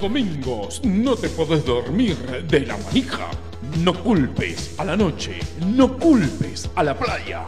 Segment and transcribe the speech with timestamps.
[0.00, 2.16] Domingos no te podés dormir
[2.48, 3.30] de la manija,
[3.82, 5.40] no culpes a la noche,
[5.74, 7.44] no culpes a la playa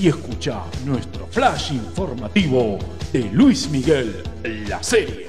[0.00, 2.78] y escucha nuestro flash informativo
[3.12, 4.22] de Luis Miguel,
[4.68, 5.26] la serie.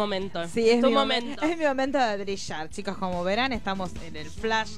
[0.00, 0.46] Momento.
[0.48, 1.42] Sí, es tu mi momento.
[1.42, 2.68] Es mi momento de brillar.
[2.70, 4.72] Chicos, como verán, estamos en el flash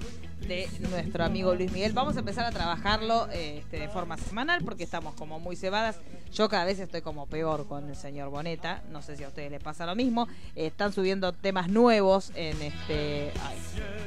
[0.46, 1.92] de nuestro amigo Luis Miguel.
[1.92, 6.00] Vamos a empezar a trabajarlo este, de forma semanal porque estamos como muy cebadas.
[6.32, 8.82] Yo cada vez estoy como peor con el señor Boneta.
[8.90, 10.28] No sé si a ustedes les pasa lo mismo.
[10.56, 13.32] Están subiendo temas nuevos en este.
[13.46, 13.58] Ay,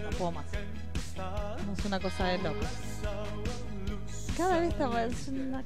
[0.03, 0.45] no puedo más.
[1.77, 2.67] Es una cosa de locos.
[4.38, 5.63] Cada vez está es una...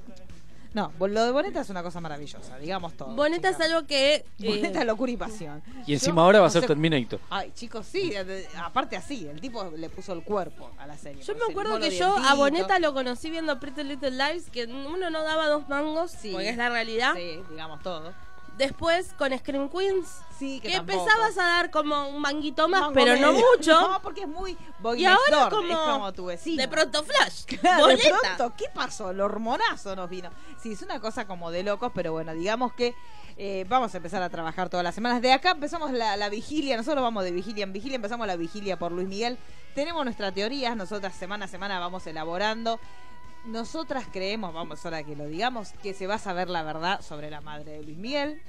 [0.73, 3.15] No, lo de Boneta es una cosa maravillosa, digamos todo.
[3.15, 4.15] Boneta es algo que.
[4.15, 5.63] eh, Boneta, locura y pasión.
[5.87, 7.19] Y encima Yo ahora va a no ser sé- Terminator.
[7.29, 10.97] Ay, chicos, sí, de- de- aparte así, el tipo le puso el cuerpo a la
[10.97, 11.23] serie.
[11.23, 12.35] Yo me acuerdo que yo a dientito.
[12.37, 16.31] Boneta lo conocí viendo Pretty Little Lies, que uno no daba dos mangos, Sí.
[16.31, 17.13] porque es la realidad.
[17.15, 18.13] Sí, digamos todo.
[18.59, 20.99] Después con Scream Queens, Sí, que, que, tampoco.
[20.99, 23.71] empezabas a dar como un manguito más, pero no mucho.
[23.89, 26.61] No, porque es muy boy y next ahora door, como, es como tu vecino.
[26.61, 27.43] de pronto Flash.
[27.59, 28.19] Claro, de Boneta.
[28.35, 29.09] pronto, ¿qué pasó?
[29.11, 30.29] El hormonazo nos vino.
[30.61, 32.95] Sí, es una cosa como de locos, pero bueno, digamos que
[33.37, 35.21] eh, vamos a empezar a trabajar todas las semanas.
[35.21, 38.77] De acá empezamos la, la vigilia, nosotros vamos de vigilia en vigilia, empezamos la vigilia
[38.77, 39.37] por Luis Miguel.
[39.75, 42.79] Tenemos nuestras teorías, nosotras semana a semana vamos elaborando.
[43.49, 47.31] Nosotras creemos, vamos ahora que lo digamos, que se va a saber la verdad sobre
[47.31, 48.41] la madre de Luis Miguel.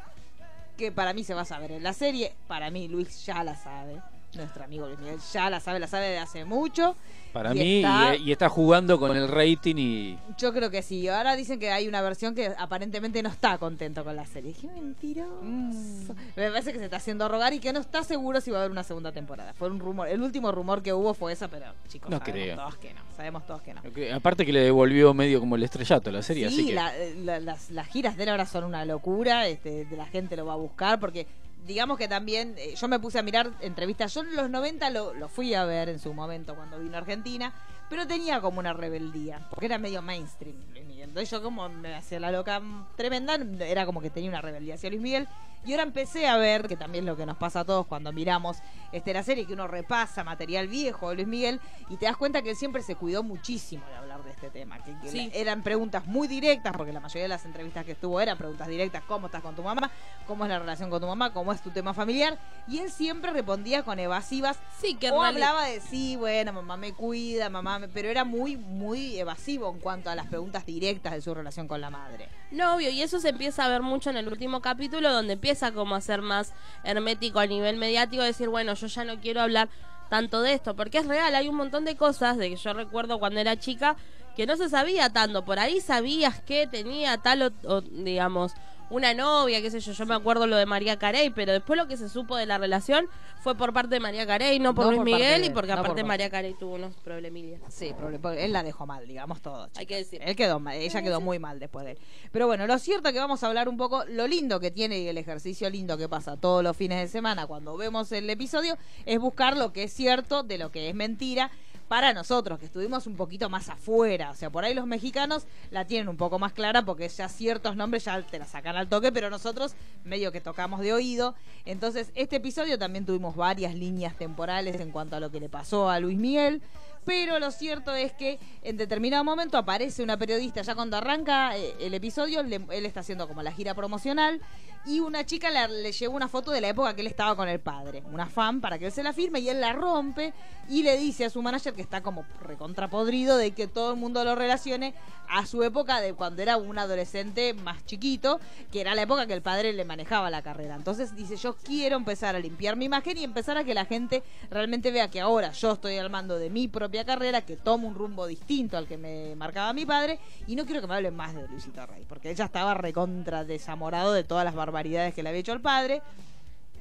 [0.77, 2.35] Que para mí se va a saber en la serie.
[2.47, 4.03] Para mí Luis ya la sabe.
[4.35, 6.95] Nuestro amigo Luis Miguel ya la sabe, la sabe de hace mucho.
[7.33, 10.19] Para Y mí, está- y, y está jugando con el rating y.
[10.39, 11.09] Yo creo que sí.
[11.09, 14.53] Ahora dicen que hay una versión que aparentemente no está contento con la serie.
[14.61, 16.15] Qué mentiroso.
[16.37, 18.61] Me parece que se está haciendo rogar y que no está seguro si va a
[18.63, 19.53] haber una segunda temporada.
[19.55, 20.09] Fue un rumor.
[20.09, 22.57] El último rumor que hubo fue esa, pero chicos, No sabemos creo.
[22.57, 23.01] todos que no.
[23.17, 23.83] Sabemos todos que no.
[24.17, 26.75] Aparte que le devolvió medio como el estrellato a la serie, así Sí, que.
[26.75, 26.93] la-
[27.25, 29.47] la- las, las giras de él ahora son una locura.
[29.49, 31.27] Este, de la gente lo va a buscar porque
[31.67, 34.15] digamos que también eh, yo me puse a mirar entrevistas.
[34.15, 36.99] Yo en los 90 lo, lo fui a ver en su momento cuando vino a
[36.99, 37.53] Argentina,
[37.89, 41.09] pero tenía como una rebeldía, porque era medio mainstream Luis Miguel.
[41.09, 42.63] Entonces yo como me hacía la loca
[42.97, 43.35] tremenda,
[43.65, 45.29] era como que tenía una rebeldía hacia Luis Miguel.
[45.65, 48.13] Y ahora empecé a ver, que también es lo que nos pasa a todos cuando
[48.13, 48.59] miramos
[48.93, 51.61] este, la serie, que uno repasa material viejo de Luis Miguel
[51.91, 54.10] y te das cuenta que él siempre se cuidó muchísimo de hablar
[54.41, 54.83] este tema.
[54.83, 55.31] Que, que Sí.
[55.35, 59.03] eran preguntas muy directas, porque la mayoría de las entrevistas que estuvo eran preguntas directas,
[59.07, 59.91] ¿cómo estás con tu mamá?
[60.27, 61.33] ¿Cómo es la relación con tu mamá?
[61.33, 62.39] ¿Cómo es tu tema familiar?
[62.67, 64.59] Y él siempre respondía con evasivas.
[64.81, 67.89] Sí, que o hablaba de sí, bueno, mamá me cuida, mamá me...
[67.89, 71.81] Pero era muy, muy evasivo en cuanto a las preguntas directas de su relación con
[71.81, 72.29] la madre.
[72.51, 75.73] No, obvio, y eso se empieza a ver mucho en el último capítulo, donde empieza
[75.73, 76.53] como a ser más
[76.85, 79.69] hermético a nivel mediático, decir, bueno, yo ya no quiero hablar
[80.09, 83.21] tanto de esto, porque es real, hay un montón de cosas de que yo recuerdo
[83.21, 83.95] cuando era chica
[84.41, 88.53] que no se sabía tanto, por ahí sabías que tenía tal o, o, digamos,
[88.89, 91.87] una novia, qué sé yo, yo me acuerdo lo de María Carey, pero después lo
[91.87, 93.07] que se supo de la relación
[93.43, 95.73] fue por parte de María Carey, no por No Luis por Miguel, de- y porque
[95.75, 97.61] no aparte por- María Carey tuvo unos problemillas.
[97.69, 99.69] Sí, porque él la dejó mal, digamos todo.
[99.77, 100.23] Hay que decir.
[100.25, 101.99] Él quedó mal, ella quedó muy mal después de él.
[102.33, 104.99] Pero bueno, lo cierto es que vamos a hablar un poco lo lindo que tiene
[105.01, 108.79] y el ejercicio lindo que pasa todos los fines de semana cuando vemos el episodio
[109.05, 111.51] es buscar lo que es cierto de lo que es mentira
[111.91, 114.31] para nosotros, que estuvimos un poquito más afuera.
[114.31, 117.75] O sea, por ahí los mexicanos la tienen un poco más clara porque ya ciertos
[117.75, 119.75] nombres ya te la sacan al toque, pero nosotros
[120.05, 121.35] medio que tocamos de oído.
[121.65, 125.91] Entonces, este episodio también tuvimos varias líneas temporales en cuanto a lo que le pasó
[125.91, 126.63] a Luis Miguel.
[127.05, 131.75] Pero lo cierto es que en determinado momento aparece una periodista, ya cuando arranca eh,
[131.81, 134.41] el episodio, él está haciendo como la gira promocional
[134.87, 137.49] y una chica le, le llevó una foto de la época que él estaba con
[137.49, 140.33] el padre, una fan para que él se la firme y él la rompe
[140.69, 144.25] y le dice a su manager que está como recontrapodrido de que todo el mundo
[144.25, 144.95] lo relacione
[145.29, 148.41] a su época de cuando era un adolescente más chiquito,
[148.73, 150.75] que era la época que el padre le manejaba la carrera.
[150.77, 154.23] Entonces dice, yo quiero empezar a limpiar mi imagen y empezar a que la gente
[154.51, 157.95] realmente vea que ahora yo estoy al mando de mi propia carrera, que tomo un
[157.95, 161.35] rumbo distinto al que me marcaba mi padre y no quiero que me hablen más
[161.35, 165.41] de Luisito Rey, porque ella estaba recontra desamorado de todas las barbaridades que le había
[165.41, 166.03] hecho el padre.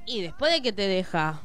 [0.06, 1.40] Y después de que te deja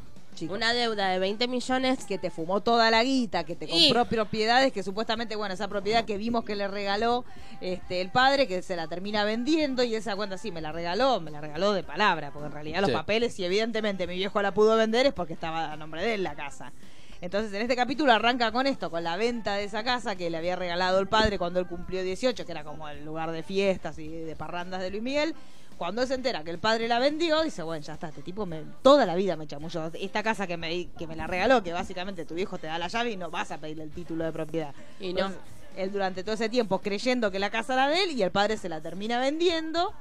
[0.50, 4.06] una deuda de 20 millones, que te fumó toda la guita, que te Y- compró
[4.06, 7.24] propiedades, que supuestamente, bueno, esa propiedad que vimos que le regaló
[7.62, 11.22] este el padre, que se la termina vendiendo y esa cuenta sí, me la regaló,
[11.22, 12.94] me la regaló de palabra, porque en realidad los Sí.
[12.96, 16.24] papeles, si evidentemente mi viejo la pudo vender, es porque estaba a nombre de él
[16.24, 16.74] la casa.
[17.22, 20.38] Entonces en este capítulo arranca con esto, con la venta de esa casa que le
[20.38, 23.98] había regalado el padre cuando él cumplió 18, que era como el lugar de fiestas
[24.00, 25.34] y de parrandas de Luis Miguel.
[25.78, 28.64] Cuando se entera que el padre la vendió, dice, bueno, ya está, este tipo me,
[28.82, 29.92] toda la vida me chamulló.
[29.94, 32.88] Esta casa que me, que me la regaló, que básicamente tu viejo te da la
[32.88, 34.74] llave y no vas a pedirle el título de propiedad.
[35.00, 35.28] Y no.
[35.28, 35.40] Entonces,
[35.76, 38.58] él durante todo ese tiempo creyendo que la casa era de él y el padre
[38.58, 39.92] se la termina vendiendo.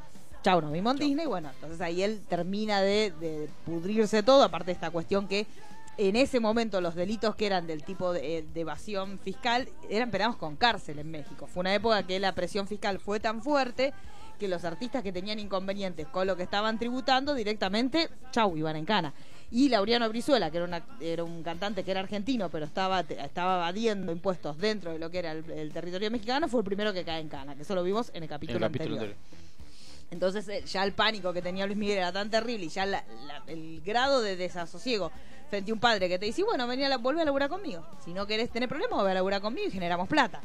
[0.45, 1.27] Chau, nos vimos en Disney.
[1.27, 4.45] Bueno, entonces ahí él termina de, de pudrirse todo.
[4.45, 5.47] Aparte de esta cuestión que
[5.97, 10.37] en ese momento los delitos que eran del tipo de, de evasión fiscal eran penados
[10.37, 11.47] con cárcel en México.
[11.47, 13.93] Fue una época que la presión fiscal fue tan fuerte
[14.39, 18.85] que los artistas que tenían inconvenientes con lo que estaban tributando directamente, chau, iban en
[18.85, 19.13] cana.
[19.51, 23.57] Y Laureano Brizuela, que era, una- era un cantante que era argentino, pero estaba, estaba
[23.57, 27.05] evadiendo impuestos dentro de lo que era el, el territorio mexicano, fue el primero que
[27.05, 29.17] cae en cana, que eso lo vimos en el capítulo, el capítulo anterior.
[29.17, 29.45] anterior.
[30.11, 33.05] Entonces eh, ya el pánico que tenía Luis Miguel era tan terrible y ya la-
[33.27, 35.11] la- el grado de desasosiego
[35.51, 37.85] frente a un padre que te dice, bueno, venía a la, vuelve a laburar conmigo.
[38.05, 40.41] Si no querés tener problemas, vuelve a laburar conmigo y generamos plata.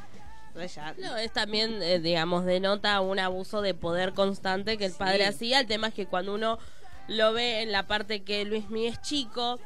[0.99, 5.29] No, es también, eh, digamos, denota un abuso de poder constante que el padre Sí.
[5.29, 5.59] hacía.
[5.61, 6.59] El tema es que cuando uno
[7.07, 9.59] lo ve en la parte que Luis Miguel es chico,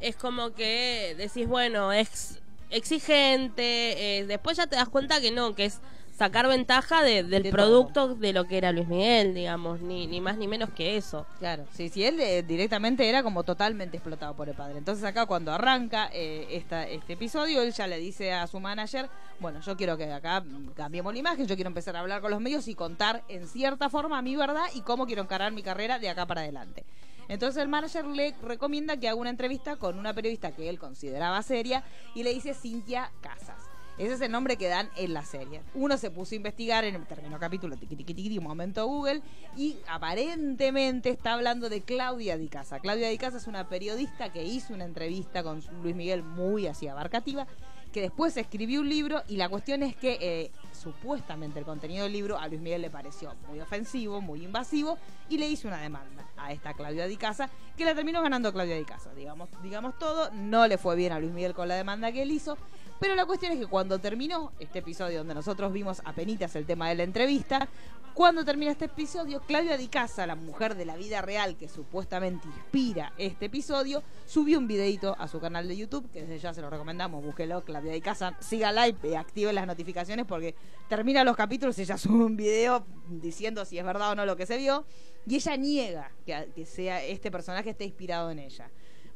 [0.00, 2.40] es como que decís, bueno, es
[2.70, 4.18] exigente.
[4.18, 5.80] eh, después ya te das cuenta que no, que es
[6.22, 10.20] sacar ventaja de- del De producto de lo que era Luis Miguel, digamos, ni, ni
[10.20, 11.26] más ni menos que eso.
[11.40, 14.78] Claro, sí, sí, él eh, directamente era como totalmente explotado por el padre.
[14.78, 19.10] Entonces acá cuando arranca eh, esta, este episodio, él ya le dice a su manager,
[19.40, 20.44] bueno, yo quiero que acá
[20.76, 23.90] cambiemos la imagen, yo quiero empezar a hablar con los medios y contar en cierta
[23.90, 26.84] forma mi verdad y cómo quiero encarar mi carrera de acá para adelante.
[27.28, 31.42] Entonces el manager le recomienda que haga una entrevista con una periodista que él consideraba
[31.42, 31.82] seria
[32.14, 33.61] y le dice Cintia Casas.
[33.98, 35.60] Ese es el nombre que dan en la serie.
[35.74, 39.22] Uno se puso a investigar en el terminó capítulo, tiqui, tiqui, tiqui, un momento Google,
[39.56, 42.80] y aparentemente está hablando de Claudia Di Casa.
[42.80, 46.88] Claudia Di Casa es una periodista que hizo una entrevista con Luis Miguel muy así
[46.88, 47.46] abarcativa,
[47.92, 52.12] que después escribió un libro y la cuestión es que eh, supuestamente el contenido del
[52.12, 54.98] libro a Luis Miguel le pareció muy ofensivo, muy invasivo
[55.28, 58.76] y le hizo una demanda a esta Claudia Di Casa que la terminó ganando Claudia
[58.76, 59.12] Di Casa.
[59.14, 62.30] Digamos, digamos todo, no le fue bien a Luis Miguel con la demanda que él
[62.30, 62.56] hizo,
[63.02, 66.88] pero la cuestión es que cuando terminó este episodio donde nosotros vimos apenitas el tema
[66.88, 67.68] de la entrevista,
[68.14, 72.46] cuando termina este episodio, Claudia Di Casa, la mujer de la vida real que supuestamente
[72.46, 76.60] inspira este episodio, subió un videito a su canal de YouTube, que desde ya se
[76.60, 80.54] lo recomendamos, búsquelo, Claudia Di Casa, sígala y active las notificaciones porque
[80.88, 84.36] termina los capítulos y ella sube un video diciendo si es verdad o no lo
[84.36, 84.84] que se vio,
[85.26, 88.70] y ella niega que, que sea este personaje esté inspirado en ella.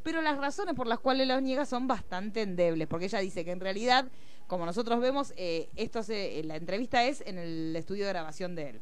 [0.06, 3.50] Pero las razones por las cuales los niega son bastante endebles, porque ella dice que
[3.50, 4.06] en realidad,
[4.46, 8.68] como nosotros vemos, eh, esto se, la entrevista es en el estudio de grabación de
[8.70, 8.80] él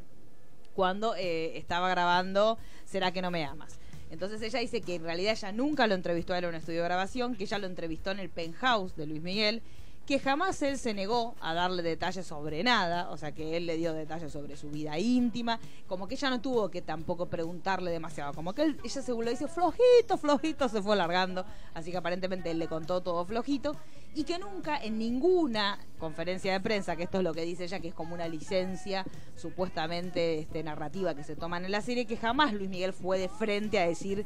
[0.74, 3.78] cuando eh, estaba grabando ¿Será que no me amas?
[4.10, 6.82] Entonces ella dice que en realidad ella nunca lo entrevistó a él en un estudio
[6.82, 9.62] de grabación, que ella lo entrevistó en el penthouse de Luis Miguel,
[10.06, 13.76] que jamás él se negó a darle detalles sobre nada, o sea que él le
[13.76, 18.34] dio detalles sobre su vida íntima, como que ella no tuvo que tampoco preguntarle demasiado,
[18.34, 22.50] como que él, ella según lo dice flojito, flojito, se fue alargando, así que aparentemente
[22.50, 23.76] él le contó todo flojito,
[24.14, 27.80] y que nunca en ninguna conferencia de prensa, que esto es lo que dice ella,
[27.80, 29.04] que es como una licencia
[29.36, 33.28] supuestamente este, narrativa que se toman en la serie, que jamás Luis Miguel fue de
[33.28, 34.24] frente a decir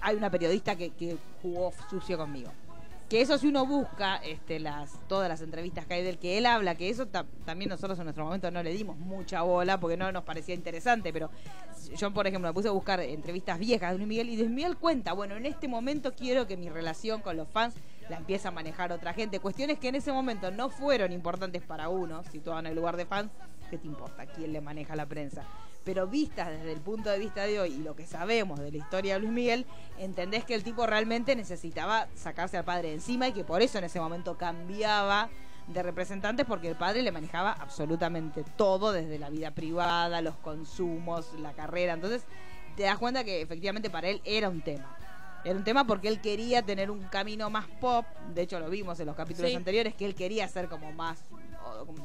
[0.00, 2.50] hay una periodista que, que jugó sucio conmigo.
[3.08, 6.46] Que eso si uno busca este, las, todas las entrevistas que hay del que él
[6.46, 9.96] habla, que eso ta- también nosotros en nuestro momento no le dimos mucha bola porque
[9.96, 11.30] no nos parecía interesante, pero
[11.96, 14.76] yo por ejemplo me puse a buscar entrevistas viejas de Luis Miguel y Luis Miguel
[14.76, 17.74] cuenta, bueno, en este momento quiero que mi relación con los fans
[18.08, 19.38] la empiece a manejar otra gente.
[19.38, 23.06] Cuestiones que en ese momento no fueron importantes para uno, situado en el lugar de
[23.06, 23.30] fans,
[23.70, 24.26] ¿qué te importa?
[24.26, 25.44] ¿Quién le maneja la prensa?
[25.84, 28.76] Pero vistas desde el punto de vista de hoy y lo que sabemos de la
[28.76, 29.66] historia de Luis Miguel,
[29.98, 33.78] entendés que el tipo realmente necesitaba sacarse al padre de encima y que por eso
[33.78, 35.28] en ese momento cambiaba
[35.68, 41.32] de representantes porque el padre le manejaba absolutamente todo, desde la vida privada, los consumos,
[41.40, 41.92] la carrera.
[41.92, 42.22] Entonces
[42.76, 44.88] te das cuenta que efectivamente para él era un tema.
[45.44, 48.04] Era un tema porque él quería tener un camino más pop.
[48.34, 49.56] De hecho, lo vimos en los capítulos Sí.
[49.56, 51.18] anteriores, que él quería ser como más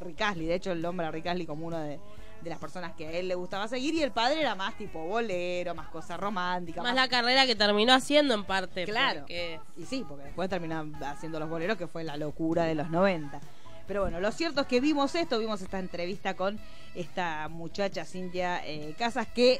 [0.01, 0.47] Rick Astley.
[0.47, 1.99] De hecho, el nombre a Rick Astley como uno de,
[2.41, 3.93] de las personas que a él le gustaba seguir.
[3.95, 6.81] Y el padre era más tipo bolero, más cosa romántica.
[6.81, 8.85] Más la carrera que terminó haciendo en parte.
[8.85, 9.21] Claro.
[9.21, 12.89] porque- Y sí, porque después terminó haciendo los boleros, que fue la locura de los
[12.89, 13.39] 90.
[13.87, 16.59] Pero bueno, lo cierto es que vimos esto, vimos esta entrevista con
[16.95, 19.59] esta muchacha Cintia eh, Casas, que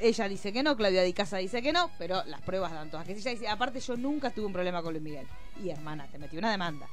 [0.00, 3.06] ella dice que no, Claudia Di Casa dice que no, pero las pruebas dan todas.
[3.06, 5.26] Que sí, ella dice, aparte yo nunca tuve un problema con Luis Miguel.
[5.62, 6.86] Y hermana, te metí una demanda.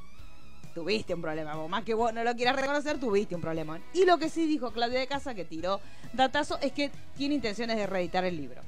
[0.74, 3.78] Tuviste un problema, por más que vos no lo quieras reconocer, tuviste un problema.
[3.92, 5.80] Y lo que sí dijo Claudia de Casa, que tiró
[6.14, 8.62] datazo, es que tiene intenciones de reeditar el libro.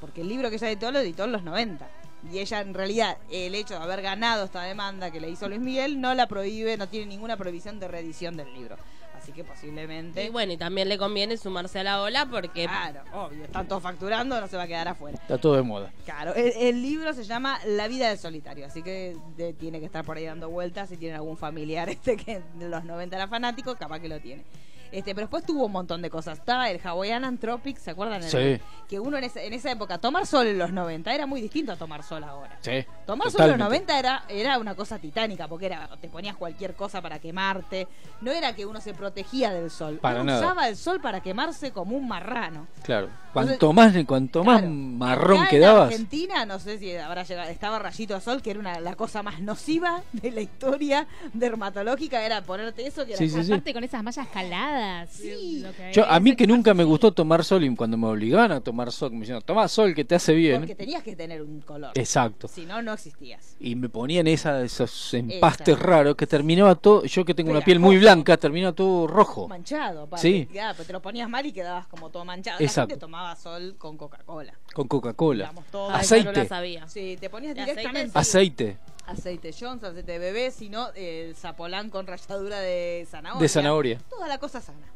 [0.00, 1.88] Porque el libro que ella editó lo editó en los 90.
[2.30, 5.60] Y ella, en realidad, el hecho de haber ganado esta demanda que le hizo Luis
[5.60, 8.76] Miguel no la prohíbe, no tiene ninguna prohibición de reedición del libro.
[9.22, 10.24] Así que posiblemente.
[10.24, 13.80] Y bueno, y también le conviene sumarse a la ola porque Claro, obvio, están todos
[13.82, 15.16] facturando, no se va a quedar afuera.
[15.20, 15.92] Está todo de moda.
[16.04, 19.86] Claro, el, el libro se llama La vida del solitario, así que de- tiene que
[19.86, 20.88] estar por ahí dando vueltas.
[20.88, 24.42] Si tienen algún familiar este que de los 90 era fanático, capaz que lo tiene.
[24.92, 26.38] Este, pero después tuvo un montón de cosas.
[26.38, 28.22] Estaba el Hawaiian Anthropic, ¿se acuerdan?
[28.22, 28.60] Sí.
[28.88, 31.72] Que uno en esa, en esa época, tomar sol en los 90 era muy distinto
[31.72, 32.58] a tomar sol ahora.
[32.60, 32.84] Sí.
[33.06, 33.92] Tomar sol en los totalmente.
[33.94, 37.88] 90 era, era una cosa titánica, porque era te ponías cualquier cosa para quemarte.
[38.20, 39.98] No era que uno se protegía del sol.
[40.00, 40.40] Para uno nada.
[40.40, 42.66] usaba el sol para quemarse como un marrano.
[42.82, 43.06] Claro.
[43.06, 44.74] Entonces, Cuanto más, cuanto más Claro.
[44.74, 45.86] marrón quedabas.
[45.88, 48.94] En Argentina, no sé si habrá llegado, estaba Rayito de Sol, que era una, la
[48.94, 53.52] cosa más nociva de la historia dermatológica, era ponerte eso, que era Sí, sí, sí.
[53.52, 54.81] Aparte con esas mallas caladas.
[55.10, 55.64] Sí.
[55.92, 58.92] Yo, a mí que nunca me gustó tomar sol y cuando me obligaban a tomar
[58.92, 60.60] sol, me decían, toma sol que te hace bien.
[60.60, 61.92] porque tenías que tener un color.
[61.94, 62.48] Exacto.
[62.48, 63.56] Si no, no existías.
[63.60, 65.86] Y me ponían esa, esos empastes Exacto.
[65.86, 69.48] raros que terminaba todo, yo que tengo una piel muy blanca, terminaba todo rojo.
[69.48, 70.28] Manchado, aparte.
[70.28, 70.48] Sí.
[70.52, 72.58] Pero te lo ponías mal y quedabas como todo manchado.
[72.60, 72.80] Exacto.
[72.80, 74.54] La gente tomaba sol con Coca-Cola.
[74.72, 75.52] Con Coca-Cola.
[75.92, 76.24] Aceite.
[76.24, 76.88] yo no la sabía.
[76.88, 82.60] Sí, te ponías directamente Aceite aceite Johnson, aceite de bebé, sino el zapolán con ralladura
[82.60, 83.40] de zanahoria.
[83.42, 83.98] de zanahoria.
[84.08, 84.86] toda la cosa sana.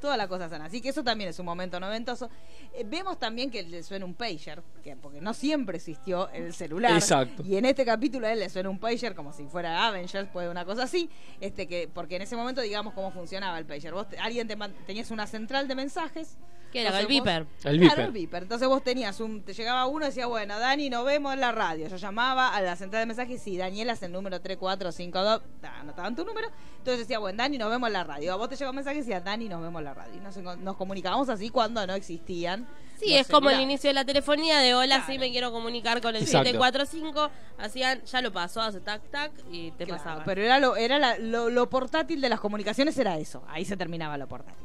[0.00, 0.66] Toda la cosa sana.
[0.66, 2.28] Así que eso también es un momento noventoso.
[2.74, 6.92] Eh, vemos también que le suena un pager, que, porque no siempre existió el celular.
[6.92, 7.42] Exacto.
[7.42, 10.50] Y en este capítulo a él le suena un pager como si fuera Avengers, puede
[10.50, 11.08] una cosa así.
[11.40, 13.94] Este que Porque en ese momento digamos cómo funcionaba el pager.
[13.94, 14.56] Vos te- alguien te
[14.86, 16.36] tenías una central de mensajes.
[16.82, 17.46] Que era el viper.
[17.64, 18.04] El Claro, viper.
[18.06, 18.42] el viper.
[18.42, 21.52] Entonces vos tenías un, te llegaba uno y decía, bueno, Dani, nos vemos en la
[21.52, 21.88] radio.
[21.88, 26.14] Yo llamaba a la central de mensajes, sí, Daniela es el número 3452, ta, anotaban
[26.16, 26.48] tu número.
[26.78, 28.32] Entonces decía, bueno, Dani, nos vemos en la radio.
[28.32, 30.12] A vos te llegaba un mensaje y decía, Dani, nos vemos en la radio.
[30.16, 30.20] Y
[30.62, 32.66] nos, comunicábamos así cuando no existían.
[32.98, 35.12] Sí, es como el inicio de la telefonía de hola, Claro.
[35.12, 36.50] sí me quiero comunicar con el Exacto.
[36.50, 37.30] 745.
[37.58, 40.24] Hacían, ya lo pasó, hace tac tac y te Claro, pasaba.
[40.24, 43.42] Pero era, lo, era la- lo, lo portátil de las comunicaciones, era eso.
[43.48, 44.64] Ahí se terminaba lo portátil.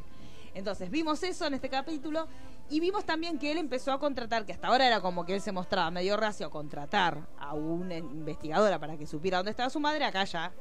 [0.59, 2.27] Entonces vimos eso en este capítulo
[2.69, 5.41] y vimos también que él empezó a contratar, que hasta ahora era como que él
[5.41, 9.79] se mostraba medio reacio a contratar a una investigadora para que supiera dónde estaba su
[9.79, 10.05] madre.
[10.05, 10.51] Acá ya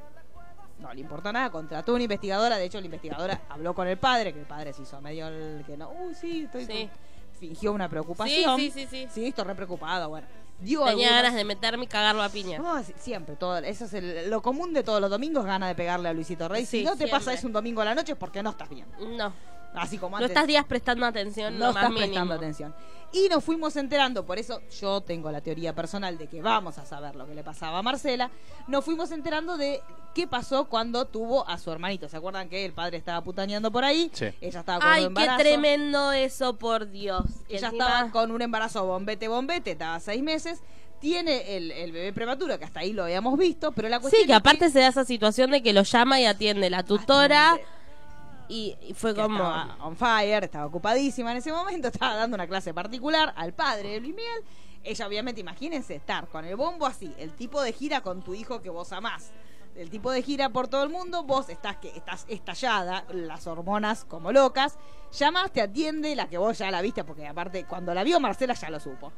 [0.78, 2.56] no le importó nada, contrató una investigadora.
[2.56, 5.64] De hecho, la investigadora habló con el padre, que el padre se hizo medio el
[5.66, 5.90] que no.
[5.90, 6.64] Uy, sí, estoy.
[6.64, 6.88] Sí.
[7.40, 8.56] Fingió una preocupación.
[8.58, 9.08] Sí, sí, sí, sí.
[9.10, 10.08] Sí, estoy re preocupado.
[10.08, 10.26] Bueno,
[10.58, 12.58] Tenía algunos- ganas de meterme y cagarlo a piña.
[12.58, 16.08] no, siempre, todo, eso es el- lo común de todos los domingos, gana de pegarle
[16.08, 16.64] a Luisito Rey.
[16.66, 18.68] Sí, si no te pasa eso un domingo a la noche es porque no estás
[18.68, 18.86] bien.
[19.16, 19.32] No,
[19.74, 22.06] Así como no estás días prestando atención, no lo más estás mínimo.
[22.06, 22.74] prestando atención.
[23.12, 26.84] Y nos fuimos enterando, por eso yo tengo la teoría personal de que vamos a
[26.84, 28.30] saber lo que le pasaba a Marcela.
[28.66, 29.80] Nos fuimos enterando de
[30.14, 32.08] qué pasó cuando tuvo a su hermanito.
[32.08, 34.10] ¿Se acuerdan que el padre estaba putaneando por ahí?
[34.12, 34.26] Sí.
[34.42, 35.38] Ella estaba con Ay, un qué embarazo.
[35.38, 37.24] tremendo eso, por Dios.
[37.48, 40.60] Ella encima- estaba con un embarazo bombete, bombete, estaba seis meses.
[41.00, 44.26] Tiene el, el bebé prematuro, que hasta ahí lo habíamos visto, pero la cuestión Sí,
[44.26, 47.52] que es aparte se da esa situación de que lo llama y atiende la tutora
[47.52, 47.77] Bastante.
[48.48, 49.36] Y, y fue como...
[49.36, 53.90] estaba on fire, estaba ocupadísima en ese momento, estaba dando una clase particular al padre
[53.90, 54.42] de Luis Miguel.
[54.84, 58.62] Ella obviamente, imagínense estar con el bombo así, el tipo de gira con tu hijo
[58.62, 59.32] que vos amás.
[59.76, 64.04] El tipo de gira por todo el mundo, vos estás que estás estallada, las hormonas
[64.04, 64.76] como locas.
[65.12, 68.54] Llamas, te atiende la que vos ya la viste, porque aparte cuando la vio Marcela
[68.54, 69.12] ya lo supo.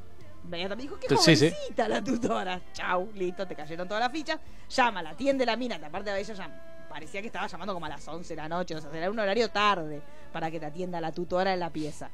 [0.45, 1.51] Me dijo, qué Sí, sí.
[1.51, 2.61] jovencita la tutora.
[2.73, 4.39] Chau, listo, te cayeron todas las fichas.
[4.69, 7.87] Llama, la atiende la mina, que aparte de ella ya parecía que estaba llamando como
[7.87, 10.67] a las 11 de la noche, o sea, era un horario tarde para que te
[10.67, 12.11] atienda la tutora en la pieza.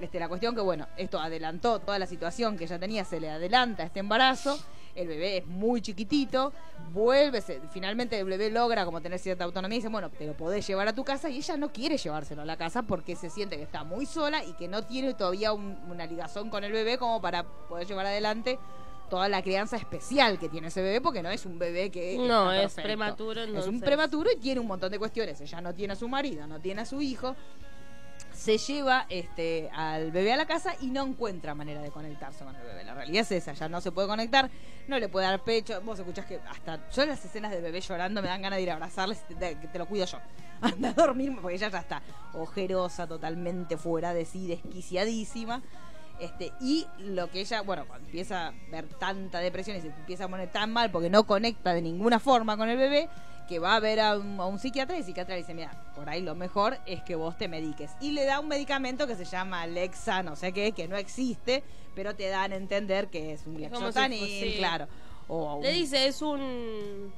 [0.00, 3.28] Este, la cuestión que, bueno, esto adelantó toda la situación que ella tenía, se le
[3.30, 4.58] adelanta este embarazo,
[4.94, 6.52] el bebé es muy chiquitito,
[6.92, 10.66] vuelve, finalmente el bebé logra como tener cierta autonomía y dice, bueno, te lo podés
[10.66, 13.56] llevar a tu casa y ella no quiere llevárselo a la casa porque se siente
[13.56, 16.96] que está muy sola y que no tiene todavía un- una ligazón con el bebé
[16.96, 18.58] como para poder llevar adelante
[19.10, 22.50] toda la crianza especial que tiene ese bebé porque no es un bebé que No,
[22.52, 22.82] es perfecto.
[22.82, 23.82] prematuro, es un entonces.
[23.82, 26.80] prematuro y tiene un montón de cuestiones ella no tiene a su marido no tiene
[26.82, 27.36] a su hijo
[28.32, 32.54] se lleva este al bebé a la casa y no encuentra manera de conectarse con
[32.54, 32.82] el bebé.
[32.84, 34.50] La realidad es esa, ya no se puede conectar,
[34.88, 35.80] no le puede dar pecho.
[35.82, 38.62] Vos escuchás que hasta yo en las escenas del bebé llorando me dan ganas de
[38.64, 40.18] ir a abrazarle, te, te- que te lo cuido yo.
[40.60, 45.62] Anda a dormir porque ella ya está ojerosa, totalmente fuera de sí, desquiciadísima.
[46.20, 50.24] Este, y lo que ella, bueno, cuando empieza a ver tanta depresión y se empieza
[50.24, 53.08] a poner tan mal porque no conecta de ninguna forma con el bebé,
[53.48, 55.92] que va a ver a un, a un psiquiatra y el psiquiatra le dice, mira,
[55.94, 57.90] por ahí lo mejor es que vos te mediques.
[58.00, 61.62] Y le da un medicamento que se llama Alexa, no sé qué, que no existe,
[61.94, 64.54] pero te dan a entender que es un como si sí.
[64.56, 64.88] claro.
[65.28, 67.12] O Le dice, es un...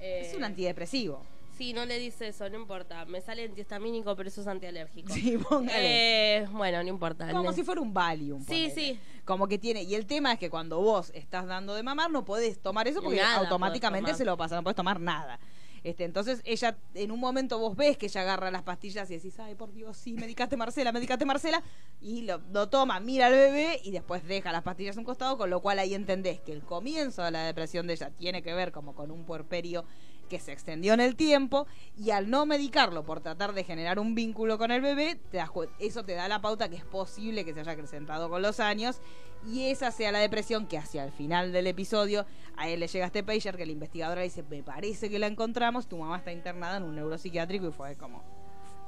[0.00, 1.22] eh, es un antidepresivo.
[1.56, 3.04] Sí, no le dice eso, no importa.
[3.06, 5.12] Me sale antihistamínico, pero eso es antialérgico.
[5.12, 6.36] Sí, póngale.
[6.38, 7.30] Eh, bueno, no importa.
[7.30, 8.40] Como si fuera un Valium.
[8.40, 8.70] Sí, ponele.
[8.74, 9.00] sí.
[9.24, 9.82] Como que tiene.
[9.82, 13.02] Y el tema es que cuando vos estás dando de mamar, no podés tomar eso
[13.02, 15.38] porque Nada automáticamente se lo pasa, no podés tomar nada.
[15.86, 19.38] Este, entonces ella, en un momento vos ves que ella agarra las pastillas y decís,
[19.38, 21.62] ay, por Dios, sí, medicaste Marcela, medicaste Marcela,
[22.00, 25.38] y lo, lo toma, mira al bebé y después deja las pastillas a un costado,
[25.38, 28.52] con lo cual ahí entendés que el comienzo de la depresión de ella tiene que
[28.52, 29.84] ver como con un puerperio
[30.26, 31.66] que se extendió en el tiempo
[31.96, 35.50] y al no medicarlo por tratar de generar un vínculo con el bebé, te das
[35.50, 38.60] cu- eso te da la pauta que es posible que se haya acrecentado con los
[38.60, 39.00] años
[39.46, 43.06] y esa sea la depresión que hacia el final del episodio a él le llega
[43.06, 46.78] este pager que la investigadora dice, me parece que la encontramos, tu mamá está internada
[46.78, 48.22] en un neuropsiquiátrico y fue como...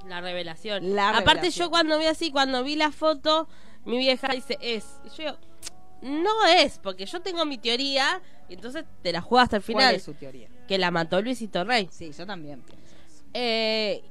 [0.06, 0.94] La revelación.
[0.94, 1.66] La Aparte, revelación.
[1.66, 3.48] yo cuando vi así, cuando vi la foto,
[3.84, 4.86] mi vieja dice, es.
[5.04, 5.38] Y yo digo,
[6.02, 9.74] no es, porque yo tengo mi teoría, y entonces te la juego hasta el ¿Cuál
[9.76, 9.94] final.
[9.96, 10.48] es su teoría?
[10.68, 11.88] Que la mató Luisito Rey.
[11.90, 12.94] Sí, yo también pienso.
[13.34, 14.04] Eh,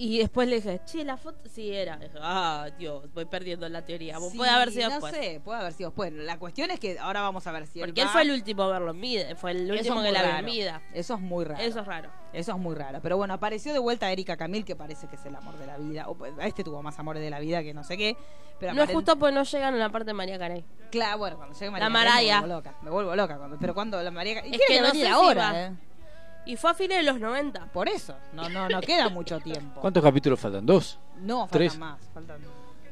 [0.00, 1.96] y después le dije, che, la foto sí era.
[1.96, 4.16] Dije, ah, Dios, voy perdiendo la teoría.
[4.30, 5.12] Sí, puede haber sido no después.
[5.14, 6.12] sé, puede haber sido después.
[6.12, 8.62] La cuestión es que ahora vamos a ver si Porque él va- fue el último
[8.62, 9.34] a verlo en vida.
[9.36, 10.80] Fue el último es que la vio en.
[10.94, 11.62] Eso es muy raro.
[11.62, 12.10] Eso es raro.
[12.32, 13.00] Eso es muy raro.
[13.02, 15.76] Pero bueno, apareció de vuelta Erika Camil, que parece que es el amor de la
[15.78, 16.08] vida.
[16.08, 18.16] O, pues, este tuvo más amores de la vida que no sé qué.
[18.60, 20.64] Pero No es justo porque no llegan a la parte de María Carey.
[20.90, 22.34] Claro, bueno, cuando llegue María La Carey Maraya.
[22.34, 22.74] Me vuelvo loca.
[22.82, 23.38] Me vuelvo loca.
[23.38, 25.66] cuando- pero cuando la María Carey- Es que no venir si ahora.
[25.66, 25.72] ¿eh?
[26.48, 27.66] Y fue a fines de los 90.
[27.72, 28.16] Por eso.
[28.32, 29.80] No, no, no queda mucho tiempo.
[29.80, 30.64] ¿Cuántos capítulos faltan?
[30.66, 30.98] ¿Dos?
[31.20, 31.78] No, faltan Tres.
[31.78, 32.00] más.
[32.14, 32.40] Faltan...
[32.42, 32.48] No,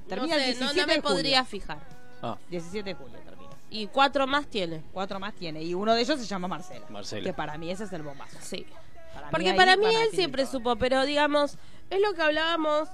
[0.07, 1.15] Termina sé, el no, 17 no me de julio.
[1.17, 1.79] podría fijar.
[2.23, 3.51] Ah, 17 de julio termina.
[3.71, 4.83] Y cuatro más tiene.
[4.93, 5.63] Cuatro más tiene.
[5.63, 6.87] Y uno de ellos se llama Marcela.
[6.91, 7.25] Marcela.
[7.25, 8.37] Que para mí ese es el bombazo.
[8.41, 8.67] Sí.
[9.15, 10.53] Para Porque para mí él siempre todo.
[10.53, 11.57] supo, pero digamos,
[11.91, 12.89] es lo que hablábamos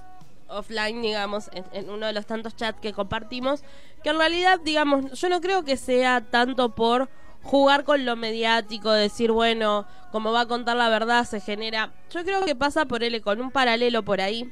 [0.47, 3.63] offline, digamos, en, en uno de los tantos chats que compartimos,
[4.03, 7.09] que en realidad, digamos, yo no creo que sea tanto por
[7.43, 11.93] jugar con lo mediático, decir, bueno, como va a contar la verdad, se genera...
[12.09, 14.51] Yo creo que pasa por él con un paralelo por ahí,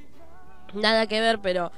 [0.74, 1.71] nada que ver, pero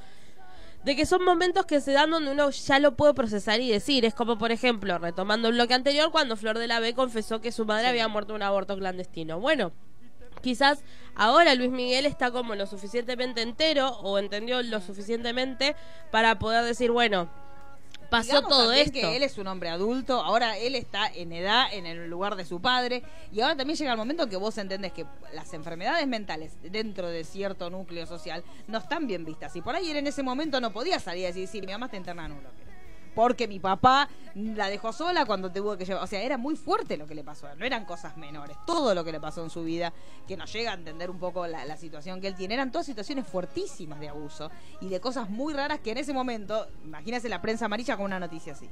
[0.84, 4.04] de que son momentos que se dan donde uno ya lo puede procesar y decir.
[4.04, 7.52] Es como, por ejemplo, retomando el bloque anterior, cuando Flor de la B confesó que
[7.52, 9.40] su madre había muerto de un aborto clandestino.
[9.40, 9.72] Bueno,
[10.42, 15.74] quizás ahora Luis Miguel está como lo suficientemente entero o entendió lo suficientemente
[16.10, 17.30] para poder decir, bueno,
[18.10, 18.92] pasó Digamos todo esto.
[18.92, 22.44] que él es un hombre adulto, ahora él está en edad, en el lugar de
[22.44, 26.52] su padre, y ahora también llega el momento que vos entendés que las enfermedades mentales
[26.62, 29.54] dentro de cierto núcleo social no están bien vistas.
[29.56, 31.86] Y por ahí él en ese momento no podía salir y decir, sí, mi mamá
[31.86, 32.73] está internada en un bloque.
[33.14, 36.02] Porque mi papá la dejó sola cuando tuvo que llevar.
[36.02, 37.46] O sea, era muy fuerte lo que le pasó.
[37.56, 38.56] No eran cosas menores.
[38.66, 39.92] Todo lo que le pasó en su vida,
[40.26, 42.86] que nos llega a entender un poco la, la situación que él tiene, eran todas
[42.86, 44.50] situaciones fuertísimas de abuso
[44.80, 48.18] y de cosas muy raras que en ese momento, imagínese la prensa amarilla con una
[48.18, 48.68] noticia así.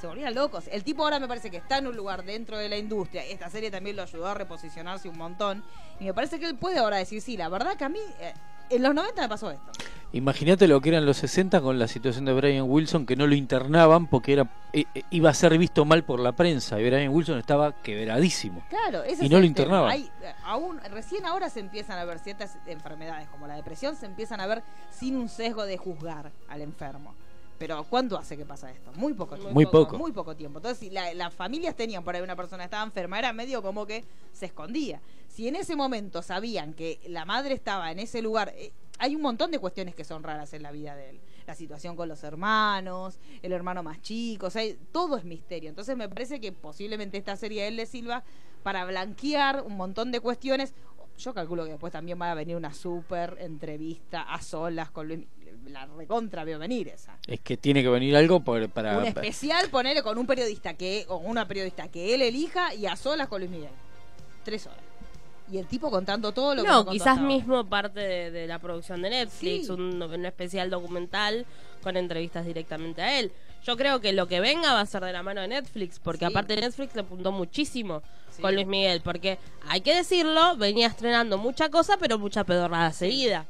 [0.00, 0.68] Se volvían locos.
[0.70, 3.24] El tipo ahora me parece que está en un lugar dentro de la industria.
[3.24, 5.64] Esta serie también lo ayudó a reposicionarse un montón.
[5.98, 8.32] Y me parece que él puede ahora decir, sí, la verdad que a mí, eh,
[8.70, 9.72] en los 90 me pasó esto.
[10.12, 13.34] Imagínate lo que eran los 60 con la situación de Brian Wilson, que no lo
[13.34, 16.80] internaban porque era eh, eh, iba a ser visto mal por la prensa.
[16.80, 18.64] Y Brian Wilson estaba quebradísimo.
[18.70, 19.90] Claro, ese Y no lo internaban.
[19.90, 24.06] Hay, eh, aún, recién ahora se empiezan a ver ciertas enfermedades como la depresión, se
[24.06, 27.14] empiezan a ver sin un sesgo de juzgar al enfermo.
[27.58, 28.92] Pero ¿cuánto hace que pasa esto?
[28.94, 29.52] Muy poco tiempo.
[29.52, 29.98] Muy poco.
[29.98, 30.58] Muy poco tiempo.
[30.58, 33.62] Entonces, si la- las familias tenían por ahí una persona que estaba enferma, era medio
[33.62, 35.00] como que se escondía.
[35.28, 39.22] Si en ese momento sabían que la madre estaba en ese lugar, eh, hay un
[39.22, 41.20] montón de cuestiones que son raras en la vida de él.
[41.46, 45.68] La situación con los hermanos, el hermano más chico, o sea, todo es misterio.
[45.70, 48.22] Entonces me parece que posiblemente esta serie de él le sirva
[48.62, 50.74] para blanquear un montón de cuestiones.
[51.16, 55.26] Yo calculo que después también va a venir una super entrevista a solas con Luis.
[55.68, 57.16] La recontra veo venir esa.
[57.26, 58.98] Es que tiene que venir algo por- para...
[58.98, 62.96] Un especial, ponele con un periodista que, o una periodista que él elija y a
[62.96, 63.70] solas con Luis Miguel.
[64.44, 64.78] Tres horas.
[65.50, 68.46] Y el tipo contando todo lo que No, no contó quizás mismo parte de, de
[68.46, 69.72] la producción de Netflix, Sí.
[69.72, 71.46] un, un especial documental
[71.82, 73.32] con entrevistas directamente a él.
[73.64, 76.26] Yo creo que lo que venga va a ser de la mano de Netflix, porque
[76.26, 76.30] Sí.
[76.30, 78.42] aparte Netflix le apuntó muchísimo Sí.
[78.42, 83.46] con Luis Miguel, porque hay que decirlo, venía estrenando mucha cosa, pero mucha pedorrada seguida.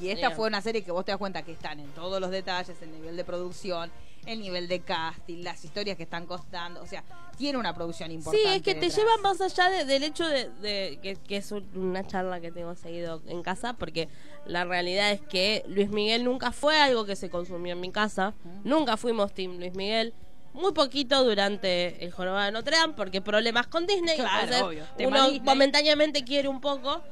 [0.00, 2.30] Y esta fue una serie que vos te das cuenta que están en todos los
[2.30, 3.90] detalles, el nivel de producción,
[4.26, 6.80] el nivel de casting, las historias que están costando.
[6.82, 7.04] O sea,
[7.36, 8.56] tiene una producción Sí, importante.
[8.56, 11.68] es que te lleva más allá de- del hecho de, de- que, que es un-
[11.74, 14.08] una charla que tengo seguido en casa, porque
[14.46, 18.34] la realidad es que Luis Miguel nunca fue algo que se consumió en mi casa,
[18.64, 20.14] nunca fuimos Team Luis Miguel.
[20.54, 24.16] Muy poquito durante el jorobado de Notre Dame, porque problemas con Disney.
[24.16, 24.84] Claro, entonces obvio.
[25.08, 25.40] Uno Disney.
[25.40, 27.02] momentáneamente quiere un poco.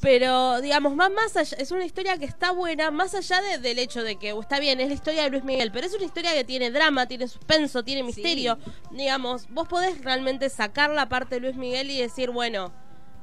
[0.00, 3.78] Pero, digamos, más, más allá, es una historia que está buena, más allá de- del
[3.78, 6.34] hecho de que está bien, es la historia de Luis Miguel, pero es una historia
[6.34, 8.58] que tiene drama, tiene suspenso, tiene misterio.
[8.90, 12.72] Digamos, vos podés realmente sacar la parte de Luis Miguel y decir, bueno,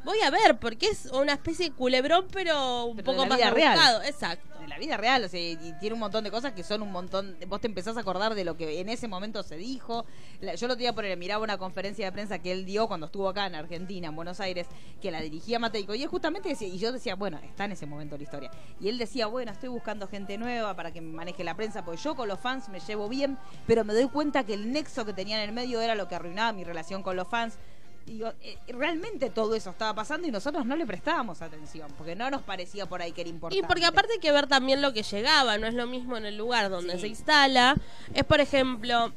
[0.03, 3.29] voy a ver, porque es una especie de culebrón, pero un Pero poco de la
[3.29, 4.01] más vida real.
[4.05, 4.49] Exacto.
[4.63, 6.91] de la vida real, o sea, y tiene un montón de cosas que son un
[6.91, 10.05] montón, vos te empezás a acordar de lo que en ese momento se dijo.
[10.39, 13.27] La- yo lo día por miraba una conferencia de prensa que él dio cuando estuvo
[13.27, 14.67] acá en Argentina, en Buenos Aires,
[15.01, 17.85] que la dirigía Mateico, y él justamente decía, y yo decía, bueno, está en ese
[17.85, 18.51] momento la historia.
[18.79, 21.99] Y él decía, bueno, estoy buscando gente nueva para que me maneje la prensa, porque
[22.01, 23.37] yo con los fans me llevo bien,
[23.67, 26.15] pero me doy cuenta que el nexo que tenía en el medio era lo que
[26.15, 27.57] arruinaba mi relación con los fans.
[28.05, 32.15] Y Digo, eh, realmente todo eso estaba pasando y nosotros no le prestábamos atención, porque
[32.15, 33.65] no nos parecía por ahí que era Y importante.
[33.67, 36.37] porque aparte hay que ver también lo que llegaba, no es lo mismo en el
[36.37, 36.99] lugar donde Sí.
[37.01, 37.75] se instala.
[38.13, 39.13] Es, por ejemplo,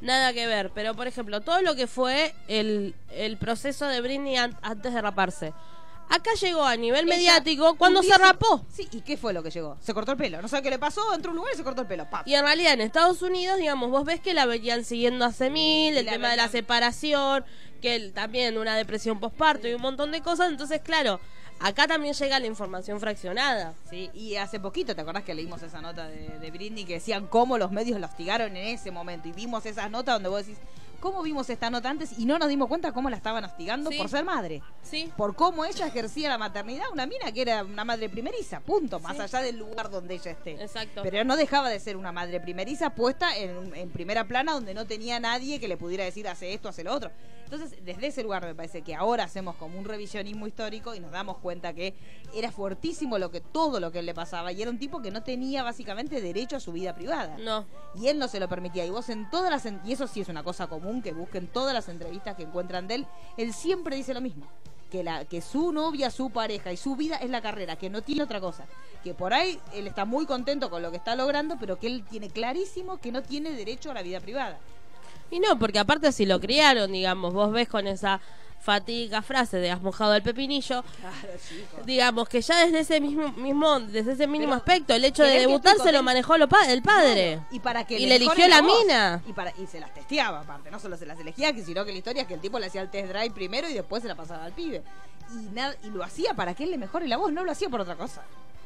[0.00, 4.36] nada que ver, pero por ejemplo, todo lo que fue el, el proceso de Britney
[4.36, 5.52] an- antes de raparse.
[6.14, 8.64] Acá llegó a nivel Ella, mediático cuando se rapó.
[8.72, 9.76] Sí, ¿y qué fue lo que llegó?
[9.80, 10.40] Se cortó el pelo.
[10.40, 12.08] No sabe qué le pasó, entró a un lugar y se cortó el pelo.
[12.08, 12.26] ¡Pap!
[12.28, 15.96] Y en realidad en Estados Unidos, digamos, vos ves que la venían siguiendo hace mil,
[15.96, 17.44] el la tema de la separación,
[17.82, 20.50] que el- también una depresión postparto y un montón de cosas.
[20.50, 21.18] Entonces, claro,
[21.58, 23.74] acá también llega la información fraccionada.
[23.90, 27.26] Sí, y hace poquito, ¿te acordás que leímos esa nota de, de Britney que decían
[27.26, 29.26] cómo los medios la hostigaron en ese momento?
[29.28, 30.58] Y vimos esas notas donde vos decís,
[31.04, 32.18] ¿cómo vimos esta nota antes?
[32.18, 33.98] Y no nos dimos cuenta cómo la estaban hostigando Sí.
[33.98, 34.62] por ser madre.
[34.80, 35.12] Sí.
[35.18, 39.14] Por cómo ella ejercía la maternidad, una mina que era una madre primeriza, punto, más
[39.16, 39.22] Sí.
[39.22, 40.52] allá del lugar donde ella esté.
[40.62, 41.02] Exacto.
[41.02, 44.86] Pero no dejaba de ser una madre primeriza puesta en, en primera plana donde no
[44.86, 47.10] tenía nadie que le pudiera decir hace esto, hace lo otro.
[47.54, 51.12] Entonces, desde ese lugar me parece que ahora hacemos como un revisionismo histórico y nos
[51.12, 51.94] damos cuenta que
[52.34, 55.22] era fuertísimo lo que todo lo que le pasaba y era un tipo que no
[55.22, 57.36] tenía básicamente derecho a su vida privada.
[57.38, 57.64] No.
[57.94, 58.84] Y él no se lo permitía.
[58.84, 59.72] Y vos en todas las...
[59.84, 62.96] Y eso sí es una cosa común, que busquen todas las entrevistas que encuentran de
[62.96, 63.06] él.
[63.36, 64.48] Él siempre dice lo mismo.
[64.90, 68.02] Que, la, que su novia, su pareja y su vida es la carrera, que no
[68.02, 68.66] tiene otra cosa.
[69.04, 72.04] Que por ahí él está muy contento con lo que está logrando, pero que él
[72.08, 74.58] tiene clarísimo que no tiene derecho a la vida privada.
[75.30, 78.20] Y no, porque aparte si lo criaron, digamos, vos ves con esa
[78.60, 83.78] fatídica frase de has mojado el pepinillo, Claro, digamos que ya desde ese mismo, mismo
[83.80, 86.48] desde ese mínimo Pero, aspecto, el hecho de ¿querés que debutar se lo manejó lo
[86.48, 87.40] pa- el padre.
[87.50, 89.22] Y para que Y le eligió la mina.
[89.26, 90.70] Y, para, y se las testeaba, aparte.
[90.70, 92.80] No solo se las elegía, sino que la historia es que el tipo le hacía
[92.80, 94.82] el test drive primero y después se la pasaba al pibe.
[95.30, 97.68] Y, nada, y lo hacía para que él le mejore la voz, no lo hacía
[97.68, 98.22] por otra cosa.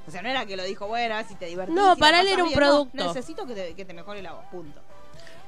[0.07, 1.75] O sea, no era que lo dijo, bueno, si te divertís.
[1.75, 2.61] No, si para él era un bien.
[2.61, 3.05] No, producto.
[3.09, 4.81] necesito que te, que te mejore la voz, punto.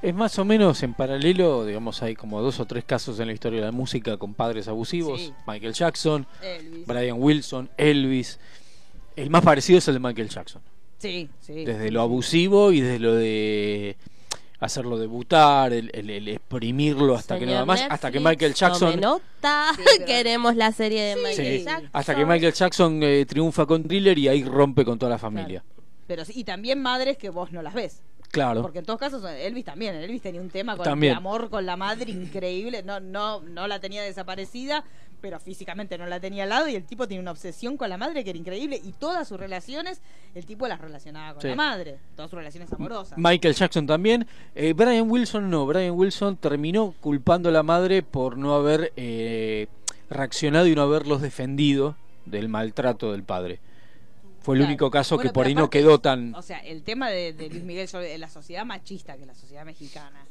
[0.01, 3.33] Es más o menos en paralelo, digamos, hay como dos o tres casos en la
[3.33, 5.21] historia de la música con padres abusivos.
[5.21, 5.33] Sí.
[5.45, 6.87] Michael Jackson, Elvis.
[6.87, 8.39] Brian Wilson, Elvis.
[9.15, 10.61] El más parecido es el de Michael Jackson.
[10.97, 11.65] Sí, sí.
[11.65, 13.95] Desde lo abusivo y desde lo de
[14.59, 18.91] hacerlo debutar, el, el- el exprimirlo hasta que nada más, hasta que Michael Jackson...
[18.91, 21.89] tome nota, Sí, pero- queremos la serie de Sí, Michael Sí, Jackson.
[21.93, 25.63] hasta que Michael Jackson eh, triunfa con Thriller y ahí rompe con toda la familia.
[26.07, 28.01] Pero sí, y también madres que vos no las ves.
[28.31, 28.61] Claro.
[28.61, 31.13] Porque en todos casos Elvis también, Elvis tenía un tema con También.
[31.13, 34.83] de amor con la madre increíble, no no no la tenía desaparecida,
[35.19, 37.97] pero físicamente no la tenía al lado y el tipo tiene una obsesión con la
[37.97, 40.01] madre que era increíble y todas sus relaciones
[40.33, 41.49] el tipo las relacionaba con Sí.
[41.49, 43.17] la madre, todas sus relaciones amorosas.
[43.17, 44.25] Michael Jackson también.
[44.55, 45.65] Eh, Brian Wilson no.
[45.65, 49.67] Brian Wilson terminó culpando a la madre por no haber eh,
[50.09, 53.59] reaccionado y no haberlos defendido del maltrato del padre.
[54.41, 54.69] Fue el Claro.
[54.71, 56.33] único caso Bueno, que por ahí no quedó tan...
[56.35, 59.35] O sea, el tema de, de Luis Miguel sobre la sociedad machista que es la
[59.35, 60.25] sociedad mexicana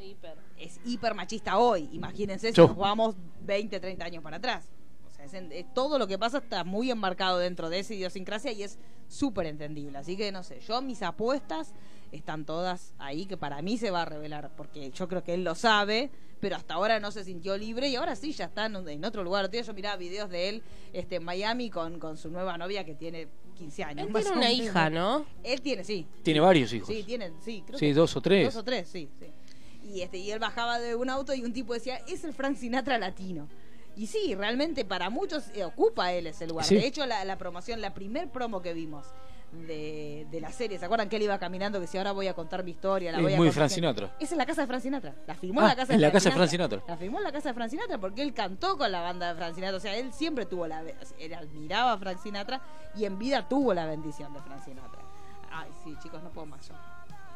[0.00, 0.36] Hiper.
[0.58, 1.88] es hiper machista hoy.
[1.92, 2.68] Imagínense si Yo.
[2.68, 4.66] nos vamos 20, 30 años para atrás.
[5.06, 8.52] O sea, es en- todo lo que pasa está muy enmarcado dentro de esa idiosincrasia
[8.52, 9.96] y es súper entendible.
[9.98, 11.72] Así que no sé, yo mis apuestas
[12.12, 15.44] están todas ahí, que para mí se va a revelar, porque yo creo que él
[15.44, 19.04] lo sabe, pero hasta ahora no se sintió libre y ahora sí ya está en,
[19.04, 19.50] otro lugar.
[19.50, 23.28] Yo miraba videos de él este, en Miami con, con su nueva novia que tiene
[23.56, 24.06] 15 años.
[24.06, 25.24] Él tiene una hija, ¿no?
[25.42, 26.06] Él tiene, sí.
[26.22, 26.88] Tiene varios hijos.
[26.88, 28.44] Sí, tiene, sí, creo Sí, que dos o tres.
[28.46, 29.26] Dos o tres, sí, sí.
[29.88, 32.56] Y, este, y él bajaba de un auto y un tipo decía, es el Frank
[32.56, 33.48] Sinatra latino.
[33.96, 36.66] Y sí, realmente para muchos eh, ocupa él ese lugar.
[36.66, 36.74] Sí.
[36.74, 39.06] De hecho, la, la promoción, la primer promo que vimos
[39.66, 41.80] de, de la serie, ¿se acuerdan que él iba caminando?
[41.80, 43.70] Que si ahora voy a contar mi historia, la Es voy a muy contar- Frank
[43.70, 44.06] Sinatra.
[44.18, 45.14] Esa es la casa de Frank Sinatra.
[45.26, 46.82] La filmó Ah, en la casa en de la casa de Frank Sinatra.
[46.88, 49.38] La filmó en la casa de Frank Sinatra porque él cantó con la banda de
[49.38, 49.76] Frank Sinatra.
[49.76, 50.82] O sea, él siempre tuvo la...
[51.18, 52.60] Él admiraba a Frank Sinatra
[52.94, 55.00] y en vida tuvo la bendición de Frank Sinatra.
[55.50, 56.74] Ay, sí, chicos, no puedo más yo.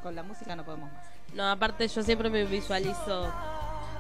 [0.03, 1.05] Con la música no podemos más.
[1.35, 3.33] No, aparte yo siempre me visualizo,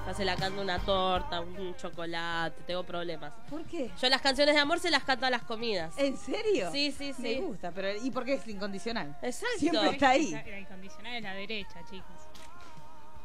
[0.06, 3.32] ya se la canto una torta, un chocolate, tengo problemas.
[3.48, 3.90] ¿Por qué?
[4.00, 5.92] Yo las canciones de amor se las canto a las comidas.
[5.98, 6.70] ¿En serio?
[6.72, 7.22] Sí, sí, sí.
[7.22, 9.16] Me gusta, pero ¿y por qué es incondicional?
[9.22, 9.58] Exacto.
[9.58, 10.30] Siempre está ahí.
[10.30, 12.16] La, la incondicional es la derecha, chicos.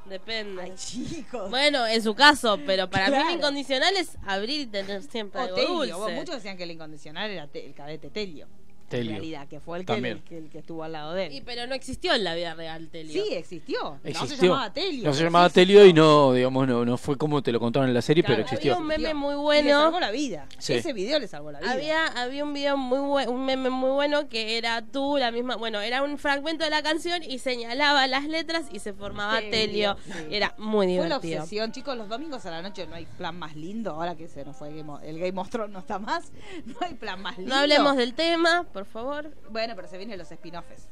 [0.06, 0.62] Depende.
[0.62, 1.50] Ay, chicos.
[1.50, 3.26] Bueno, en su caso, pero para Claro.
[3.26, 5.74] mí lo incondicional es abrir y tener siempre O algo Telio.
[5.74, 5.94] dulce.
[5.94, 8.48] Vos, muchos decían que el incondicional era te- el cadete Telio.
[8.90, 9.12] Telio.
[9.12, 10.18] en realidad, que fue el que, También.
[10.18, 11.34] el, que, el que estuvo al lado de él.
[11.34, 13.24] Y pero no existió en la vida real, Telio.
[13.24, 13.82] Sí, existió.
[13.84, 14.50] No se Existió.
[14.52, 15.04] llamaba Telio.
[15.06, 17.94] No se llamaba Telio y no, digamos, no, no fue como te lo contaron en
[17.96, 18.74] la serie, Claro, pero existió.
[18.74, 19.82] Había un meme muy Y le bueno.
[19.82, 20.48] salvó la vida.
[20.58, 20.74] Sí.
[20.74, 21.72] Ese video le salvó la vida.
[21.72, 25.56] Había, había un video muy bueno, un meme muy bueno que era tú, la misma,
[25.56, 29.96] bueno, era un fragmento de la canción y señalaba las letras y se formaba Telio,
[29.96, 29.98] Telio.
[30.06, 30.36] sí.
[30.36, 31.40] Era muy Fue la divertido.
[31.42, 34.44] obsesión, chicos, los domingos a la noche no hay plan más lindo, ahora que se
[34.46, 36.32] nos fue el Game, el Game of Thrones no está más,
[36.66, 37.54] no hay plan más lindo.
[37.54, 39.32] No hablemos del tema, por favor.
[39.50, 40.90] Bueno, pero se vienen los spin-offs.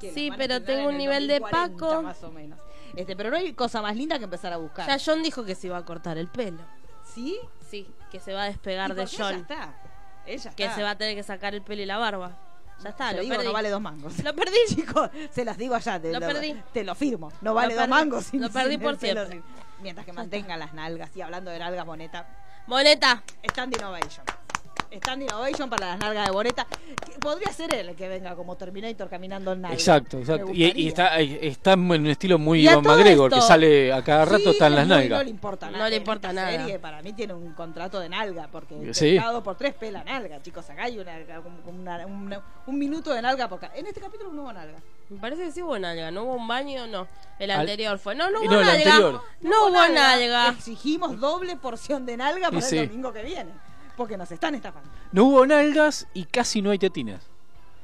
[0.00, 2.02] Sí, pero tengo en un el nivel de 2040 Paco.
[2.02, 2.58] más o menos.
[2.96, 4.88] Este, pero no hay cosa más linda que empezar a buscar.
[4.88, 6.58] Ya John dijo que se iba a cortar el pelo.
[7.04, 7.38] ¿Sí?
[7.70, 9.34] Sí, que se va a despegar ¿Y de qué ella John.
[9.36, 9.74] está?
[10.26, 10.74] Ella Que está.
[10.74, 12.36] se va a tener que sacar el pelo y la barba.
[12.82, 13.46] Ya está, Te lo digo, perdí.
[13.46, 14.24] no vale dos mangos.
[14.24, 14.56] Lo perdí.
[14.74, 16.00] Chicos, se las digo allá.
[16.00, 16.60] Te Lo perdí.
[16.72, 17.30] Te lo firmo.
[17.42, 18.24] No vale dos mangos.
[18.24, 19.26] sin- Lo perdí sin por siempre.
[19.28, 19.44] sin-
[19.82, 21.14] Mientras que mantengan las nalgas.
[21.16, 22.26] Y hablando de nalgas, Boneta.
[22.66, 23.22] Moneta.
[23.44, 24.24] Stand Innovation.
[24.92, 26.66] Stand Innovation para las nalgas de Boneta.
[27.04, 29.78] Que podría ser él el que venga como Terminator caminando en nalgas.
[29.80, 30.50] Exacto, exacto.
[30.52, 30.88] Y, y gustaría.
[30.88, 34.66] está, está en un estilo muy Iván McGregor, que sale a cada rato, Sí, está
[34.68, 35.18] en las no, nalgas.
[35.18, 35.88] No le importa No nada.
[35.90, 36.50] le En importa nada.
[36.50, 39.12] serie, para mí tiene un contrato de nalga, porque Sí.
[39.12, 40.68] pescado por tres pela nalga, chicos.
[40.70, 41.12] Acá hay una,
[41.66, 44.78] una- una- un minuto de nalga por cada- En este capítulo no hubo nalga.
[45.08, 46.10] Me parece que sí hubo nalga.
[46.10, 46.86] ¿No hubo un baño?
[46.86, 47.06] No.
[47.38, 48.14] El Al- anterior fue.
[48.14, 48.90] No, no Y hubo no, el nalga.
[48.94, 49.22] anterior.
[49.40, 50.48] No hubo nalga.
[50.50, 52.78] Exigimos doble porción de nalga para sí.
[52.78, 53.50] el domingo que viene.
[54.00, 54.88] Porque nos están estafando.
[55.12, 57.20] No hubo nalgas y casi no hay tetinas.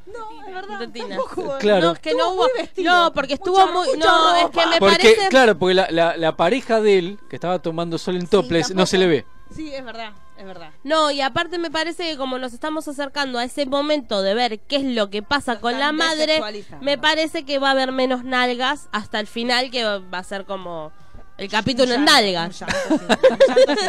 [0.06, 0.78] No, es verdad.
[0.78, 1.18] Tetinas.
[1.18, 1.88] hubo- Claro.
[1.88, 2.46] No, es que no hubo.
[2.78, 3.86] No, porque estuvo Mucha- muy.
[3.88, 5.28] mucha No, es que me Porque, parece.
[5.28, 8.74] claro, porque la, la, la pareja de él, que estaba tomando sol en Sí, topless,
[8.74, 9.26] no se le ve.
[9.54, 10.70] Sí, es verdad, es verdad.
[10.84, 14.58] No, y aparte me parece que como nos estamos acercando a ese momento de ver
[14.60, 16.40] qué es lo que pasa con la madre,
[16.80, 20.46] me parece que va a haber menos nalgas hasta el final, que va a ser
[20.46, 20.92] como
[21.38, 22.64] el capítulo en nalgas.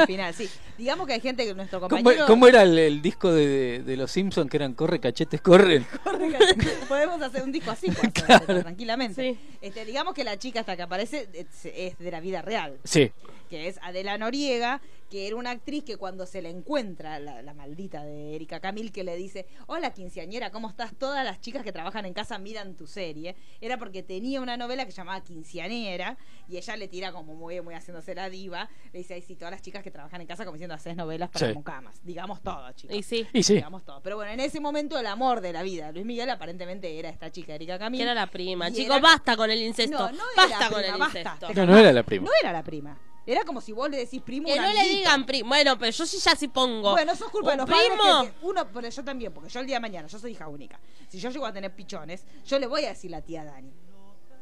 [0.06, 0.50] Final, sí.
[0.78, 2.26] Digamos que hay gente que nuestro ¿Cómo, compañero...
[2.28, 5.88] cómo era el, el disco de, de, de los Simpsons que eran corre, cachetes, corren?
[6.88, 8.62] Podemos hacer un disco así, pues, Claro.
[8.62, 9.34] tranquilamente.
[9.34, 9.40] Sí.
[9.62, 13.12] Este, digamos que la chica hasta que aparece es, es de la vida real, Sí,
[13.48, 17.54] que es Adela Noriega, que era una actriz que cuando se le encuentra, la, la
[17.54, 20.94] maldita de Erika Camil, que le dice, hola quinceañera, ¿cómo estás?
[20.98, 23.36] Todas las chicas que trabajan en casa miran tu serie.
[23.62, 26.18] Era porque tenía una novela que se llamaba Quinceañera,
[26.50, 29.52] y ella le tira como muy, muy haciéndose la diva, le dice, ay, sí, todas
[29.52, 31.54] las chicas que trabajan en casa como diciendo, haces novelas para Sí.
[31.54, 32.00] mucamas.
[32.04, 32.96] Digamos todo, chicos.
[32.96, 33.56] Y sí, y sí.
[33.56, 34.02] Digamos todo.
[34.02, 37.10] Pero bueno, en ese momento el amor de la vida de Luis Miguel aparentemente era
[37.10, 38.00] esta chica Erika Camil.
[38.00, 38.70] que era la prima.
[38.72, 39.98] Chicos, era- basta con el incesto.
[39.98, 41.20] No, no era basta con el basta.
[41.20, 41.48] incesto.
[41.48, 42.26] Te No, no era la prima.
[42.26, 42.98] No era la prima.
[43.28, 45.50] Era como si vos le decís primo Que no le digan primo.
[45.50, 46.92] Bueno, pero yo sí ya sí pongo.
[46.92, 48.22] Bueno, eso es culpa de ¿Un los padres primo?
[48.24, 50.48] que- que uno, pero yo también, porque yo el día de mañana, yo soy hija
[50.48, 50.80] única.
[51.10, 53.72] Si yo llego a tener pichones, yo le voy a decir la tía Dani.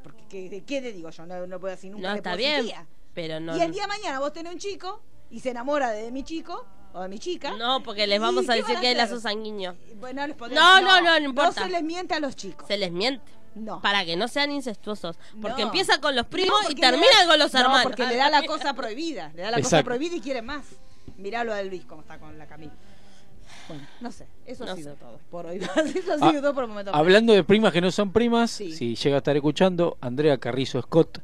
[0.04, 1.26] Porque ¿qué, de qué le digo yo?
[1.26, 2.64] No, no puedo decir nunca No, le está bien.
[2.66, 2.86] tía.
[3.16, 3.58] Pero no.
[3.58, 6.64] y el día de mañana vos tenés un chico y se enamora de mi chico
[6.94, 7.52] o de mi chica.
[7.58, 9.16] No, porque les ¿Y vamos a decir que es hacer?
[9.16, 9.76] su sanguíneo.
[9.96, 11.62] Bueno, no les podemos- No, no, no, no importa.
[11.62, 12.68] No se les miente a los chicos.
[12.68, 13.24] Se les miente.
[13.56, 13.82] No.
[13.82, 15.18] Para que no sean incestuosos.
[15.42, 15.68] Porque No.
[15.70, 17.84] empieza con los primos No, y termina da- con los no, hermanos.
[17.84, 19.32] porque le da la cosa prohibida.
[19.36, 20.66] Le da la cosa prohibida y quiere más.
[21.18, 22.74] Mirá lo de Luis, cómo está con la Camila.
[23.68, 24.28] Bueno, no sé.
[24.46, 25.00] Eso No ha sido sé.
[25.00, 25.20] todo.
[25.32, 25.58] Por hoy.
[25.96, 26.94] Eso ha Ah, sido todo por el momento.
[26.94, 28.72] Hablando de primas que no son primas, Sí.
[28.74, 31.20] si llega a estar escuchando, Andrea Carrizo Scott,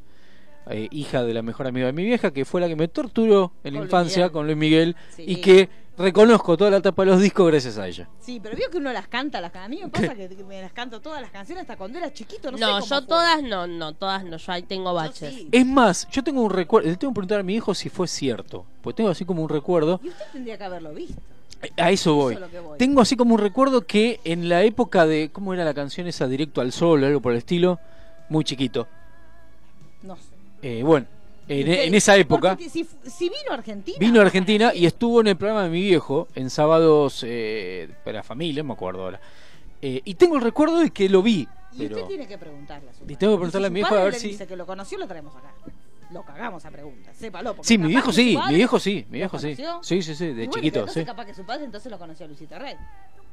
[0.69, 3.51] eh, hija de la mejor amiga de mi vieja, que fue la que me torturó
[3.63, 4.31] en la Con infancia Miguel.
[4.31, 5.23] con Luis Miguel, Sí.
[5.27, 8.07] y que reconozco toda la tapa de los discos gracias a ella.
[8.19, 9.39] Sí, pero vio que uno las canta.
[9.41, 11.97] Las, a mí me pasa que, que me las canto todas las canciones hasta cuando
[11.99, 12.51] era chiquito.
[12.51, 13.01] No, sé cómo yo fue.
[13.07, 14.37] todas no, no, todas no.
[14.37, 15.33] Yo ahí tengo baches.
[15.33, 15.49] sí.
[15.51, 18.07] Es más, yo tengo un recuerdo, le tengo que preguntar a mi hijo si fue
[18.07, 21.21] cierto, porque tengo así como un recuerdo, Y usted tendría que haberlo visto.
[21.77, 22.35] a eso voy.
[22.35, 22.77] Eso es voy.
[22.77, 26.27] Tengo así como un recuerdo que en la época de, ¿cómo era la canción esa?
[26.27, 27.79] Directo al Sol o algo por el estilo,
[28.29, 28.87] muy chiquito.
[30.03, 30.21] No sé.
[30.63, 31.05] Eh, bueno,
[31.51, 32.57] en, Usted- en esa época...
[32.59, 33.97] Si, si vino a Argentina.
[33.99, 38.23] Vino a Argentina y estuvo en el programa de mi viejo en sábados eh, para
[38.23, 39.19] familia, me acuerdo ahora.
[39.81, 42.89] Eh, y tengo el recuerdo de que lo vi, Y pero usted tiene que preguntarle
[42.89, 43.15] a su Y padre.
[43.17, 44.97] tengo que preguntarle si a mi padre a ver le si- dice que lo conoció,
[44.97, 45.53] lo traemos acá.
[46.11, 47.55] Lo cagamos a preguntas, sépalo.
[47.61, 49.55] sí, mi viejo sí, mi viejo sí, mi viejo sí.
[49.81, 51.05] Sí, sí, sí, de Y bueno, chiquito, entonces sí.
[51.05, 52.75] capaz que su padre entonces lo conoció a Luisito Rey.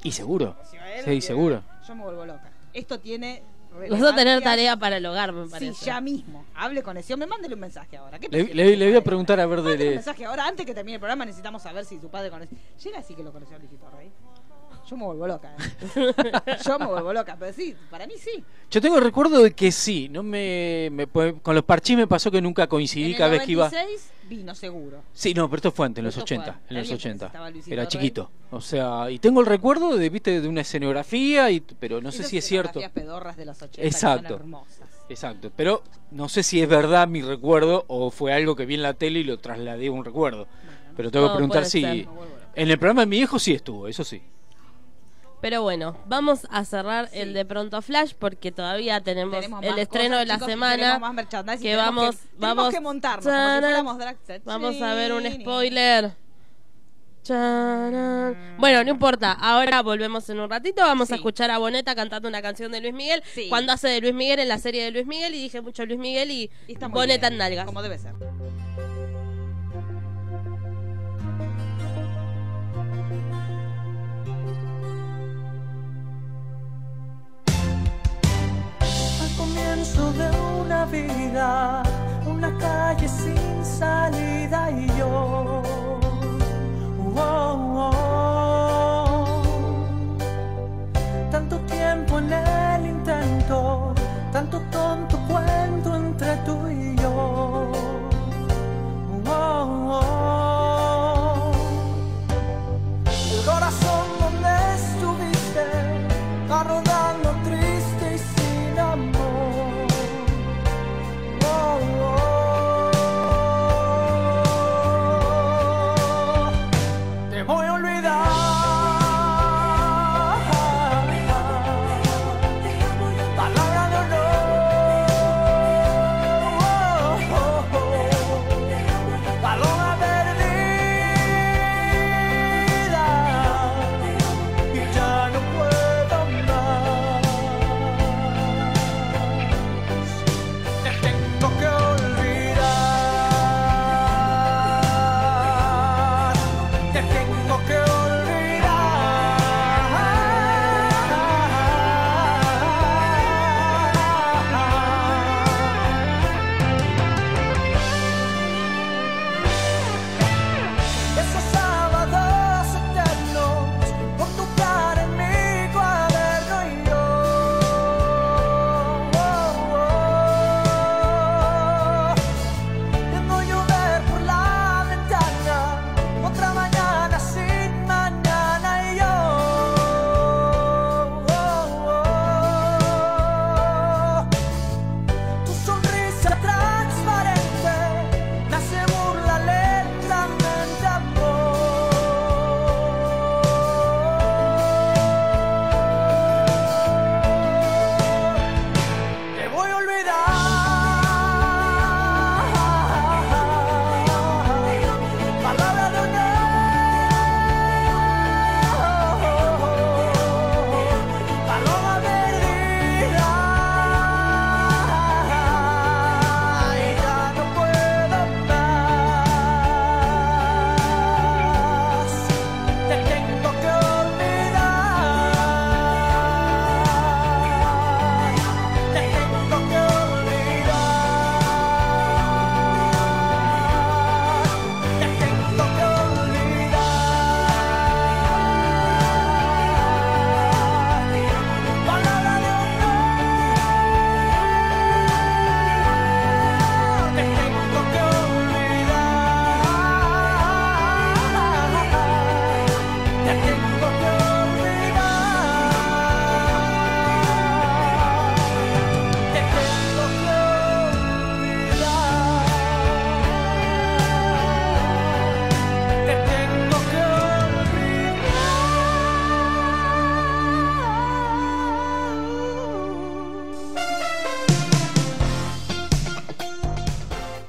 [0.05, 0.57] Y seguro.
[1.05, 1.63] Sí, y- seguro.
[1.87, 2.53] Yo me vuelvo loca.
[2.73, 3.43] Esto tiene.
[3.91, 5.87] Vas a tener tarea para el hogar, me Sí, parece.
[5.87, 6.45] ya mismo.
[6.55, 8.19] Hable con ese hombre, mándele un mensaje ahora.
[8.19, 9.95] ¿Qué Le, le- le voy a preguntar a ver Mándele un de...
[9.97, 12.51] mensaje ahora, antes que termine el programa, necesitamos saber si su padre conoce.
[12.83, 14.11] Llega así que lo conoció a Luisito Rey.
[14.89, 15.55] Yo me vuelvo loca.
[15.97, 16.13] ¿eh?
[16.67, 18.43] Yo me vuelvo loca, pero sí, para mí sí.
[18.71, 22.07] Yo tengo el recuerdo de que sí, no me, me- pues, con los parchís me
[22.07, 23.67] pasó que nunca coincidí en cada vez que iba.
[23.69, 25.03] 96 vino seguro.
[25.13, 26.71] Sí, no, pero esto fue antes, en los Esto fue 80, antes.
[26.71, 27.27] en los Está bien, 80.
[27.27, 27.89] estaba Luisito Era Rey.
[27.91, 28.31] chiquito.
[28.51, 32.25] O sea, y tengo el recuerdo de, viste, de una escenografía, y, pero no sé
[32.25, 32.81] si es cierto.
[32.93, 34.29] pedorras de los 80 que Exacto.
[34.29, 34.89] son hermosas.
[35.11, 38.83] Exacto, pero no sé si es verdad mi recuerdo o fue algo que vi en
[38.83, 40.47] la tele y lo trasladé a un recuerdo.
[40.97, 42.07] Pero tengo que preguntar si ser.
[42.55, 44.21] En el programa de mi hijo sí estuvo, eso sí.
[45.41, 50.17] Pero bueno, vamos a cerrar el de pronto Flash porque todavía tenemos, Tenemos el estreno
[50.17, 50.77] cosas, de la chicos, semana.
[50.77, 54.43] tenemos más que vamos, que- vamos que montarnos, como si.
[54.45, 56.17] Vamos a ver un spoiler.
[58.59, 59.33] Bueno, no importa.
[59.33, 60.83] Ahora volvemos en un ratito.
[60.83, 63.23] Vamos a escuchar a Boneta cantando una canción de Luis Miguel.
[63.35, 63.47] Sí.
[63.49, 65.35] Cuando hace de Luis Miguel en la serie de Luis Miguel.
[65.35, 67.67] Y dije mucho Luis Miguel y, Y Boneta bien, en nalgas.
[67.67, 68.15] Como debe ser.
[79.99, 80.31] De
[80.61, 81.83] una vida,
[82.25, 85.63] una calle sin salida y yo.
[87.17, 89.43] oh, oh.
[91.31, 93.93] Tanto tiempo en el intento,
[94.33, 97.73] tanto tonto cuento entre tú y yo.
[99.27, 100.48] Oh, oh.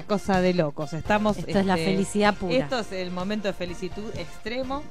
[0.09, 0.93] Cosa de locos.
[0.93, 1.37] Estamos.
[1.37, 2.55] este, Esto es la felicidad pura.
[2.55, 4.81] Esto es el momento de felicitud extremo.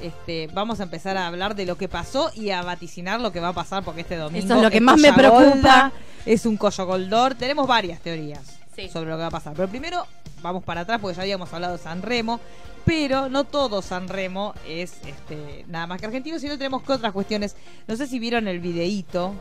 [0.00, 3.38] Este, vamos a empezar a hablar de lo que pasó y a vaticinar lo que
[3.38, 5.92] va a pasar porque este domingo Eso es lo que más me preocupa.
[6.26, 7.36] Es un collo goldor.
[7.36, 8.40] Tenemos varias teorías
[8.74, 8.88] Sí.
[8.88, 9.54] sobre lo que va a pasar.
[9.54, 10.04] Pero primero
[10.42, 12.40] vamos para atrás porque ya habíamos hablado de San Remo.
[12.84, 17.12] Pero no todo San Remo es este, nada más que argentino, sino tenemos que otras
[17.12, 17.54] cuestiones.
[17.86, 19.34] No sé si vieron el videíto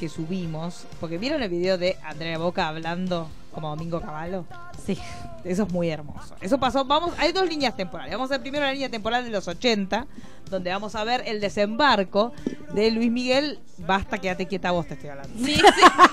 [0.00, 4.44] que subimos, porque vieron el video de Andrea Boca hablando como Domingo Cavallo.
[4.84, 4.98] Sí.
[5.44, 6.34] Eso es muy hermoso.
[6.40, 8.12] Eso pasó, vamos, hay dos líneas temporales.
[8.12, 10.06] Vamos a ver primero la línea temporal de los 80,
[10.50, 12.32] donde vamos a ver el desembarco
[12.74, 13.58] de Luis Miguel.
[13.78, 15.32] Basta, quédate quieta vos, te estoy hablando.
[15.38, 15.62] Sí, sí,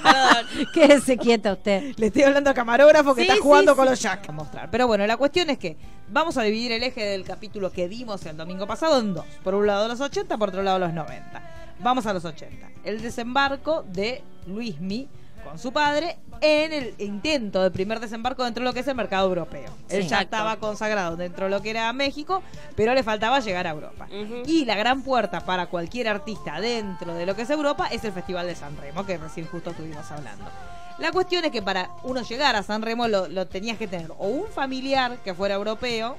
[0.04, 0.68] perdón.
[0.74, 1.94] Quédese quieta usted.
[1.98, 4.72] Le estoy hablando al camarógrafo que Sí, está jugando sí, con los Jack a mostrar.
[4.72, 5.76] Pero bueno, la cuestión es que
[6.10, 9.26] vamos a dividir el eje del capítulo que dimos el domingo pasado en dos.
[9.44, 11.42] Por un lado los 80, por otro lado los 90.
[11.80, 12.70] Vamos a los 80.
[12.86, 15.10] El desembarco de Luismi
[15.44, 18.96] con su padre en el intento de primer desembarco dentro de lo que es el
[18.96, 19.72] mercado europeo.
[19.90, 20.24] Él ya Exacto.
[20.24, 22.44] estaba consagrado dentro de lo que era México,
[22.76, 24.08] pero le faltaba llegar a Europa.
[24.46, 28.12] Y la gran puerta para cualquier artista dentro de lo que es Europa es el
[28.12, 30.46] Festival de San Remo, que recién justo estuvimos hablando.
[31.00, 34.12] La cuestión es que para uno llegar a San Remo lo, lo tenías que tener
[34.18, 36.18] o un familiar que fuera europeo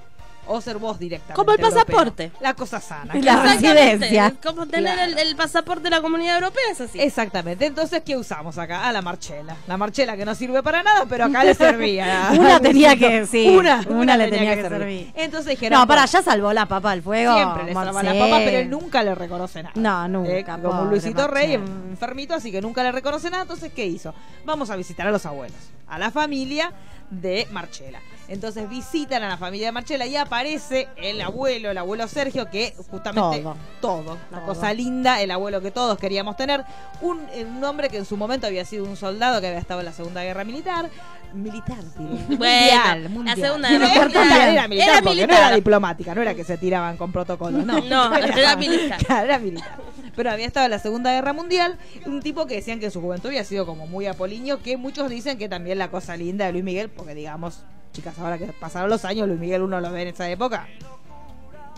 [0.49, 1.35] o ser vos directamente.
[1.35, 1.85] Como el europeo.
[1.85, 2.33] pasaporte.
[2.41, 3.15] La cosa sana.
[3.15, 4.35] La residencia.
[4.43, 5.13] Como tener Claro.
[5.13, 7.01] el, el pasaporte de la comunidad europea es así.
[7.01, 7.67] Exactamente.
[7.67, 8.89] Entonces, ¿qué usamos acá?
[8.89, 9.57] A la marchela.
[9.67, 12.31] La marchela que no sirve para nada, pero acá le servía.
[12.39, 15.13] Una tenía que- sí, Una, una le tenía que servir.
[15.15, 15.79] Entonces dijeron.
[15.79, 17.35] No, para allá salvó la papa al fuego.
[17.35, 19.75] Siempre le salva la papa, pero él nunca le reconoce nada.
[19.77, 23.43] No, nunca, Eh, como pobre Luisito Rey, enfermito, así que nunca le reconoce nada.
[23.43, 24.15] Entonces, ¿qué hizo?
[24.45, 25.57] Vamos a visitar a los abuelos,
[25.89, 26.73] a la familia
[27.11, 28.01] de Marchela.
[28.29, 32.75] Entonces visitan a la familia de Marchela y aparece el abuelo, el abuelo Sergio, que
[32.91, 33.57] justamente Todo.
[33.81, 34.47] todo, una Todo.
[34.47, 36.63] cosa linda, el abuelo que todos queríamos tener,
[37.01, 37.21] un,
[37.57, 39.93] un hombre que en su momento había sido un soldado que había estado en la
[39.93, 40.91] Segunda Guerra Militar,
[41.33, 43.35] militar, diré, mundial, la.
[43.37, 44.49] Segunda Era Guerra militar, Mundial.
[44.51, 45.39] era militar, Era porque no militar.
[45.47, 47.81] era diplomática, no era que se tiraban con protocolos, no.
[47.89, 48.99] No, era militar.
[49.05, 49.77] Claro, era militar.
[50.17, 53.01] Pero había estado en la Segunda Guerra Mundial, un tipo que decían que en su
[53.01, 56.53] juventud había sido como muy apolíneo, que muchos dicen que también la cosa linda de
[56.53, 57.63] Luis Miguel, porque digamos,
[57.93, 60.67] chicas, ahora que pasaron los años, Luis Miguel uno lo ve en esa época,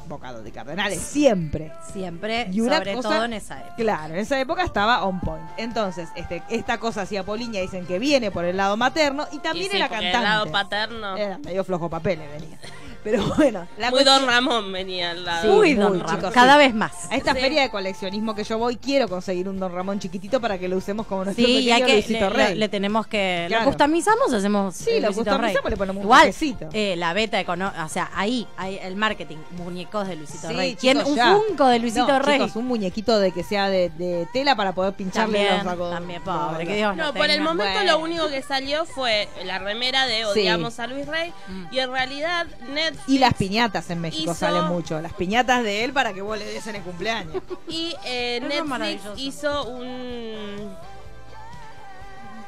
[0.08, 1.72] bocado de cardenales, siempre.
[1.92, 3.76] Siempre, Y una sobre cosa- todo en esa época.
[3.76, 5.44] Claro, en esa época estaba on point.
[5.56, 9.66] Entonces, este, esta cosa así apolínea dicen que viene por el lado materno y también
[9.66, 10.16] Y sí, era cantante.
[10.16, 11.16] El lado paterno.
[11.16, 12.58] Era medio flojo papeles venía.
[13.02, 15.42] Pero bueno, la Muy cuestión- Don Ramón venía al lado.
[15.42, 16.58] Sí, Uy, muy, don Ramón, chicos, cada sí.
[16.58, 16.92] vez más.
[17.10, 17.40] A esta Sí.
[17.40, 20.76] feria de coleccionismo que yo voy, quiero conseguir un Don Ramón chiquitito para que lo
[20.76, 22.48] usemos como nuestro Sí, pequeño ya que Luisito le, Rey.
[22.50, 23.44] le- le tenemos que.
[23.48, 23.64] Claro.
[23.64, 24.74] Lo customizamos, hacemos.
[24.74, 25.70] Sí, lo Luisito customizamos, Rey.
[25.70, 26.34] le ponemos un Igual,
[26.72, 27.84] eh, la beta económica.
[27.84, 30.74] O sea, ahí hay el marketing, muñecos de Luisito Sí, Rey.
[30.76, 31.04] chicos.
[31.06, 31.34] Un ya.
[31.36, 32.38] funko de Luisito No, Rey.
[32.38, 35.90] chicos, un muñequito de que sea de, de tela para poder pincharle también, los sacos.
[35.90, 37.92] también, pobre, que Dios No, por el momento Bueno.
[37.92, 40.24] lo único que salió fue la remera de.
[40.26, 41.32] Odiamos a Luis Rey.
[41.48, 41.64] Mm.
[41.72, 42.46] Y en realidad
[42.90, 45.00] Netflix Y las piñatas en México Hizo- salen mucho.
[45.00, 47.34] Las piñatas de él para que vos le des en el cumpleaños.
[47.68, 50.74] y eh, Netflix hizo un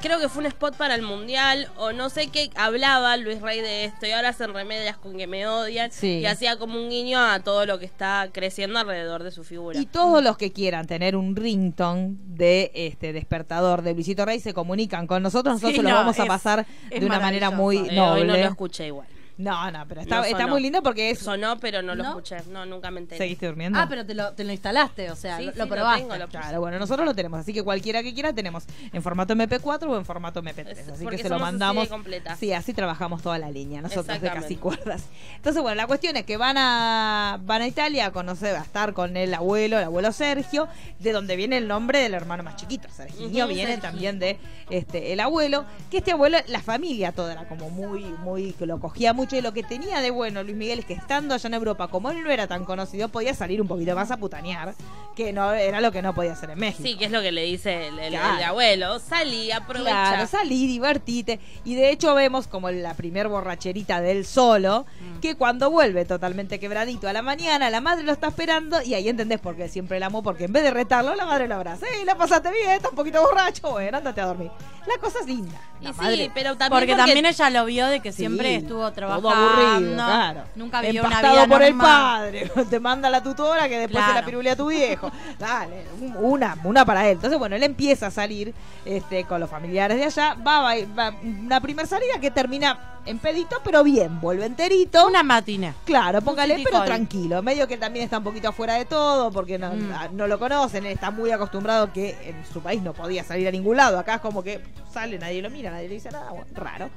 [0.01, 3.61] creo que fue un spot para el mundial o no sé qué hablaba Luis Rey
[3.61, 6.19] de esto y ahora hacen remedias con que me odian Sí.
[6.19, 9.79] y hacía como un guiño a todo lo que está creciendo alrededor de su figura.
[9.79, 14.53] Y todos los que quieran tener un ringtone de este despertador de Luisito Rey se
[14.53, 15.55] comunican con nosotros.
[15.55, 18.03] Nosotros Sí, no, vamos a es- pasar es de una manera muy maravilloso.
[18.03, 18.43] Eh, hoy no noble.
[18.43, 19.07] lo escuché igual.
[19.39, 20.49] No, no, pero está, No está sonó.
[20.53, 21.19] muy lindo porque es.
[21.19, 22.09] Sonó, pero no lo ¿No?
[22.11, 22.37] escuché.
[22.51, 23.19] No, nunca me enteré.
[23.19, 23.79] ¿Seguiste durmiendo?
[23.79, 26.03] Ah, pero te lo, te lo instalaste, o sea, Sí, lo, sí, lo lo probaste.
[26.03, 26.29] tengo, lo.
[26.29, 29.97] Claro, bueno, nosotros lo tenemos, así que cualquiera que quiera tenemos en formato MP4 o
[29.97, 31.89] en formato MP3, Es- así que porque se lo somos así de mandamos.
[31.89, 32.37] completa.
[32.37, 34.43] Sí, así trabajamos toda la línea, nosotros de Exactamente.
[34.43, 35.05] casi cuerdas.
[35.37, 38.93] Entonces, bueno, la cuestión es que van a van a Italia a conocer, a estar
[38.93, 40.69] con el abuelo, el abuelo Sergio,
[41.01, 43.81] de donde viene el nombre del hermano más chiquito, Sergio Ujú, viene Sergio.
[43.81, 44.39] también de
[44.71, 48.79] este el abuelo, que este abuelo, la familia toda era como muy muy que lo
[48.79, 51.89] cogía mucho lo que tenía de bueno Luis Miguel es que estando allá en Europa,
[51.89, 54.75] como él no era tan conocido, podía salir un poquito más a putanear,
[55.17, 56.83] que no era lo que no podía hacer en México.
[56.83, 58.37] Sí, que es lo que le dice el, el- Claro.
[58.39, 58.99] el abuelo.
[58.99, 59.91] Salí, aprovecha.
[59.91, 61.39] Claro, salí, divertite.
[61.65, 65.21] Y de hecho vemos como la primer borracherita del solo, Mm.
[65.21, 69.09] que cuando vuelve totalmente quebradito a la mañana, la madre lo está esperando y ahí
[69.09, 71.87] entendés por qué siempre el amo, porque en vez de retarlo, la madre lo abraza.
[71.87, 72.71] ¡Ey, la pasaste bien!
[72.71, 73.71] Está un poquito borracho.
[73.71, 74.51] Bueno, ándate a dormir.
[74.87, 75.61] La cosa es linda.
[75.81, 78.91] Y La sí, pero también Porque, también ella lo vio de que Sí, siempre estuvo
[78.93, 79.12] trabajando.
[79.17, 80.43] Todo aburrido, claro.
[80.55, 82.51] Nunca vivió una vida por el padre.
[82.71, 84.21] Te manda la tutora que después se Claro.
[84.21, 85.11] la pirulea a tu viejo.
[85.39, 87.13] Dale, un- una, una para él.
[87.13, 88.55] Entonces, bueno, él empieza a salir
[88.85, 90.35] este, con los familiares de allá.
[90.35, 95.07] Va, va, va una primera salida que termina en pedito, pero bien, vuelve enterito.
[95.09, 95.75] Una matina.
[95.85, 97.43] Claro, póngale, pero tranquilo.
[97.43, 99.93] Medio que también está un poquito afuera de todo, porque no, Mm.
[99.93, 100.87] a- no lo conocen.
[100.87, 103.99] Él está muy acostumbrado que en su país no podía salir a ningún lado.
[103.99, 104.61] Acá es como que
[104.93, 106.31] sale, nadie lo mira, nadie le dice nada.
[106.31, 106.91] Bueno, raro.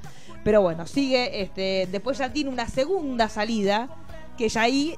[0.46, 1.42] Pero bueno, sigue.
[1.42, 3.90] este Después ya tiene una segunda salida,
[4.38, 4.96] que ya ahí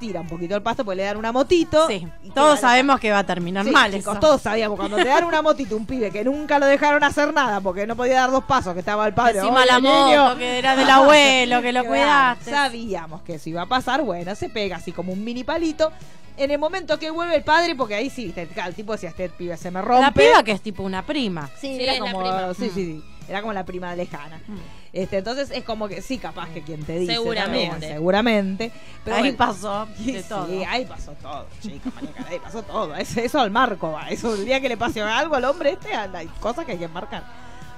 [0.00, 1.86] tira un poquito el pasto, porque le dan una motito.
[1.86, 4.20] Sí, y todos sabemos que va a terminar Sí, mal chicos, eso.
[4.20, 7.60] todos sabíamos cuando te dan una motito, un pibe que nunca lo dejaron hacer nada
[7.60, 9.38] porque no podía dar dos pasos, que estaba el padre.
[9.38, 10.24] Encima "Oye, la niño".
[10.24, 12.50] moto, que era del abuelo, que lo cuidaste.
[12.50, 15.92] Sabíamos que eso iba a pasar, bueno, se pega así como un mini palito.
[16.36, 19.28] En el momento que vuelve el padre, porque ahí sí, viste, el tipo decía, este
[19.28, 20.02] pibe se me rompe.
[20.02, 21.46] La piba que es tipo una prima.
[21.60, 22.54] Sí, Sí, era la como, prima.
[22.54, 24.38] sí, sí, sí, era como la prima lejana.
[24.46, 24.56] Mm.
[24.92, 27.14] Este, entonces es como que sí, capaz que quien te dice.
[27.14, 27.70] Seguramente.
[27.70, 28.72] también, seguramente.
[29.04, 30.46] Pero Ahí bueno, pasó Sí, de todo.
[30.46, 32.94] Sí, ahí pasó todo, chica, Carey, ahí pasó todo.
[32.96, 34.10] Eso, eso al marco va.
[34.10, 36.78] Eso el día que le pase algo al hombre este, anda, hay cosas que hay
[36.78, 37.24] que marcar.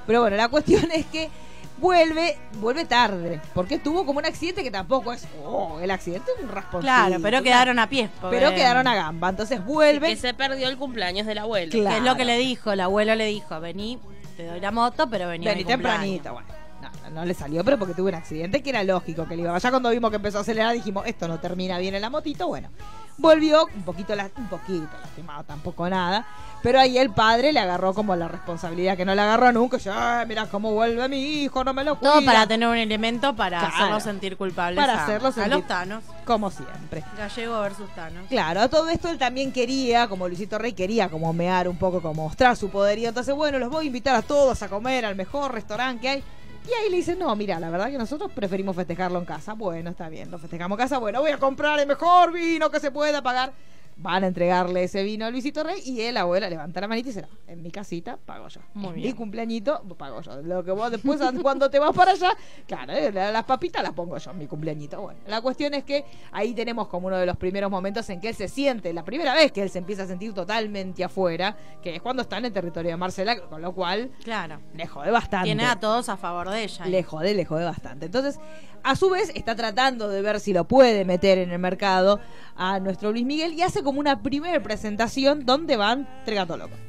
[0.06, 1.30] Pero bueno, la cuestión es que
[1.78, 3.40] vuelve, vuelve tarde.
[3.54, 6.80] Porque tuvo como un accidente que tampoco es, oh, el accidente es un rasponcito.
[6.80, 8.10] Claro, pero quedaron a pie.
[8.30, 9.28] Pero quedaron a gamba.
[9.30, 10.08] Entonces vuelve.
[10.08, 11.70] Que se perdió el cumpleaños del abuelo.
[11.70, 11.90] Claro.
[11.90, 13.98] Que es lo que le dijo, el abuelo le dijo, vení
[14.36, 16.48] te doy la moto, pero venía Vení mi tempranito, bueno.
[16.82, 19.42] No, no, no le salió, pero porque tuve un accidente que era lógico que le
[19.42, 19.56] iba.
[19.56, 22.46] Ya cuando vimos que empezó a acelerar dijimos, esto no termina bien en la motito,
[22.46, 22.68] bueno.
[23.16, 26.26] Volvió un poquito, la- un poquito lastimado, tampoco nada.
[26.62, 29.76] Pero ahí el padre le agarró como la responsabilidad que no le agarró nunca.
[29.76, 32.12] Ya, "Ay, mira cómo vuelve mi hijo, no me lo cuida.
[32.14, 33.74] Todo para tener un elemento para Claro.
[33.74, 36.02] hacerlo sentir culpables Para a, hacerlo a sentir- los Thanos.
[36.24, 37.04] Como siempre.
[37.18, 38.26] Gallego versus Thanos.
[38.30, 42.00] Claro, a todo esto él también quería, como Luisito Rey quería como mear un poco,
[42.00, 43.10] como mostrar su poderío.
[43.10, 46.24] Entonces, bueno, los voy a invitar a todos a comer al mejor restaurante que hay.
[46.66, 49.52] Y ahí le dicen, no, mira, la verdad que nosotros preferimos festejarlo en casa.
[49.52, 50.98] Bueno, está bien, lo festejamos en casa.
[50.98, 53.52] Bueno, voy a comprar el mejor vino que se pueda pagar.
[53.96, 57.14] Van a entregarle ese vino a Luisito Rey y él, abuela, levanta la manita y
[57.14, 58.60] no, en mi casita pago yo.
[58.74, 59.06] Muy En bien.
[59.08, 60.42] Mi cumpleañito pago yo.
[60.42, 62.30] Lo que vos después, cuando te vas para allá,
[62.66, 65.00] claro, eh, la- las papitas las pongo yo en mi cumpleañito.
[65.00, 68.30] Bueno, la cuestión es que ahí tenemos como uno de los primeros momentos en que
[68.30, 71.94] él se siente, la primera vez que él se empieza a sentir totalmente afuera, que
[71.94, 74.58] es cuando está en el territorio de Marcela, con lo cual Claro.
[74.74, 75.44] le jode bastante.
[75.46, 76.84] Tiene a todos a favor de ella.
[76.86, 78.06] Le jode, le jode bastante.
[78.06, 78.40] Entonces,
[78.82, 82.20] a su vez, está tratando de ver si lo puede meter en el mercado
[82.56, 86.78] a nuestro Luis Miguel y hace como una primera presentación donde van tres gatos locos.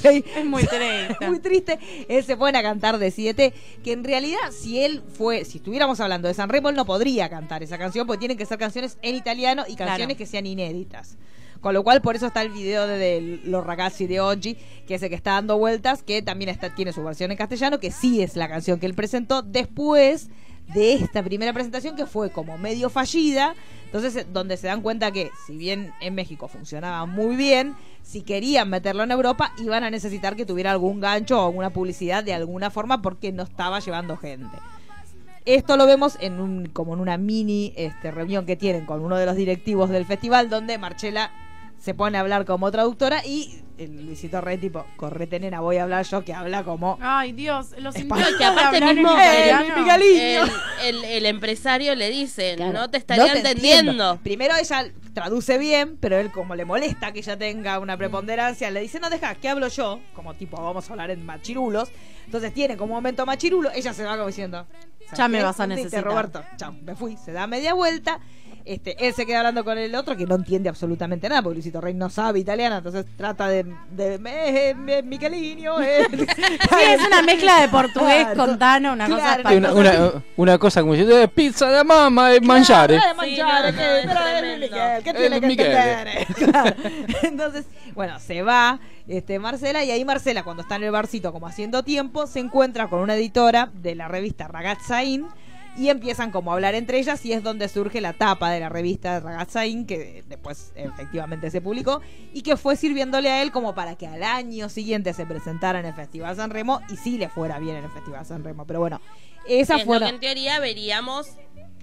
[0.00, 0.24] Sí.
[0.36, 1.16] Es muy triste.
[1.28, 1.78] muy triste.
[2.08, 3.52] Él se pone a cantar de 7,
[3.82, 7.28] que en realidad, si él fue, si estuviéramos hablando de San Remo, él no podría
[7.28, 10.16] cantar esa canción, porque tienen que ser canciones en italiano y canciones Claro.
[10.18, 11.16] que sean inéditas.
[11.60, 14.56] Con lo cual, por eso está el video de, de Los ragazzi de oggi,
[14.86, 17.78] que es el que está dando vueltas, que también está, tiene su versión en castellano,
[17.78, 20.28] que sí es la canción que él presentó después
[20.68, 23.54] de esta primera presentación, que fue como medio fallida.
[23.86, 28.22] Entonces, eh, donde se dan cuenta que, si bien en México funcionaba muy bien, si
[28.22, 32.34] querían meterlo en Europa, iban a necesitar que tuviera algún gancho o alguna publicidad de
[32.34, 34.56] alguna forma, porque no estaba llevando gente.
[35.44, 39.16] Esto lo vemos en un, como en una mini este, reunión que tienen con uno
[39.16, 41.32] de los directivos del festival, donde Marchela
[41.78, 45.84] se pone a hablar como traductora y el Luisito Rey tipo, correte nena, voy a
[45.84, 46.98] hablar yo, que habla como...
[47.00, 49.16] Ay, Dios, los Es intérpretes que aparte mismo-.
[49.18, 50.50] El,
[50.82, 53.92] el- el empresario le dice, Claro, no te estaría te entendiendo.
[53.92, 54.20] entiendo.
[54.22, 58.80] Primero ella traduce bien, pero él como le molesta que ella tenga una preponderancia, le
[58.80, 61.90] dice, no, deja, que hablo yo, como tipo, vamos a hablar en machirulos.
[62.24, 64.66] Entonces tiene como un momento machirulo, ella se va como diciendo,
[65.06, 66.04] "¿Sabes Ya me vas a necesitar".
[66.04, 68.20] Roberto, chao, me fui, se da media vuelta.
[68.64, 71.80] Este, él se queda hablando con el otro que no entiende absolutamente nada, porque Luisito
[71.80, 76.06] Rey no sabe italiano, entonces trata de, de eh, eh, Michelino, eh.
[76.12, 78.36] Sí, es una mezcla de portugués Claro.
[78.36, 79.42] con Tano, una Claro.
[79.42, 82.94] cosa una, una, una cosa como si eh, pizza de mamma e mangiare.
[82.96, 84.66] Claro, de mangiare, Sí, que- no, no, es pero es tremendo.
[84.66, 86.26] Miguel, ¿qué tiene que entender?
[86.52, 86.76] Claro.
[87.22, 91.46] Entonces, bueno, se va este, Marcela y ahí Marcela, cuando está en el barcito como
[91.46, 95.26] haciendo tiempo, se encuentra con una editora de la revista Ragazzain
[95.76, 98.68] y empiezan como a hablar entre ellas y es donde surge la tapa de la
[98.68, 102.00] revista Ragazzain que después efectivamente se publicó
[102.34, 105.86] y que fue sirviéndole a él como para que al año siguiente se presentara en
[105.86, 108.66] el Festival San Remo y sí le fuera bien en el Festival San Remo.
[108.66, 109.00] Pero bueno,
[109.46, 111.28] esa es fue lo que en teoría veríamos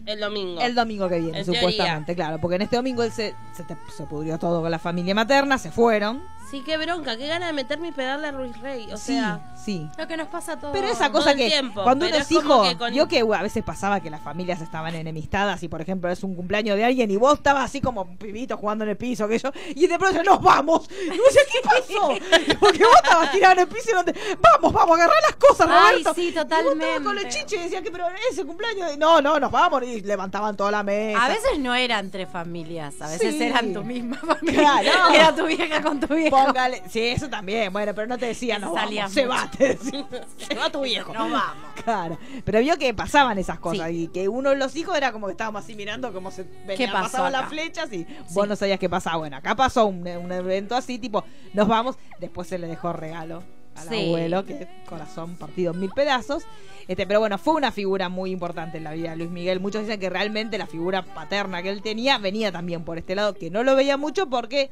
[0.06, 0.62] el domingo.
[0.62, 2.40] el domingo que viene, En supuestamente, claro.
[2.40, 5.58] Porque en este domingo él se, se, te- se pudrió todo con la familia materna,
[5.58, 6.24] se fueron.
[6.50, 8.88] Sí, qué bronca, qué gana de meterme y pegarle a Ruiz Rey.
[8.92, 9.88] O sí, sea, sí.
[9.98, 10.74] Lo que nos pasa a todos.
[10.74, 13.22] Pero esa cosa que tiempo, cuando uno es es como hijo, que con- yo que
[13.24, 16.76] uh, a veces pasaba que las familias estaban enemistadas y por ejemplo es un cumpleaños
[16.76, 19.52] de alguien y vos estabas así como un pibito jugando en el piso, que yo,
[19.76, 20.90] y de pronto nos vamos.
[20.92, 22.08] Y vos decís, ¿qué pasó?
[22.60, 25.68] Porque vos estabas tirado en el piso y no te, vamos, vamos, agarrar las cosas,
[25.70, 26.14] Ay, Roberto.
[26.16, 26.70] sí, Y vos con el
[27.04, 27.30] totalmente.
[27.30, 30.82] chiche y decías que pero ese cumpleaños, no, no, nos vamos y levantaban toda la
[30.84, 31.24] mesa.
[31.26, 33.44] A veces no eran entre familias, a veces Sí.
[33.44, 34.80] eran tu misma familia.
[34.82, 35.10] Claro.
[35.14, 36.39] Era tu vieja con tu viejo.
[36.46, 39.68] Póngale, sí, eso también, bueno, pero no te decía, no Salía vamos, se va, te
[39.70, 40.06] decía,
[40.38, 41.14] se va tu viejo.
[41.14, 41.44] No vamos.
[41.84, 44.04] Claro, pero vio que pasaban esas cosas Sí.
[44.04, 46.92] y que uno de los hijos era como que estábamos así mirando cómo se venía,
[46.92, 47.42] pasaban acá?
[47.42, 49.18] las flechas y vos no sabías qué pasaba.
[49.18, 51.24] Bueno, acá pasó un, un evento así, tipo,
[51.54, 53.44] nos vamos, después se le dejó regalo
[53.76, 54.08] al Sí.
[54.08, 56.44] abuelo, que corazón partido en mil pedazos.
[56.88, 59.60] Este, pero bueno, fue una figura muy importante en la vida de Luis Miguel.
[59.60, 63.36] Muchos dicen que realmente la figura paterna que él tenía venía también por este lado,
[63.36, 64.70] que no lo veía mucho porque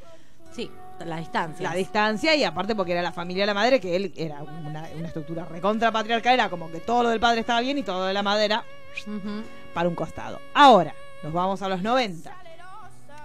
[0.52, 0.72] Sí,
[1.06, 1.70] la distancia.
[1.70, 4.88] la distancia y aparte porque era la familia de la madre, que él era una,
[4.96, 8.00] una estructura recontra patriarcal, era como que todo lo del padre estaba bien y todo
[8.00, 8.64] lo de la madera
[9.74, 10.40] para un costado.
[10.54, 10.94] Ahora,
[11.24, 12.36] nos vamos a los 90.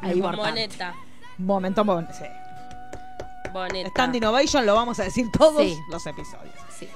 [0.02, 0.20] Ahí.
[0.20, 0.94] Moneta.
[1.38, 2.24] Momento, mon- sí.
[3.52, 3.88] Boneta.
[3.90, 5.78] Stand Innovation lo vamos a decir todos Sí.
[5.90, 6.54] los episodios.
[6.78, 6.88] Sí.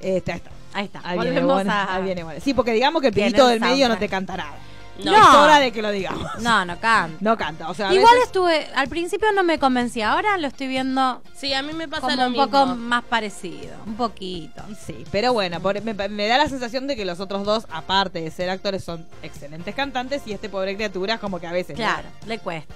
[0.00, 0.50] Este, ahí está.
[0.72, 1.00] Ahí está.
[1.04, 1.94] Ahí viene, Volvemos bueno, a.
[1.94, 2.40] ahí viene bueno.
[2.42, 4.54] Sí, porque digamos que el el del medio no te canta nada.
[5.02, 5.12] No.
[5.16, 6.30] Es hora de que lo digamos.
[6.40, 7.16] No, no canta.
[7.20, 7.68] No canta.
[7.70, 11.52] O sea, Igual veces- estuve, al principio no me convencía, ahora lo estoy viendo Sí,
[11.52, 12.46] a mí me pasa como lo un mismo.
[12.46, 14.62] poco más parecido, un poquito.
[14.86, 18.20] Sí, pero bueno, por- me, me da la sensación de que los otros dos, aparte
[18.20, 21.74] de ser actores, son excelentes cantantes y este pobre criatura es como que a veces...
[21.76, 22.74] Claro, le cuesta.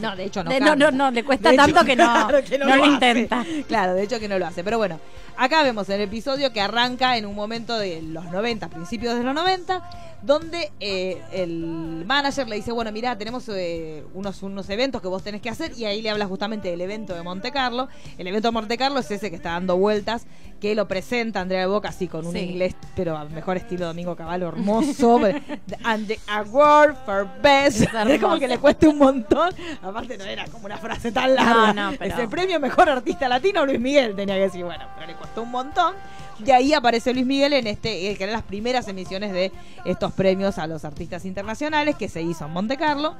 [0.00, 2.04] No, de hecho no De- no, no, no, le cuesta De hecho, tanto que no,
[2.04, 3.44] claro, que no, lo intenta.
[3.66, 4.64] Claro, de hecho que no lo hace.
[4.64, 5.00] Pero bueno,
[5.36, 9.34] acá vemos el episodio que arranca en un momento de los 90, principios de los
[9.34, 9.82] 90,
[10.22, 15.22] donde eh, el manager le dice, bueno, mira, tenemos eh, unos, unos eventos que vos
[15.22, 17.88] tenés que hacer y ahí le habla justamente del evento de Monte Carlo.
[18.16, 20.26] El evento de Monte Carlo es ese que está dando vueltas,
[20.60, 22.38] que lo presenta Andrea de Boca así con un Sí.
[22.40, 25.20] inglés, pero al mejor estilo Domingo Cavallo, hermoso.
[25.84, 27.82] And the award for best.
[27.82, 29.54] Es Es, como que le cuesta un montón.
[29.82, 31.72] Aparte no era como una frase tan larga.
[31.72, 35.06] No, no, pero- Ese premio mejor artista latino Luis Miguel tenía que decir, bueno, pero
[35.06, 35.94] le costó un montón.
[36.40, 39.50] De ahí aparece Luis Miguel en este, eh, que eran las primeras emisiones de
[39.84, 43.14] estos premios a los artistas internacionales que se hizo en Monte Carlo.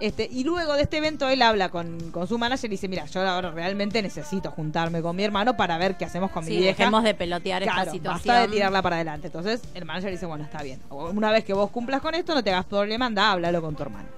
[0.00, 3.04] Este, y luego de este evento él habla con, con su manager y dice, mira,
[3.06, 6.56] yo ahora realmente necesito juntarme con mi hermano para ver qué hacemos con mi Sí,
[6.58, 6.76] vieja.
[6.76, 8.26] dejemos de pelotear Claro, esta situación.
[8.34, 9.28] basta de tirarla para adelante.
[9.28, 10.80] Entonces el manager dice, bueno, está bien.
[10.90, 13.82] Una vez que vos cumplas con esto, no te hagas problema, anda, háblalo con tu
[13.84, 14.08] hermano.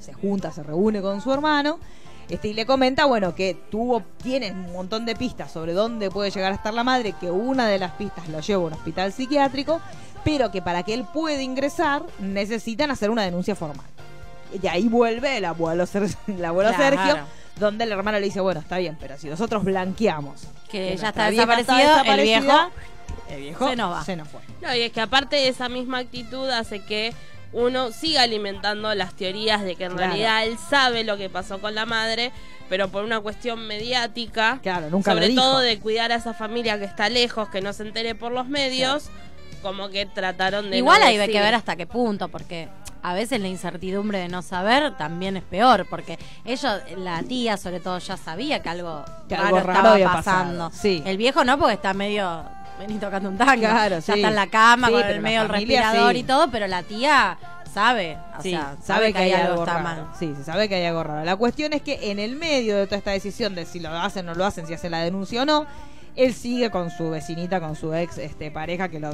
[0.00, 1.78] Se junta, se reúne con su hermano.
[2.28, 6.30] Este, y le comenta, bueno, que tuvo, tiene un montón de pistas sobre dónde puede
[6.32, 9.12] llegar a estar la madre, que una de las pistas lo lleva a un hospital
[9.12, 9.80] psiquiátrico,
[10.24, 13.86] pero que para que él pueda ingresar necesitan hacer una denuncia formal.
[14.62, 16.96] Y ahí vuelve el abuelo, Ser- el abuelo Claro.
[16.96, 17.18] Sergio,
[17.58, 21.30] donde el hermano le dice, bueno, está bien, pero si nosotros blanqueamos Que ya está
[21.30, 22.70] desaparecido, el viejo
[23.30, 24.04] el viejo se nos va.
[24.04, 24.40] Se nos fue.
[24.62, 27.12] No, y es que aparte esa misma actitud hace que
[27.52, 30.08] uno siga alimentando las teorías de que en Claro.
[30.12, 32.30] realidad él sabe lo que pasó con la madre,
[32.68, 35.42] pero por una cuestión mediática, Claro, nunca sobre lo dijo.
[35.42, 38.48] todo de cuidar a esa familia que está lejos, que no se entere por los
[38.48, 39.04] medios,
[39.62, 40.76] como que trataron de...
[40.78, 42.68] Igual no hay que ver hasta qué punto, porque
[43.08, 47.78] a veces la incertidumbre de no saber también es peor, porque ellos, la tía sobre
[47.78, 50.70] todo, ya sabía que algo, Que raro, algo raro estaba pasando.
[50.72, 51.02] sí.
[51.06, 52.42] El viejo no, porque está medio,
[52.80, 55.46] vení tocando un tango, Claro, ya está en la cama Sí, con el medio el
[55.48, 56.18] familia, respirador sí.
[56.18, 57.38] y todo, pero la tía
[57.72, 59.84] sabe, o sea, sabe que hay algo está raro.
[59.84, 60.06] mal.
[60.18, 61.24] Sí, se sabe que hay algo raro.
[61.24, 64.28] La cuestión es que en el medio de toda esta decisión de si lo hacen
[64.28, 65.64] o no lo hacen, si hacen la denuncia o no,
[66.16, 69.10] él sigue con su vecinita, con su ex este pareja, que lo.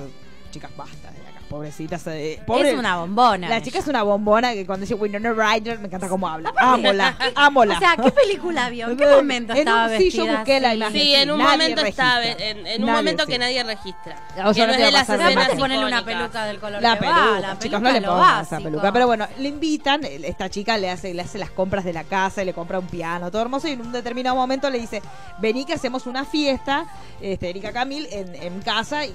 [0.50, 2.06] Chicas, basta de acá, pobrecitas.
[2.08, 3.48] eh, pobre- Es una bombona.
[3.48, 3.64] La ella.
[3.64, 6.52] chica es una bombona que cuando dice Winona Ryder me encanta cómo habla.
[6.56, 7.76] Ámola, ámola.
[7.76, 8.88] O sea, ¿qué película vio?
[8.90, 11.00] ¿En qué momento En estaba un- sí, yo busqué la imagen.
[11.00, 12.48] Sí, en un Nadie momento está registra.
[12.50, 13.32] en, en un Nadie, momento sí.
[13.32, 14.16] que nadie registra.
[14.44, 16.94] O sea, que no no te va a pasar ponerle una peluca del color La
[16.94, 18.92] que peluca, va, la chicos, peluca no le pongan esa peluca.
[18.92, 22.42] Pero bueno, le invitan, esta chica le hace, le hace las compras de la casa
[22.42, 23.68] y le compra un piano, todo hermoso.
[23.68, 25.02] Y en un determinado momento le dice:
[25.38, 26.86] Vení que hacemos una fiesta,
[27.20, 29.10] este, Erika Camil, en, en casa y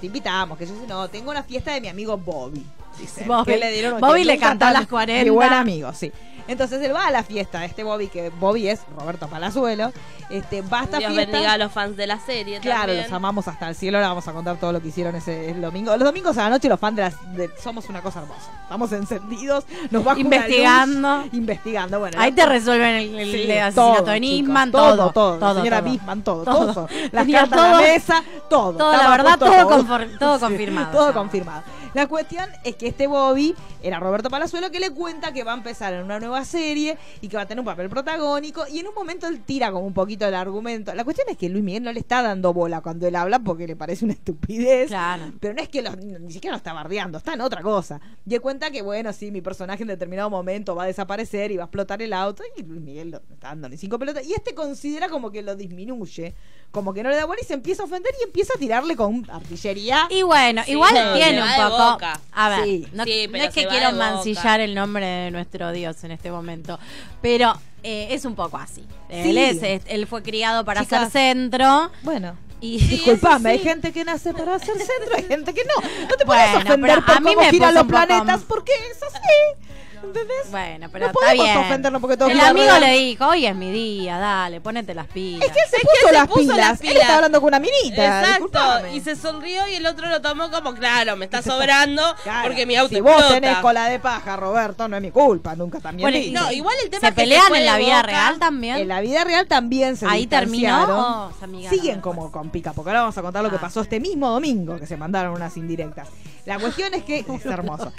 [0.00, 0.58] te invitamos.
[0.58, 2.64] Que yo dice: No, tengo una fiesta de mi amigo Bobby.
[2.98, 3.52] Dice, Bobby.
[3.52, 5.24] que le dieron Bobby le cantó a las 40.
[5.24, 6.10] Mi buen amigo, sí.
[6.48, 9.92] Entonces él va a la fiesta de este Bobby, que Bobby es Roberto Palazuelo.
[10.30, 11.30] Este, va a esta Dios fiesta.
[11.32, 13.02] bendiga a los fans de la serie Claro, también.
[13.04, 13.96] los amamos hasta el cielo.
[13.98, 15.90] Ahora vamos a contar todo lo que hicieron ese el domingo.
[15.96, 17.34] Los domingos a la noche, los fans de las.
[17.36, 18.50] de- somos una cosa hermosa.
[18.62, 19.64] Estamos encendidos.
[19.90, 21.16] Nos una Investigando.
[21.18, 21.98] luz, investigando.
[22.00, 25.10] Bueno, Ahí la- te resuelven el, el Sí, asesinato todo, de chicos, Nisman, todo, todo.
[25.12, 25.90] todo, todo, señora todo.
[25.90, 26.74] Bisman, todo, Todo.
[26.74, 26.88] todo.
[27.12, 28.72] Las cartas en todo- la mesa, todo.
[28.74, 31.62] todo, la verdad, todo confor- todo confirmado Todo confirmado.
[31.94, 35.56] La cuestión es que este Bobby era Roberto Palazuelo que le cuenta que va a
[35.56, 38.88] empezar en una nueva serie y que va a tener un papel protagónico y en
[38.88, 40.94] un momento él tira como un poquito el argumento.
[40.94, 43.66] La cuestión es que Luis Miguel no le está dando bola cuando él habla porque
[43.66, 44.88] le parece una estupidez.
[44.88, 45.32] Claro.
[45.40, 48.00] Pero no es que los- ni siquiera lo está bardeando, está en otra cosa.
[48.26, 51.56] Y él cuenta que, bueno, sí, mi personaje en determinado momento va a desaparecer y
[51.56, 52.42] va a explotar el auto.
[52.56, 54.26] Y Luis Miguel no está dando ni cinco pelotas.
[54.26, 56.34] Y este considera como que lo disminuye,
[56.70, 58.94] como que no le da bola y se empieza a ofender y empieza a tirarle
[58.94, 60.06] con artillería.
[60.10, 61.98] Y bueno, Sí, igual tiene un poco.
[62.32, 62.86] A ver, Sí.
[62.92, 66.30] no, Sí, no pero es que quiero mancillar el nombre de nuestro Dios en este
[66.30, 66.78] momento,
[67.22, 68.84] pero eh, es un poco así.
[69.08, 71.10] Él, es, es- él fue criado para Chicas.
[71.10, 72.36] ser centro Bueno.
[72.60, 73.58] y Disculpame, sí.
[73.58, 76.06] hay gente que nace para hacer centro, hay gente que no.
[76.08, 79.02] No te Bueno, puedes ofender por a mí cómo me giran los planetas porque es
[79.02, 79.67] así.
[80.02, 80.50] ¿Entendés?
[80.50, 81.58] bueno, pero No está podemos bien.
[81.58, 85.46] ofendernos porque todo el amigo le dijo, hoy es mi día, dale, ponete las pilas.
[85.48, 86.56] Es que él se Es que puso, se las, puso pilas.
[86.56, 87.02] las Él pilas.
[87.02, 88.20] está hablando con una minita.
[88.20, 88.96] Exacto, disculpame.
[88.96, 92.66] y se sonrió y el otro lo tomó como, claro, me está sobrando Claro, porque
[92.66, 96.10] mi auto Si vos tenés cola de paja, Roberto, no es mi culpa, nunca también.
[96.10, 96.40] Bueno.
[96.40, 98.02] No, igual el tema ¿Se es que pelean en la vida boca.
[98.02, 98.76] real también?
[98.76, 101.30] En la vida real también se Ahí terminó.
[101.40, 103.60] amigaron Siguen como con pica, porque ahora vamos a contar lo que Ah.
[103.60, 106.08] pasó este mismo domingo, que se mandaron unas indirectas.
[106.46, 107.92] La cuestión es que es hermoso.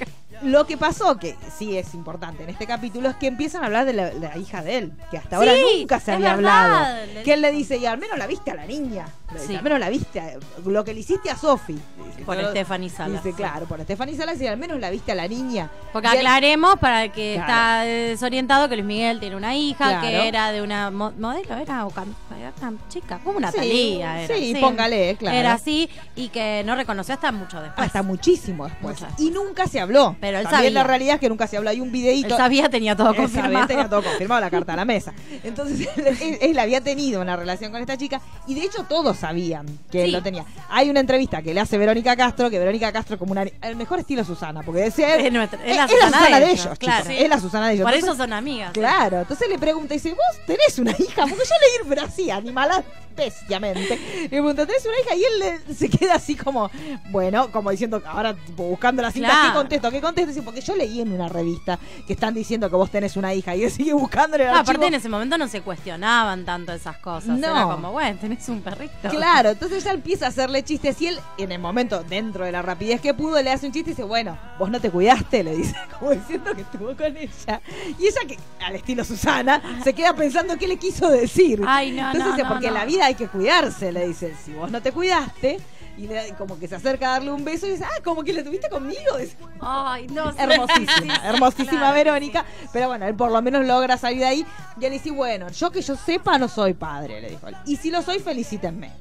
[0.43, 3.85] Lo que pasó, que sí es importante en este capítulo, es que empiezan a hablar
[3.85, 6.75] de la, la hija de él, que hasta ahora Sí, nunca se había verdad.
[6.95, 7.23] hablado.
[7.23, 9.07] Que él le dice, y al menos la viste a la niña.
[9.33, 9.55] Dice, Sí.
[9.55, 10.33] Al menos la viste, a-
[10.65, 11.77] lo que le hiciste a Sofi.
[12.25, 15.15] Por "Yo- Stephanie Salas, Dice, claro, por Stephanie Salas, y al menos la viste a
[15.15, 15.69] la niña.
[15.93, 17.49] Porque Y él- aclaremos para el que Claro.
[17.51, 20.01] está desorientado que Luis Miguel tiene una hija Claro.
[20.01, 22.51] que era de una mo- modelo, era o era
[22.89, 24.21] chica, como una Sí, Talía.
[24.23, 25.37] Era, sí, póngale, claro.
[25.37, 27.85] Era así y que no reconoció hasta mucho después.
[27.87, 29.01] Hasta muchísimo después.
[29.01, 29.13] Mucho.
[29.17, 30.15] Y nunca se habló.
[30.19, 30.87] Pero él También la sabía.
[30.87, 31.69] realidad es que nunca se habló.
[31.71, 32.37] Hay un Él videíto.
[32.37, 33.67] sabía, tenía todo Él sabía, confirmado.
[33.67, 35.13] tenía todo confirmado, la carta a la mesa.
[35.43, 39.65] Entonces, él, él había tenido una relación con esta chica y de hecho todos sabían
[39.91, 40.45] que él lo tenía.
[40.69, 43.99] Hay una entrevista que le hace Verónica Castro, que Verónica Castro como una, el mejor
[43.99, 46.79] estilo Susana, porque decía él, Es nuestra- es la es Susana de de ellos, ellos,
[46.79, 47.03] claro.
[47.03, 47.83] chicos, es la Susana de ellos.
[47.85, 48.71] Por Entonces, eso son amigas.
[48.73, 51.21] Claro, entonces le pregunta y dice, ¿vos tenés una hija?
[51.21, 52.83] Porque yo leí, pero así, animala
[53.15, 53.99] bestiamente.
[54.23, 55.15] Le pregunta, ¿tenés una hija?
[55.15, 56.69] Y él le- se queda así como,
[57.09, 59.47] bueno, como diciendo, ahora buscando la cinta, Claro.
[59.49, 59.91] ¿qué contesto?
[59.91, 60.18] ¿Qué contesto?
[60.27, 63.55] Dice, porque yo leí en una revista que están diciendo que vos tenés una hija.
[63.55, 64.87] Y él sigue buscándole el aparte archivo.
[64.87, 67.37] en ese momento no se cuestionaban tanto esas cosas.
[67.37, 67.47] No.
[67.47, 69.09] Era como, bueno, tenés un perrito.
[69.09, 72.61] Claro, entonces ella empieza a hacerle chistes y él, en el momento, dentro de la
[72.61, 75.55] rapidez que pudo, le hace un chiste y dice, bueno, vos no te cuidaste, le
[75.55, 77.61] dice, como diciendo que estuvo con ella.
[77.97, 81.61] Y ella, que al estilo Susana, se queda pensando qué le quiso decir.
[81.65, 82.79] Ay, no, Entonces no, dice, no, porque en no.
[82.79, 85.59] la vida hay que cuidarse, le dice, si vos no te cuidaste,
[85.99, 88.31] y le- como que se acerca a darle un beso y dice, ah, como que
[88.33, 89.17] le tuviste conmigo.
[89.17, 90.31] Dice, Ay, no.
[90.31, 90.37] sí.
[90.39, 92.45] hermosísima, hermosísima Claro, Verónica.
[92.71, 94.45] Pero bueno, él por lo menos logra salir de ahí.
[94.79, 97.55] Y él dice, bueno, yo que yo sepa no soy padre, le dijo él.
[97.65, 98.91] Y si lo soy, felicítenme.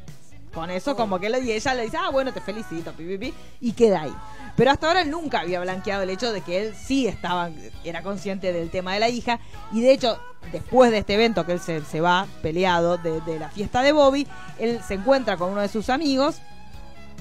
[0.52, 3.18] Con eso como que le, y ella le dice, ah, bueno, te felicito, pi, pi,
[3.18, 4.14] pi, y queda ahí.
[4.56, 7.50] Pero hasta ahora él nunca había blanqueado el hecho de que él sí estaba,
[7.84, 9.38] era consciente del tema de la hija.
[9.72, 10.18] Y de hecho,
[10.50, 13.92] después de este evento que él se, se va peleado de, de la fiesta de
[13.92, 14.26] Bobby,
[14.58, 16.40] él se encuentra con uno de sus amigos,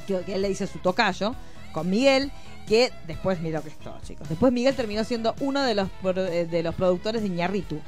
[0.08, 1.36] que, él le dice su tocayo,
[1.72, 2.32] con Miguel,
[2.68, 4.28] que después, mira que es todo, chicos.
[4.28, 7.80] Después Miguel terminó siendo uno de los, eh, de los productores de Iñarritu.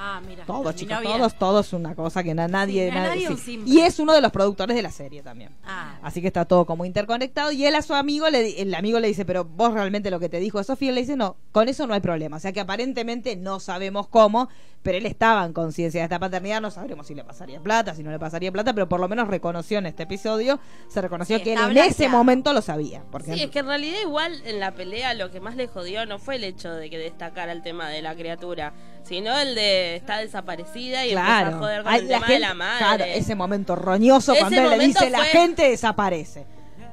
[0.00, 0.44] Ah, mira.
[0.44, 1.12] Todos, chicos, bien.
[1.12, 2.88] todos, todos una cosa que na- nadie...
[2.88, 3.62] Sí, nadie- sí.
[3.66, 5.50] Y es uno de los productores de la serie también.
[5.64, 7.50] Ah, Así que está todo como interconectado.
[7.50, 10.20] Y él a su amigo, le, di- el amigo le dice, pero vos realmente lo
[10.20, 12.36] que te dijo Sofía, él le dice, no, con eso no hay problema.
[12.36, 14.48] O sea que aparentemente no sabemos cómo,
[14.84, 16.60] pero él estaba en conciencia de esta paternidad.
[16.60, 19.26] No sabremos si le pasaría plata, si no le pasaría plata, pero por lo menos
[19.26, 23.02] reconoció en este episodio, se reconoció Sí, que él en ese momento lo sabía.
[23.10, 26.06] Porque Sí, es que en realidad igual en la pelea lo que más le jodió
[26.06, 28.72] no fue el hecho de que destacara el tema de la criatura,
[29.02, 32.32] sino el de estar desaparecida y Claro, a joder con Ay, el la tema gente-
[32.34, 32.78] de la madre.
[32.78, 36.46] claro, ese momento roñoso Ese cuando él le dice la gente desaparece.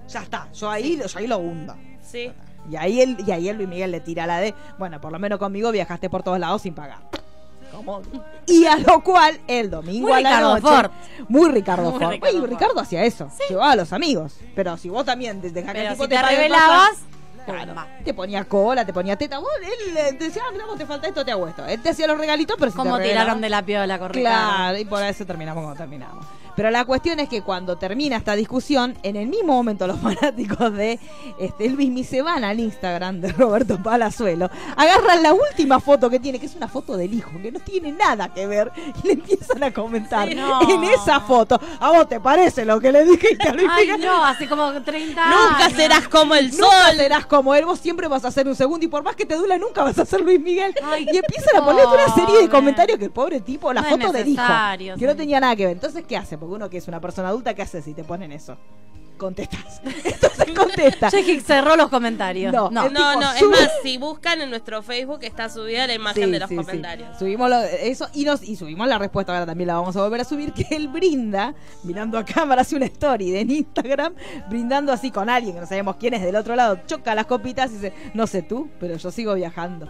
[0.08, 1.76] Ya está, yo ahí, yo ahí lo hundo.
[2.02, 2.32] Sí.
[2.70, 5.20] Y ahí él, y ahí él Luis Miguel le tira la de, bueno, por lo
[5.20, 7.00] menos conmigo viajaste por todos lados sin pagar.
[7.72, 8.02] ¿Cómo?
[8.48, 10.92] Y a lo cual el domingo Muy a la Ricardo noche, Ford.
[11.28, 12.12] muy Ricardo Muy Ford.
[12.14, 12.50] Ricardo Oye, Ford.
[12.50, 14.38] Ricardo hacía eso, llevaba a los amigos.
[14.56, 16.92] Pero si vos también desde que si te el revelabas,
[18.04, 20.86] te ponía cola, te ponía teta, vos él eh, te decía, ah, mira, vos te
[20.86, 21.66] falta esto, te hago esto.
[21.66, 24.78] Él te hacía los regalitos, pero si Como te tiraron de la piola con Claro,
[24.78, 26.26] y por eso terminamos como terminamos.
[26.56, 30.74] Pero la cuestión es que cuando termina esta discusión, en el mismo momento los fanáticos
[30.74, 31.00] de
[31.40, 36.40] este, Luismi se van al Instagram de Roberto Palazuelo, agarran la última foto que tiene,
[36.40, 38.72] que es una foto del hijo, que no tiene nada que ver,
[39.04, 40.62] y le empiezan a comentar Sí, no.
[40.70, 44.06] en esa foto, ¿a vos te parece lo que le dijiste a Luis Ay, Miguel?
[44.06, 45.74] no, hace como 30 Nunca años.
[45.78, 46.62] serás como el sol.
[46.62, 49.26] Nunca serás como él, vos siempre vas a ser un segundo y por más que
[49.26, 50.74] te duela nunca vas a ser Luis Miguel.
[50.84, 53.90] Ay, y empiezan a poner una serie de comentarios que el pobre tipo, la No
[53.90, 54.44] foto del hijo,
[54.98, 55.74] que no tenía nada que ver.
[55.74, 56.38] Entonces, ¿qué hace?
[56.46, 58.58] Porque uno que es una persona adulta, ¿qué hace si te ponen eso?
[59.18, 59.82] Contestas.
[60.04, 61.10] Entonces contesta.
[61.10, 62.52] Chequi cerró los comentarios.
[62.54, 66.26] No, No, No, no, es más, si buscan en nuestro Facebook está subida la imagen
[66.26, 66.62] Sí, de los sí, sí.
[66.62, 67.18] comentarios.
[67.18, 70.20] Subimos lo- eso y nos y subimos la respuesta, ahora también la vamos a volver
[70.20, 74.16] a subir, que él brinda, mirando a cámara, hace una story de en Instagram,
[74.50, 77.72] brindando así con alguien que no sabemos quién es del otro lado, choca las copitas
[77.72, 79.90] y dice, no sé tú, pero yo sigo viajando.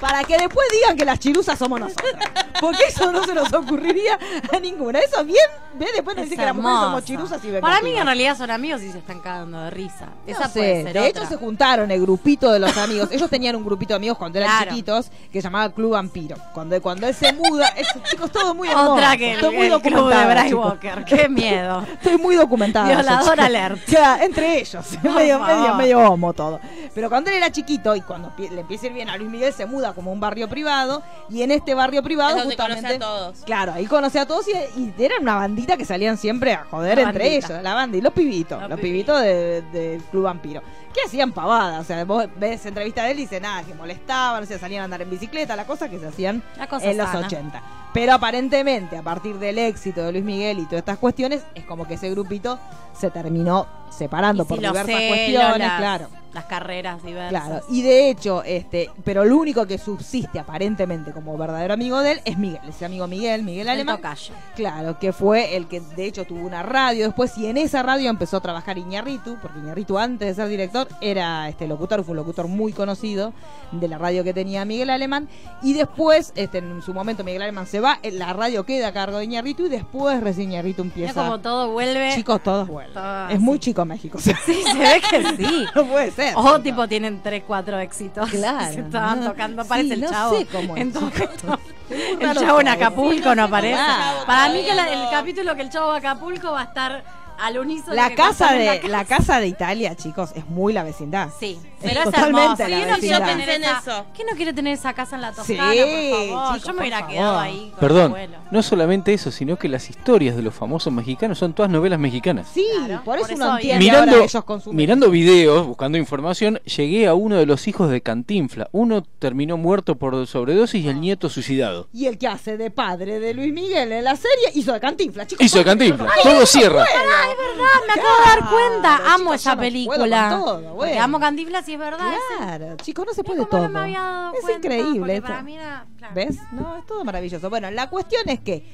[0.00, 2.14] Para que después digan que las chirusas somos nosotras.
[2.60, 4.18] Porque eso no se nos ocurriría
[4.52, 4.98] a ninguna.
[5.00, 5.38] Eso bien,
[5.74, 8.50] ve, después Es dicen que las mujeres somos chirusas y Para mí en realidad son
[8.50, 10.06] amigos y se están cagando de risa.
[10.26, 11.08] No Esa sé, puede ser de otra.
[11.22, 13.08] hecho se juntaron el grupito de los amigos.
[13.12, 14.70] Ellos tenían un grupito de amigos cuando eran Claro.
[14.70, 16.36] chiquitos que se llamaba Club Vampiro.
[16.54, 18.94] Cuando, cuando él se muda, es, chicos, todo muy hermoso.
[18.94, 20.64] Otra que el, Estoy muy el club de Bryce chicos.
[20.66, 21.04] Walker.
[21.04, 21.82] Qué miedo.
[21.92, 22.86] Estoy muy documentado.
[22.88, 23.80] Violador alert.
[23.86, 24.84] Ya, entre ellos.
[25.02, 25.56] Medio, favor.
[25.60, 26.60] medio, medio homo todo.
[26.94, 29.30] Pero cuando él era chiquito y cuando pie- le empieza a ir bien a Luis
[29.30, 31.02] Miguel, se muda como un barrio privado.
[31.28, 33.04] Y en este barrio privado, Es donde conoce justamente.
[33.04, 33.38] a todos.
[33.44, 36.96] Claro, ahí conoce a todos y, y eran una bandita que salían siempre a joder
[36.98, 37.46] La entre bandita.
[37.52, 39.16] ellos, la banda y los pibitos, Los los, pibitos.
[39.16, 40.62] pibitos de- del Club Vampiro.
[40.94, 44.42] Que hacían pavadas, o sea, vos ves entrevista de él y dice nada, que molestaban,
[44.42, 46.42] o sea, salían a andar en bicicleta, la cosa que se hacían
[46.80, 47.26] en los sana.
[47.26, 47.62] 80.
[47.92, 51.86] Pero aparentemente, a partir del éxito de Luis Miguel y todas estas cuestiones, es como
[51.86, 52.58] que ese grupito
[52.98, 53.66] se terminó
[53.96, 56.08] separando por diversas celos, cuestiones, las- claro.
[56.34, 57.30] Las carreras diversas.
[57.30, 62.12] Claro, y de hecho, este, pero lo único que subsiste aparentemente como verdadero amigo de
[62.12, 63.96] él es Miguel, ese amigo Miguel, Miguel El Alemán.
[63.96, 64.34] tocayo.
[64.54, 68.10] Claro, que fue el que de hecho tuvo una radio después y en esa radio
[68.10, 72.16] empezó a trabajar Iñarritu, porque Iñarritu antes de ser director era este locutor, fue un
[72.18, 73.32] locutor muy conocido
[73.72, 75.30] de la radio que tenía Miguel Alemán
[75.62, 79.16] y después este, en su momento Miguel Alemán se va, la radio queda a cargo
[79.18, 82.12] de Iñarritu y después recién Iñarritu empieza como todo vuelve.
[82.14, 82.92] Chicos, todos vuelven.
[82.92, 84.18] Todo es muy chico México.
[84.18, 85.66] o sea, Sí, se ve que sí.
[85.74, 86.34] no puede ser.
[86.36, 88.28] O tipo tienen 3, 4 éxitos.
[88.30, 89.30] Claro, Se estaban no.
[89.30, 90.38] tocando, Sí, parece el no chavo.
[90.38, 90.82] sé cómo es.
[90.82, 91.58] En todo esto.
[92.20, 92.68] El chavo en.
[92.68, 93.80] Acapulco no aparece.
[94.26, 97.04] Para mí que la- el capítulo que el chavo a Acapulco va a estar
[97.40, 97.94] al unísono.
[97.94, 101.30] La casa de la casa de Italia, chicos, es muy la vecindad.
[101.38, 102.68] Sí, Es pero es totalmente hermoso.
[102.90, 104.06] la ¿Quién no tener eso.
[104.14, 106.54] ¿Quién no quiere tener esa casa en la Sí, Toscana, por favor?
[106.56, 107.12] chicos, Yo me hubiera favor.
[107.14, 108.36] quedado ahí con el Perdón, abuelo.
[108.50, 112.46] no solamente eso, sino que las historias de los famosos mexicanos son todas novelas mexicanas.
[112.52, 114.76] Sí, Claro, por eso por uno eso entiende Mirando, ahora ellos consumen.
[114.76, 118.68] mirando videos, buscando información, llegué a uno de los hijos de Cantinfla.
[118.72, 121.88] Uno terminó muerto por sobredosis y el nieto suicidado.
[121.92, 125.26] Y el que hace de padre de Luis Miguel en la serie hizo de Cantinfla,
[125.26, 125.44] chicos.
[125.44, 126.08] Hizo de Cantinfla.
[126.22, 126.84] Todo cierra.
[126.84, 128.96] Ah, es verdad, me acabo de dar cuenta.
[128.96, 130.28] Claro, Amo chicos, esa no película.
[130.30, 131.02] con todo, bueno.
[131.02, 132.14] amo Cantinflas y es verdad.
[132.38, 133.62] Claro, chicos, no se puede todo.
[133.62, 135.26] no me había dado es cuenta, increíble esto.
[135.28, 136.14] para mí era- claro.
[136.14, 136.38] ¿Ves?
[136.52, 137.50] No, es todo maravilloso.
[137.50, 138.64] Bueno, la cuestión es que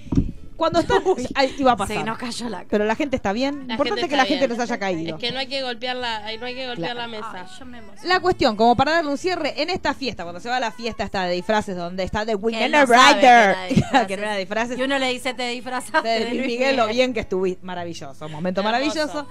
[0.63, 1.03] cuando están
[1.35, 1.97] Ay, iba a pasar.
[1.97, 3.67] Sí, nos cayó la Pero la gente está bien.
[3.67, 4.51] La Importante que la gente bien.
[4.51, 5.17] no se haya caído.
[5.17, 7.27] Es que no hay que golpear la, no hay que golpear la mesa.
[7.33, 8.09] Ay, yo me emocioné.
[8.09, 10.71] La cuestión, como para darle un cierre, en esta fiesta, cuando se va a la
[10.71, 14.07] fiesta esta de disfraces, donde está The Que Winona que Ryder, disfraces.
[14.07, 16.87] que no era de disfraces, Y uno le dice, te disfrazaste de Luis Miguel, lo
[16.87, 18.73] bien que estuviste, maravilloso, momento Hermoso.
[18.73, 19.27] maravilloso.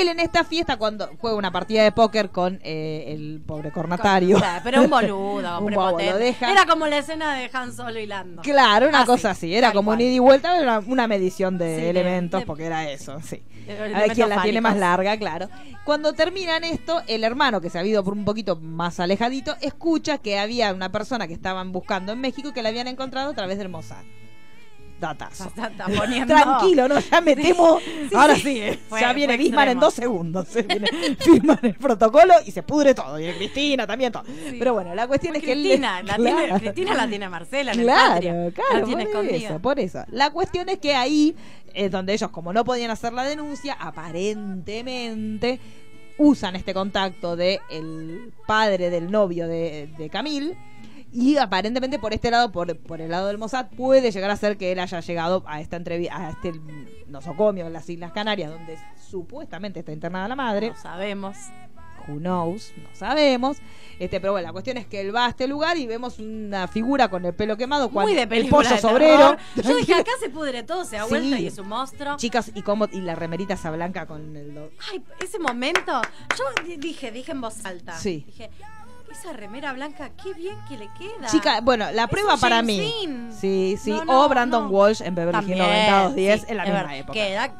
[0.00, 4.36] Él en esta fiesta, cuando juega una partida de póker con eh, el pobre cornatario.
[4.38, 6.12] Claro, Pero un boludo, Un bobo, prepotente.
[6.12, 6.52] lo deja.
[6.52, 8.42] Era como la escena de Han Solo y Lando.
[8.42, 11.86] Claro, una cosa así, era como un ida y vuelta, una, una medición de Sí,
[11.86, 13.42] elementos, de- porque era eso, sí.
[13.66, 15.48] De A ver quién la tiene más larga, claro.
[15.84, 20.18] Cuando terminan esto, el hermano, que se ha ido por un poquito más alejadito, escucha
[20.18, 23.58] que había una persona que estaban buscando en México que la habían encontrado a través
[23.58, 24.04] del Mossad.
[25.00, 25.44] Datazo.
[25.48, 26.98] Está poniendo- Tranquilo, ¿no?
[27.00, 27.82] Ya metemos.
[28.14, 28.78] Ahora sí, eh.
[28.88, 30.56] Fue- ya viene Bismarck en dos segundos.
[30.56, 30.62] eh.
[30.62, 30.88] Viene
[31.26, 33.18] Bismarck el protocolo y se pudre todo.
[33.20, 34.24] Y Cristina también todo.
[34.58, 35.52] Pero bueno, la cuestión es que.
[35.52, 36.48] Cristina, la tiene.
[36.60, 38.32] Cristina la tiene Marcela en el Claro, patrio.
[38.54, 39.48] claro, la tiene por escondida.
[39.48, 40.04] eso, por eso.
[40.10, 41.36] La cuestión es que ahí
[41.74, 45.60] es donde ellos, como no podían hacer la denuncia, aparentemente
[46.18, 50.56] usan este contacto de el padre del novio de, de Camil.
[51.18, 54.58] Y aparentemente por este lado, por, por el lado del Mossad, puede llegar a ser
[54.58, 56.52] que él haya llegado a esta entrevista, a este
[57.08, 58.76] nosocomio en las Islas Canarias, donde
[59.10, 61.36] supuestamente está internada la madre No sabemos.
[62.06, 63.56] who knows, no sabemos.
[63.98, 66.68] Este, pero bueno, la cuestión es que él va a este lugar y vemos una
[66.68, 69.36] figura con el pelo quemado, cuando Muy de el pollo de sobrero.
[69.56, 71.08] Yo dije, acá se pudre todo, se da Sí.
[71.08, 72.16] vuelta y es un monstruo.
[72.18, 76.00] Chicas, y cómo y la remerita esa blanca con el Ay, ese momento,
[76.38, 77.96] yo di- dije, dije en voz alta.
[77.98, 78.22] Sí.
[78.26, 78.50] Dije,
[79.18, 81.26] esa remera blanca, qué bien que le queda.
[81.28, 82.78] Chica, bueno, la prueba para mí.
[83.02, 83.32] Dean.
[83.32, 84.68] Sí, sí, No, no, o Brandon no.
[84.70, 87.12] Walsh en Beverly Hills También, 90210 sí, en la misma verdad, época.
[87.12, 87.54] Que era,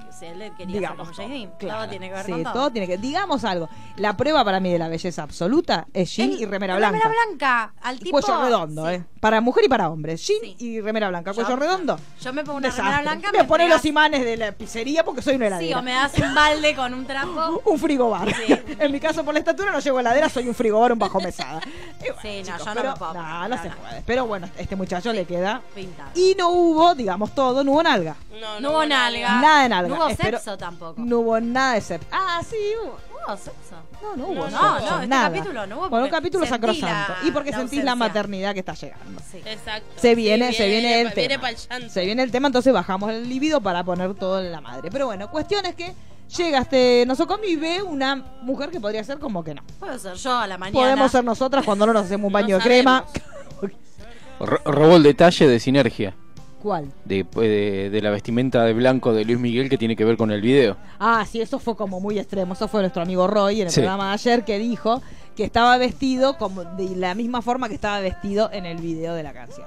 [0.56, 1.58] quería digamos ser como todo, James Dean.
[1.58, 1.78] claro.
[1.80, 2.52] Todo tiene que ver sí, con todo.
[2.52, 3.68] todo tiene que digamos algo.
[3.96, 6.98] La prueba para mí de la belleza absoluta es jean El- y remera la blanca.
[7.08, 8.18] Remera blanca, al tipo.
[8.20, 8.94] cuello redondo, sí.
[8.94, 9.04] ¿eh?
[9.20, 10.16] Para mujer y para hombre.
[10.16, 10.56] Jean Sí.
[10.58, 11.32] y remera blanca.
[11.32, 11.98] Yo- Cuello redondo.
[12.20, 12.84] Yo me pongo una Desastre.
[12.96, 13.32] remera blanca.
[13.36, 15.78] Me fregas- los imanes de la pizzería porque soy una Sí, heladera.
[15.78, 17.62] o me das un balde con un trapo.
[17.66, 18.32] un frigobar.
[18.34, 18.54] Sí.
[18.78, 21.20] en mi caso, por la estatura, no llevo heladera, soy un frigobar, un bajo
[21.54, 21.60] mesada.
[21.98, 23.68] Y bueno, Sí, no, chicos, yo no pero- me puedo No, poner, no no, se
[23.68, 23.76] no.
[23.76, 24.02] puede.
[24.06, 25.60] Pero bueno, este muchacho le queda.
[25.74, 26.10] Pintado.
[26.14, 28.16] Y no hubo, digamos todo, no hubo nalga.
[28.40, 29.40] No, No hubo nalga.
[29.40, 29.88] Nada de nalga.
[29.88, 30.94] No hubo Espero- sexo tampoco.
[31.00, 32.06] No hubo nada de sexo.
[32.12, 32.98] Ah, sí, hubo.
[33.26, 33.76] No hubo sexo.
[34.02, 35.28] No, no hubo No, sexo, no, este nada.
[35.32, 37.14] capítulo no hubo Bueno, un capítulo sacrosanto.
[37.22, 39.20] la- y porque la sentís la maternidad que está llegando.
[39.30, 39.42] Sí.
[39.44, 39.86] Exacto.
[39.96, 41.88] Se viene, Sí, se viene el Viene tema.
[41.88, 44.90] Se viene el tema, entonces bajamos el libido para poner todo en la madre.
[44.92, 45.92] Pero bueno, cuestión es que
[46.36, 49.62] llega este nosocomio y ve una mujer que podría ser como que no.
[49.78, 50.78] Puedo ser yo a la mañana.
[50.78, 53.04] Podemos ser nosotras cuando no nos hacemos un No baño de crema.
[54.40, 56.14] Ro- robó el detalle de sinergia.
[56.62, 56.92] ¿Cuál?
[57.04, 60.30] De, de- de la vestimenta de blanco de Luis Miguel que tiene que ver con
[60.30, 60.76] el video.
[60.98, 62.54] Ah, sí, eso fue como muy extremo.
[62.54, 63.80] Eso fue nuestro amigo Roy en el Sí.
[63.80, 65.00] programa de ayer que dijo
[65.36, 69.22] que estaba vestido como de la misma forma que estaba vestido en el video de
[69.22, 69.66] la canción.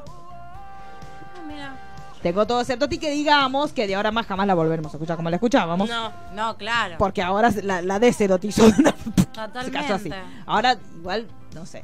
[2.22, 5.16] Tengo todo ese y que digamos que de ahora más jamás la volveremos a escuchar
[5.16, 5.88] como la escuchábamos.
[5.90, 6.12] No.
[6.34, 6.96] No, claro.
[6.98, 8.92] Porque ahora la, la deserotizó de una
[9.34, 10.10] se así.
[10.10, 10.16] Totalmente.
[10.46, 11.84] Ahora, igual, no sé.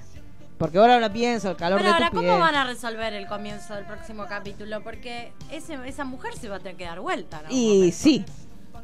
[0.58, 2.40] Porque ahora lo pienso, el calor Pero de ahora, tu ¿cómo piel.
[2.40, 4.82] van a resolver el comienzo del próximo capítulo?
[4.84, 7.42] Porque ese, esa mujer se va a tener que dar vuelta.
[7.42, 7.48] ¿no?
[7.50, 8.24] Y sí.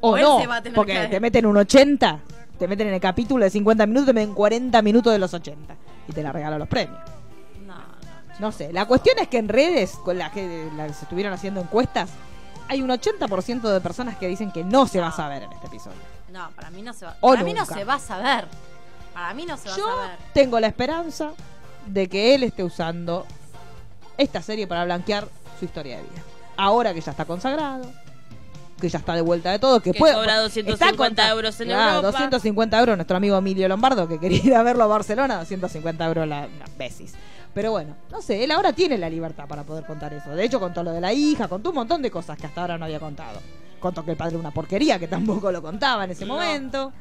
[0.02, 2.20] O O él no, se va a tener porque que- te meten un 80,
[2.60, 5.76] te meten en el capítulo de 50 minutos, te meten 40 minutos de los 80.
[6.08, 7.00] Y te la regalan los premios.
[8.42, 11.62] No, sé, la cuestión es que en redes, con las que que se estuvieron haciendo
[11.62, 12.10] encuestas,
[12.68, 15.68] hay un 80% de personas que dicen que no se va a saber en este
[15.68, 15.98] episodio.
[16.32, 17.16] No, para mí no se va.
[17.22, 17.76] O para mí no nunca.
[17.76, 18.48] se va a saber.
[19.14, 20.18] Para mí no se va Yo a saber.
[20.34, 21.32] tengo la esperanza
[21.86, 23.26] de que él esté usando
[24.18, 25.28] esta serie para blanquear
[25.60, 26.22] su historia de vida.
[26.58, 27.92] Ahora que ya está consagrado,
[28.80, 31.60] que ya está de vuelta de todo, que, Que puede cobra está 250 conta- euros
[31.60, 32.08] en Claro, Europa.
[32.12, 36.28] 250 euros nuestro amigo Emilio Lombardo que quería ir a verlo a Barcelona, 250 euros
[36.28, 37.14] la, la veces.
[37.54, 40.30] Pero bueno, no sé, él ahora tiene la libertad para poder contar eso.
[40.32, 42.78] De hecho, contó lo de la hija, contó un montón de cosas que hasta ahora
[42.78, 43.40] no había contado.
[43.80, 46.36] Contó que el padre era una porquería, que tampoco lo contaba en ese No.
[46.36, 46.94] momento.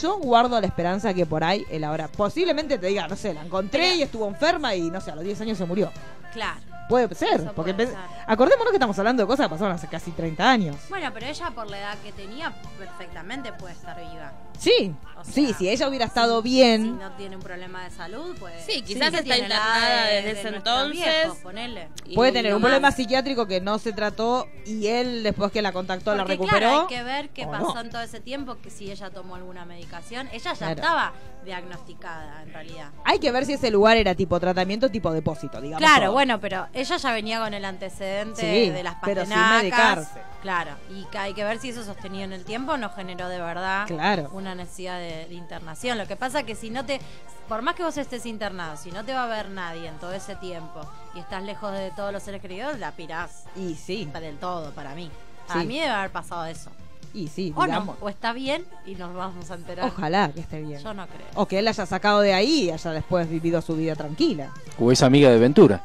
[0.00, 3.42] Yo guardo la esperanza que por ahí él ahora posiblemente te diga, no sé, la
[3.44, 5.92] encontré y estuvo enferma y no sé, a los 10 años se murió.
[6.32, 6.60] Claro.
[6.88, 7.94] Puede ser, Eso porque puede
[8.26, 10.76] acordémonos que estamos hablando de cosas que pasaron hace casi 30 años.
[10.88, 14.32] Bueno, pero ella por la edad que tenía perfectamente puede estar viva.
[14.58, 14.92] Sí,
[15.22, 18.54] O sí, si ella hubiera estado Si bien, no tiene un problema de salud, pues.
[18.66, 20.92] Sí, quizás está la edad internada de- desde de ese entonces.
[21.04, 21.88] viejos, ponele.
[22.14, 22.68] Puede tener un más.
[22.68, 26.58] problema psiquiátrico que no se trató y él después que la contactó la recuperó.
[26.58, 27.80] Claro, hay que ver qué pasó no.
[27.80, 30.28] en todo ese tiempo, que si ella tomó alguna medicación.
[30.32, 30.74] Ella ya Claro.
[30.74, 31.12] estaba
[31.44, 32.90] diagnosticada, en realidad.
[33.04, 35.78] Hay que ver si ese lugar era tipo tratamiento, tipo depósito, digamos.
[35.86, 36.12] Claro, todo.
[36.14, 39.62] bueno, pero ella ya venía con el antecedente Sí, de las pero sin pastenacas.
[39.62, 40.20] medicarse.
[40.42, 43.38] Claro, y que hay que ver si eso sostenido en el tiempo no generó de
[43.40, 44.28] verdad Claro.
[44.32, 45.98] una necesidad de, de internación.
[45.98, 47.00] Lo que pasa que si no te,
[47.48, 50.12] por más que vos estés internado, si no te va a ver nadie en todo
[50.12, 50.80] ese tiempo
[51.14, 54.94] y estás lejos de todos los seres queridos, la pirás Y sí, del todo para
[54.94, 55.10] mí.
[55.46, 55.66] Para Sí.
[55.66, 56.70] mí debe haber pasado eso.
[57.14, 57.98] y sí, O digamos.
[57.98, 59.86] no, o está bien y nos vamos a enterar.
[59.86, 60.80] Ojalá que esté bien.
[60.82, 61.26] Yo no creo.
[61.34, 64.50] O que él haya sacado de ahí y haya después vivido su vida tranquila.
[64.78, 65.82] O es amiga de Ventura.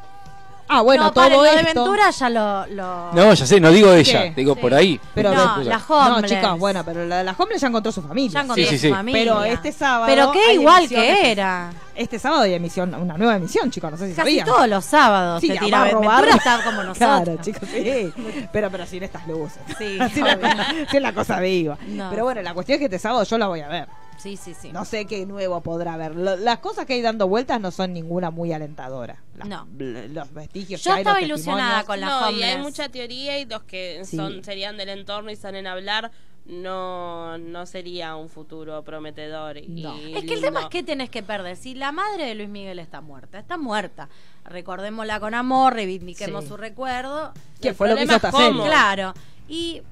[0.70, 1.62] Ah, bueno, no, todo para lo de.
[1.62, 2.66] Ventura ya lo...
[2.66, 4.32] lo- No, ya sé, no digo ella, ¿Qué?
[4.36, 4.60] digo Sí.
[4.60, 5.00] por ahí.
[5.14, 5.84] Pero no, la No,
[6.16, 6.30] homeless.
[6.30, 8.30] chicas, bueno, pero la de la Homeless ya encontró su familia.
[8.34, 8.92] Ya encontró Sí, sí, su sí.
[8.92, 9.22] familia.
[9.24, 10.06] Pero este sábado.
[10.06, 11.70] Pero qué igual que era.
[11.94, 14.46] Este sábado hay emisión, una nueva emisión, chicos, no sé si Casi sabían.
[14.46, 16.24] todos los sábados Sí, se tira a robar.
[16.24, 16.96] Ventura está como nosotros.
[17.24, 18.12] Claro, chicos, sí.
[18.52, 19.58] Pero, pero sin estas luces.
[19.78, 20.38] Sí, Así la,
[20.86, 21.76] así la cosa viva.
[21.88, 22.10] No.
[22.10, 23.88] Pero bueno, la cuestión es que este sábado yo la voy a ver.
[24.18, 24.72] Sí, sí, sí.
[24.72, 26.14] No sé qué nuevo podrá haber.
[26.16, 29.22] Lo- las cosas que hay dando vueltas no son ninguna muy alentadora.
[29.36, 29.66] Las- No.
[29.78, 33.38] Los vestigios Yo que hay, los estaba ilusionada con la no, y hay mucha teoría
[33.38, 34.16] y los que Sí.
[34.16, 36.10] son serían del entorno y salen a hablar
[36.46, 39.94] no no sería un futuro prometedor y No.
[39.96, 41.56] Es que el tema es que tenés que perder.
[41.56, 44.08] Si la madre de Luis Miguel está muerta, está muerta.
[44.44, 46.48] Recordémosla con amor, reivindiquemos Sí.
[46.50, 47.32] su recuerdo.
[47.60, 48.64] ¿Qué El fue lo que hizo cómo.
[48.64, 49.12] Claro.
[49.46, 49.82] Y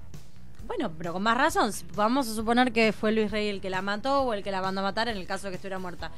[0.67, 1.71] bueno, pero con más razón.
[1.95, 4.61] Vamos a suponer que fue Luis Rey el que la mató o el que la
[4.63, 6.11] mandó a matar en el caso de que estuviera muerta.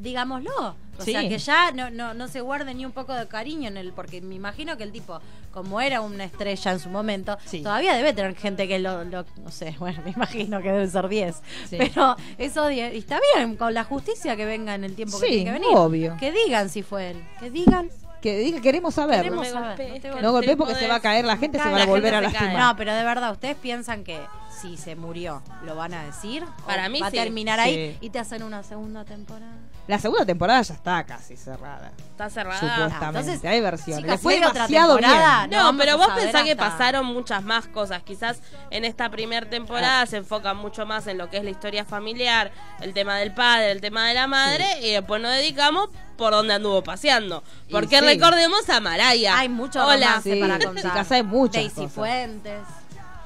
[0.00, 0.50] Digámoslo.
[0.98, 1.12] O Sí.
[1.12, 3.92] sea, que ya no, no, no se guarde ni un poco de cariño en él,
[3.96, 5.18] porque me imagino que el tipo,
[5.52, 7.62] como era una estrella en su momento, Sí.
[7.62, 11.08] todavía debe tener gente que lo, lo- no sé, bueno, me imagino que deben ser
[11.08, 11.36] 10.
[11.66, 11.76] Sí.
[11.78, 15.26] Pero eso, die- y está bien, con la justicia que venga en el tiempo que
[15.28, 15.68] tiene que venir.
[15.72, 16.16] obvio.
[16.20, 17.24] Que digan si fue él.
[17.40, 17.88] Que digan.
[18.20, 19.22] Que diga, queremos saber.
[19.22, 21.76] Queremos saber, golpees, no No golpees porque se va a caer la gente, se va
[21.76, 22.58] a la volver a lastimar.
[22.58, 24.18] No, pero de verdad, ¿ustedes piensan que
[24.60, 26.44] si se murió, lo van a decir?
[26.44, 27.18] ¿O Para mí va sí.
[27.18, 27.64] a terminar Sí.
[27.70, 29.56] ahí y te hacen una segunda temporada.
[29.90, 31.90] La segunda temporada ya está casi cerrada.
[32.12, 33.06] está cerrada Supuestamente.
[33.18, 34.04] entonces, hay versiones.
[34.04, 35.60] chicas, fue demasiado temporada, bien.
[35.60, 38.00] No, pero vos pensás que pasaron muchas más cosas.
[38.04, 41.84] Quizás en esta primera temporada se enfocan mucho más en lo que es la historia
[41.84, 46.32] familiar, el tema del padre, el tema de la madre, y después nos dedicamos por
[46.32, 47.42] donde anduvo paseando.
[47.70, 48.04] Porque sí.
[48.04, 49.38] recordemos a Maraya.
[49.40, 50.06] Hay mucho Hola.
[50.06, 50.84] romance Sí, para contar.
[50.84, 51.92] chicas, hay muchas Daisy cosas.
[51.92, 52.60] Fuentes.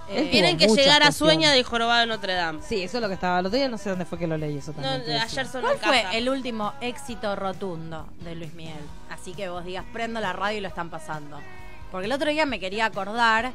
[0.09, 1.13] Eh, Tienen que llegar a.
[1.13, 2.61] Sueña del Jorobado de Notre Dame.
[2.67, 3.39] Sí, eso es lo que estaba.
[3.39, 5.05] El otro día no sé dónde fue que lo leí eso No, también.
[5.05, 6.17] que ayer sonó ¿Cuál fue casa.
[6.17, 8.75] el último éxito rotundo de Luis Miguel?
[9.11, 11.39] Así que vos digas, prendo la radio y lo están pasando.
[11.91, 13.53] Porque el otro día me quería acordar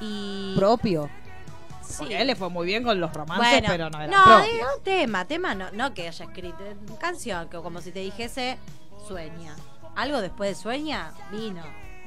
[0.00, 0.54] y...
[0.56, 1.08] Propio.
[1.82, 1.94] Sí.
[2.00, 4.66] Porque él le fue muy bien con los romances, Bueno, pero no era no, propio.
[4.84, 6.58] tema, tema, no, no que haya escrito
[7.00, 8.58] canción, que como si te dijese
[9.06, 9.54] sueña.
[9.96, 11.62] Algo después de sueña vino.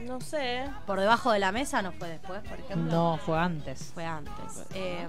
[0.05, 0.63] No sé.
[0.85, 2.91] Por debajo de la mesa no fue después, por ejemplo.
[2.91, 3.91] No, fue antes.
[3.93, 4.33] Fue antes.
[4.73, 5.07] Eh,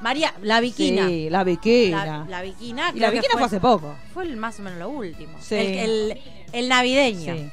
[0.00, 1.06] María, la Viquina.
[1.08, 2.06] Sí, la viquina.
[2.06, 2.92] La, la Viquina.
[2.94, 3.96] y la viquina fue hace poco.
[4.14, 5.36] Fue el más o menos lo último.
[5.40, 5.56] Sí.
[5.56, 5.66] El,
[6.12, 7.34] el, el navideño.
[7.34, 7.50] Sí.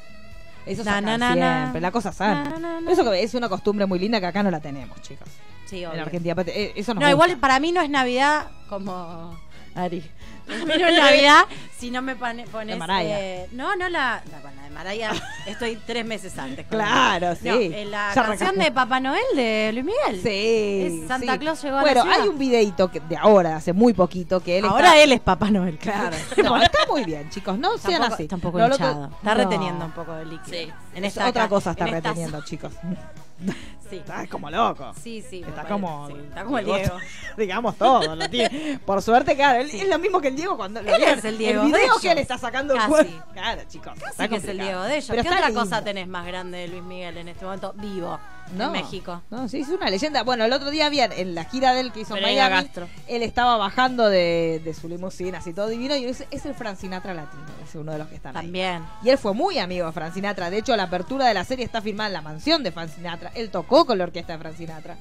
[0.64, 1.60] Eso Na, sacan na, na, na.
[1.62, 2.44] siempre, la cosa sana.
[2.50, 2.90] Na, na, na.
[2.92, 5.28] Eso que es una costumbre muy linda que acá no la tenemos, chicos.
[5.66, 6.02] Sí, En obvio.
[6.02, 9.36] Argentina, aparte, eh, eso nos No, igual para mí no es Navidad como
[9.74, 10.02] Ari.
[10.46, 11.44] No es Navidad
[11.78, 12.78] si no me pone- pones.
[13.02, 15.12] Eh, no, no la, la, bueno, la de Maraya.
[15.46, 16.66] estoy tres meses antes.
[16.68, 17.48] Claro, sí.
[17.48, 18.64] No, la Ya canción arrancamos.
[18.64, 20.22] de Papá Noel de Luis Miguel.
[20.22, 21.00] Sí.
[21.02, 21.38] Es Santa sí.
[21.40, 24.40] Claus llegó a la Bueno, hay un videito que de ahora, de hace muy poquito,
[24.40, 24.98] que él Ahora está...
[25.02, 25.78] él es Papá Noel.
[25.78, 26.16] Claro.
[26.42, 27.58] No, está muy bien, chicos.
[27.58, 28.28] No sean Tampoco, así.
[28.28, 29.10] tampoco No, hinchado.
[29.16, 29.44] Está No.
[29.44, 30.58] reteniendo un poco de líquido.
[30.58, 30.72] Sí.
[30.94, 32.72] En Es esta otra cosa está en esta reteniendo, chicos.
[33.88, 33.96] Sí.
[33.96, 34.92] Está como loco.
[35.02, 35.40] Sí, sí.
[35.42, 36.96] me Está parece, como, sí, está como el Diego.
[37.36, 38.78] Digamos todo, lo tiene.
[38.84, 41.18] Por suerte, claro, él- es lo mismo que el Diego cuando lo Él vieron.
[41.18, 43.20] es el Diego El de video que él está sacando el Casi.
[43.32, 43.92] Claro, chicos.
[43.98, 44.58] Casi está que es el.
[44.58, 45.06] Diego de ellos.
[45.10, 45.60] Pero ¿Qué otra lindo.
[45.62, 47.72] cosa tenés más grande de Luis Miguel en este momento?
[47.76, 48.18] Vivo.
[48.52, 49.22] En México.
[49.30, 50.22] No, sí, es una leyenda.
[50.22, 52.88] Bueno, el otro día bien, en la gira del que hizo Pereira Miami, Castro.
[53.06, 56.76] él estaba bajando de, de su limusina, así todo divino, y es, es el Frank
[56.78, 58.44] Sinatra latino, es uno de los que están ahí.
[58.46, 58.84] También.
[59.02, 60.50] Y él fue muy amigo de Frank Sinatra.
[60.50, 63.32] De hecho, la apertura de la serie está filmada en la mansión de Frank Sinatra.
[63.34, 64.96] Él tocó con la orquesta de Frank Sinatra.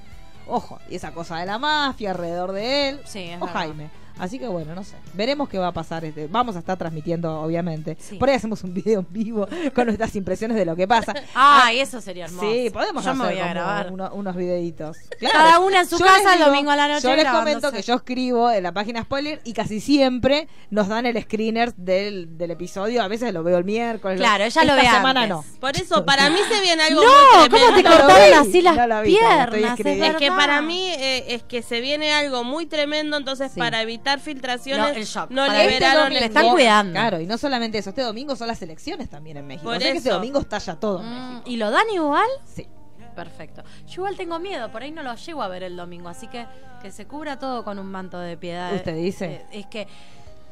[0.48, 3.02] Ojo, y esa cosa de la mafia alrededor de él.
[3.06, 3.60] Sí, es o verdad.
[3.62, 3.90] Jaime.
[4.18, 4.96] Así que bueno, no sé.
[5.14, 6.06] Veremos qué va a pasar.
[6.06, 6.28] Este.
[6.28, 7.98] Vamos a estar transmitiendo, obviamente.
[8.00, 8.16] Sí.
[8.18, 11.14] Por ahí hacemos un video en vivo con nuestras impresiones de lo que pasa.
[11.36, 12.50] Ay, eso sería hermoso.
[12.50, 13.92] Sí, podemos Yo hacer me voy a como grabar.
[13.92, 14.98] uno- unos videitos.
[15.20, 17.82] Cada una en su Yo casa el domingo a la noche Yo les comento que
[17.82, 22.52] yo escribo en la página spoiler y casi siempre nos dan el screener del, del
[22.52, 23.04] episodio.
[23.04, 24.18] A veces lo veo el miércoles.
[24.20, 25.30] Claro, ella lo Esta ve semana antes.
[25.38, 25.60] no.
[25.60, 27.10] Por eso, para mí se viene algo No,
[27.40, 27.90] muy ¿cómo te tremendo.
[27.90, 29.80] No lo cortaron así las no vi, estoy piernas?
[30.12, 33.60] Es que para mí eh, es que se viene algo muy tremendo, entonces Sí.
[33.60, 35.30] para evitar filtraciones No, el shock.
[35.32, 36.92] no Para liberaron domingo- el Le están cuidando.
[36.94, 39.66] Claro, y no solamente eso, este domingo son las elecciones también en México.
[39.66, 41.42] Por o sea que este domingo está ya todo en Mm, México.
[41.50, 42.28] ¿Y lo dan igual?
[42.46, 42.68] Sí.
[43.16, 43.64] Perfecto.
[43.88, 46.46] Yo igual tengo miedo, por ahí no lo llego a ver el domingo, así que
[46.82, 48.74] que se cubra todo con un manto de piedad.
[48.76, 49.26] ¿Usted dice?
[49.26, 49.88] Eh, es que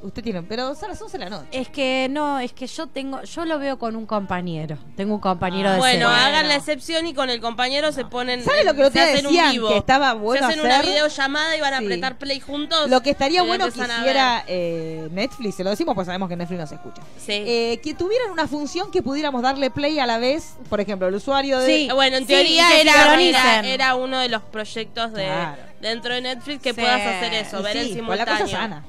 [0.04, 1.48] Usted tiene, pero son las 11 de la noche.
[1.52, 4.78] es que no, es que yo tengo yo lo veo con un compañero.
[4.98, 8.44] Tengo un compañero de Bueno, hagan la excepción y con el compañero se ponen.
[8.44, 9.52] ¿Sabe lo que otro se hacen un decían?
[9.54, 9.70] vivo.
[9.70, 11.86] Que estaba bueno Se hacen hacer- una videollamada y van a Sí.
[11.86, 12.90] apretar play juntos.
[12.90, 16.60] Lo que estaría bueno que hiciera eh, Netflix, se lo decimos pues sabemos que Netflix
[16.60, 17.02] no se escucha.
[17.18, 17.32] Sí.
[17.46, 21.16] Eh, que tuvieran una función que pudiéramos darle play a la vez, por ejemplo, el
[21.16, 21.66] usuario de...
[21.68, 21.88] Sí.
[21.90, 25.62] Eh, Bueno, en teoría era, era, era uno de los proyectos de Claro.
[25.80, 28.44] dentro de Netflix que puedas hacer eso, ver en con la simultáneo.
[28.44, 28.84] cosa sana.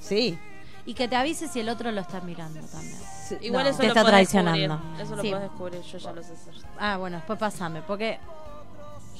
[0.00, 0.38] Sí.
[0.86, 2.96] Y que te avise si el otro lo está mirando también.
[3.28, 3.70] Sí, Igual no.
[3.70, 4.58] eso Te lo está traicionando.
[4.78, 5.00] descubrir.
[5.02, 5.28] Eso lo Sí.
[5.30, 6.54] puedes descubrir, yo ya lo sé hacer.
[6.78, 8.20] Ah, bueno, después pasame, porque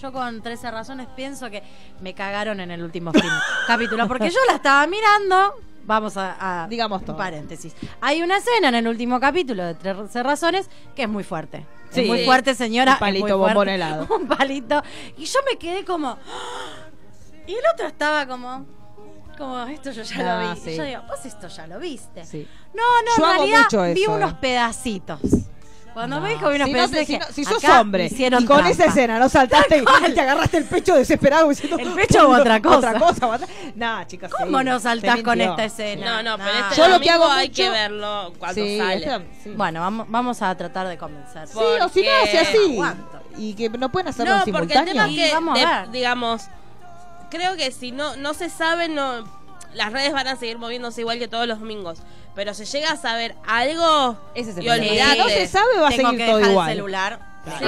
[0.01, 1.63] yo con 13 razones pienso que
[2.01, 3.33] me cagaron en el último film,
[3.67, 5.55] capítulo, porque yo la estaba mirando.
[5.85, 7.17] Vamos a, a- Digamos todo.
[7.17, 7.75] paréntesis.
[8.01, 11.65] Hay una escena en el último capítulo de 13 razones que es muy fuerte.
[11.91, 12.01] Sí.
[12.03, 12.95] es muy fuerte, señora.
[12.95, 13.55] Un palito es muy fuerte.
[13.55, 14.07] bombón helado.
[14.15, 14.83] Un palito.
[15.17, 16.17] Y yo me quedé como.
[17.49, 18.67] Y el otro estaba como.
[19.37, 20.61] Como esto yo ya Ah, lo vi.
[20.61, 20.71] sí.
[20.71, 22.25] Y yo digo, vos esto ya lo viste.
[22.25, 22.49] Sí.
[22.75, 24.37] No, no, Yo en realidad vi eso, unos eh.
[24.41, 25.21] pedacitos.
[25.93, 26.35] Cuando me No.
[26.35, 28.57] dijo vi unos si, no pedacitos, si, dije, no- si sos hombre hicieron y con
[28.59, 28.71] trampa.
[28.73, 29.79] esa escena no saltaste
[30.09, 32.77] y te agarraste el pecho desesperado diciendo ¿El pecho u otra cosa?
[32.77, 36.23] otra cosa otra- no chicos ¿Cómo sí, no saltás con esta escena?
[36.23, 36.69] No, no, pero Nah.
[36.69, 38.95] este Yo lo que hago hay mucho- que verlo cuando Sí, sale.
[39.07, 39.51] este- sí.
[39.57, 41.49] Bueno, vamos, vamos a tratar de convencer.
[41.49, 42.79] Sí, o si no hace así
[43.39, 45.57] y que no pueden hacerlo No, en porque el tema simultáneo es que, Y vamos
[45.57, 45.91] a de- ver.
[45.93, 46.43] digamos,
[47.37, 49.25] creo que si no no se sabe, no
[49.75, 51.99] las redes van a seguir moviéndose igual que todos los domingos.
[52.35, 54.91] Pero se llega a saber algo Ese es el y problema.
[54.93, 55.13] olvidate.
[55.15, 57.21] Si no se sabe va a Tengo seguir que todo dejar igual el celular.
[57.59, 57.65] Sí.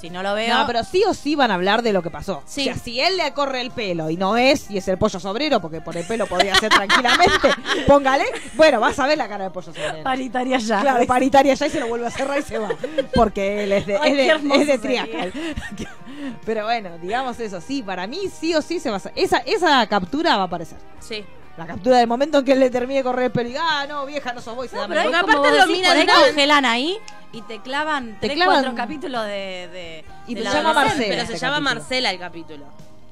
[0.00, 0.56] Si no lo veo.
[0.56, 2.42] No, pero sí o sí van a hablar de lo que pasó.
[2.46, 2.60] Sí.
[2.62, 5.18] O sea, si él le corre el pelo y no es, y es el pollo
[5.18, 7.50] sobrero, porque por el pelo podría ser tranquilamente,
[7.88, 10.04] póngale, bueno, vas a ver la cara del pollo sobrero.
[10.04, 10.80] Paritaria ya.
[10.82, 12.68] Claro, paritaria ya y se lo vuelve a cerrar y se va.
[13.12, 15.02] Porque él es de, Ay, es de, qué hermoso es de sería.
[15.04, 15.32] Triacal.
[16.44, 19.12] Pero bueno, digamos eso, sí, para mí sí o sí se va a hacer.
[19.16, 20.78] Esa, esa captura va a aparecer.
[21.00, 21.24] Sí.
[21.56, 23.84] La captura del momento en que él le termine de correr el pelo y ah,
[23.88, 26.64] no, vieja, no sos vos y se No, da pero aparte lo decís, miran congelan
[26.64, 26.98] ahí
[27.32, 30.72] y te clavan Te tres, clavan- cuatro capítulos de, de Y de llama.
[30.72, 31.04] Marcela.
[31.08, 31.80] Pero este se llama capítulo.
[31.80, 32.64] Marcela el capítulo.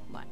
[0.09, 0.27] Bueno,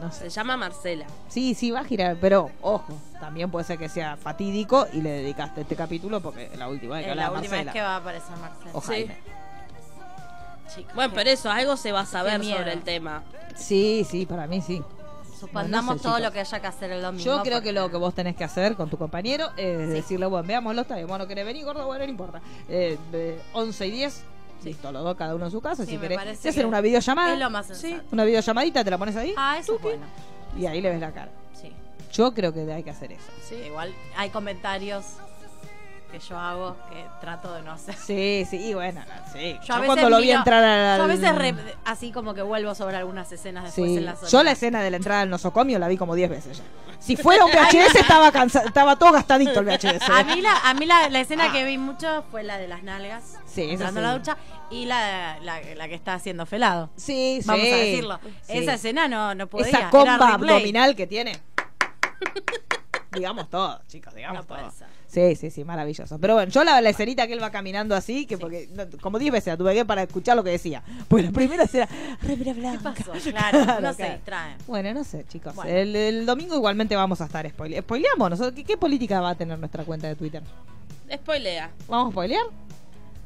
[0.00, 0.20] No sé.
[0.24, 1.06] Se llama Marcela.
[1.28, 2.86] Sí, sí, va a girar, pero ojo,
[3.20, 6.96] también puede ser que sea fatídico y le dedicaste este capítulo porque es la última
[6.96, 7.64] vez que es la última Marcela.
[7.64, 8.80] vez que va a aparecer Marcela.
[8.80, 9.10] Sí.
[10.94, 13.22] Bueno, pero eso, algo se va a saber sobre el tema.
[13.54, 14.82] Sí, sí, para mí sí.
[15.38, 16.26] Suspendamos No sé, todo chicos.
[16.28, 17.24] lo que haya que hacer el domingo.
[17.24, 20.26] Yo creo porque- que lo que vos tenés que hacer con tu compañero es decirle,
[20.26, 22.40] bueno, veámoslo, está bien, vos no querés venir, gordo, bueno, no importa.
[22.68, 24.22] Eh, de 11 y 10,
[24.64, 26.38] listo, los dos, cada uno en su casa, Sí, si querés.
[26.38, 28.02] Si hacen una videollamada, Es lo más sensato.
[28.12, 30.06] una videollamadita, te la pones ahí Ah, eso es bueno.
[30.56, 31.30] y ahí le ves la cara.
[31.52, 31.70] Sí.
[32.12, 33.30] Yo creo que hay que hacer eso.
[33.46, 35.04] Sí, igual hay comentarios
[36.14, 37.96] que yo hago que trato de no hacer.
[37.96, 39.02] Sí, sí, y bueno,
[39.32, 39.58] sí.
[39.64, 40.98] Yo, cuando lo vi entrar al...
[40.98, 41.54] Yo a veces re-
[41.84, 43.96] así como que vuelvo sobre algunas escenas después Sí.
[43.96, 44.28] en la zona.
[44.28, 46.64] Yo la escena de la entrada del nosocomio la vi como 10 veces ya.
[47.00, 50.08] Si fuera un VHS estaba cansa- estaba todo gastadito el VHS.
[50.08, 52.84] A mí, la, a mí la, la escena que vi mucho fue la de las
[52.84, 53.38] nalgas.
[53.44, 54.06] Sí, esa entrando sí.
[54.06, 54.36] a la ducha.
[54.70, 56.90] Y la, la, la que está haciendo felado.
[56.96, 57.46] Sí, sí.
[57.48, 58.20] Vamos a decirlo.
[58.46, 59.66] Esa escena no, no podía.
[59.66, 61.38] Esa comba abdominal que tiene.
[63.12, 64.70] digamos todo, chicos, digamos No puede todo.
[64.70, 64.93] ser.
[65.14, 66.18] Sí, sí, sí, maravilloso.
[66.18, 69.20] Pero bueno, yo la, la escenita que él va caminando así, que porque no, como
[69.20, 70.82] 10 veces la tuve que para escuchar lo que decía.
[71.06, 71.88] Pues la primera era
[72.20, 73.12] remera ¿Qué pasó?
[73.30, 74.14] Claro, no se claro.
[74.14, 74.58] distraen.
[74.66, 75.54] Bueno, no sé, chicos.
[75.54, 75.70] Bueno.
[75.70, 78.40] El, el domingo igualmente vamos a estar spoile ¿Spoileamos?
[78.54, 80.42] ¿Qué, qué política va a tener nuestra cuenta de Twitter?
[81.12, 81.70] Spoilea.
[81.88, 82.46] ¿Vamos a spoilear?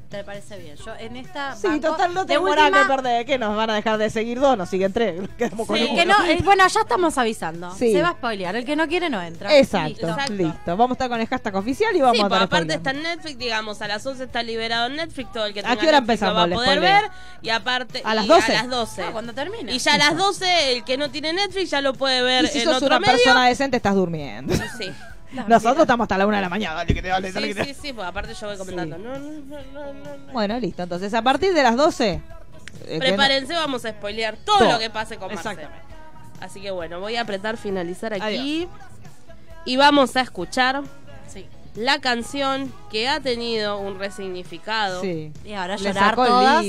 [0.08, 0.74] Te parece bien.
[0.76, 1.54] Yo en esta.
[1.54, 3.26] Sí, banco- total, no de tengo nada última- que perder.
[3.26, 4.56] ¿Qué nos van a dejar de seguir dos?
[4.56, 5.20] Nos siguen tres.
[5.20, 7.70] Nos quedamos con El que no, eh, bueno, ya estamos avisando.
[7.74, 7.92] Sí.
[7.92, 8.56] Se va a spoilear.
[8.56, 9.54] El que no quiere no entra.
[9.56, 10.08] Exacto, Listo.
[10.08, 10.32] Exacto.
[10.32, 10.76] listo.
[10.76, 12.90] Vamos a estar con el hashtag oficial y vamos Sí, a pues estar aparte spoileando.
[12.90, 15.62] está en Netflix, digamos, a las 11 está liberado en Netflix, todo el que ¿A
[15.64, 17.02] tenga qué hora Netflix lo empezamos va a poder spoiler?
[17.02, 17.10] ver,
[17.42, 18.02] y aparte...
[18.04, 18.52] ¿A las y 12?
[18.56, 19.02] A las 12.
[19.02, 19.72] Ah, cuando termine.
[19.74, 22.48] Y ya a las 12, el que no tiene Netflix ya lo puede ver Y
[22.48, 23.12] si en sos otro una medio.
[23.12, 24.54] persona decente, estás durmiendo.
[24.78, 24.90] Sí.
[25.46, 26.74] Nosotros estamos hasta la una de la mañana.
[26.76, 28.96] Dale, que te dale, dale, Sí, que te- sí, sí, pues aparte yo voy comentando.
[28.98, 30.32] No, no, no, no, no, no.
[30.32, 30.82] Bueno, listo.
[30.82, 32.20] Entonces, a partir de las 12.
[32.86, 34.72] eh, Prepárense, vamos a spoilear todo, Todo.
[34.72, 35.52] lo que pase con Marcel.
[35.52, 35.86] Exactamente.
[36.40, 38.22] Así que bueno, voy a apretar finalizar aquí.
[38.22, 38.68] Adiós.
[39.64, 40.82] Y vamos a escuchar
[41.26, 41.46] Sí.
[41.74, 45.00] la canción que ha tenido un resignificado.
[45.02, 45.32] Sí.
[45.44, 46.64] Y ahora Le llorar todas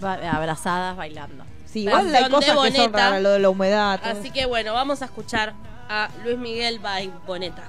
[0.00, 1.44] abrazadas bailando.
[1.66, 4.00] Sí, igual hay cosas que son raras, lo de la humedad.
[4.00, 5.54] todo Así que bueno, vamos a escuchar
[5.88, 7.64] a Luis Miguel by Boneta.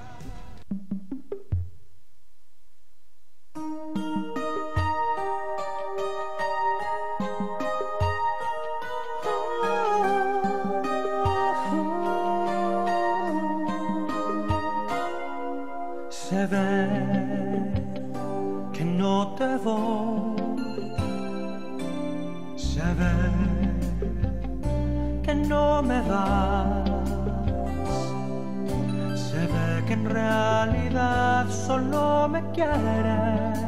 [32.27, 33.59] Me quieres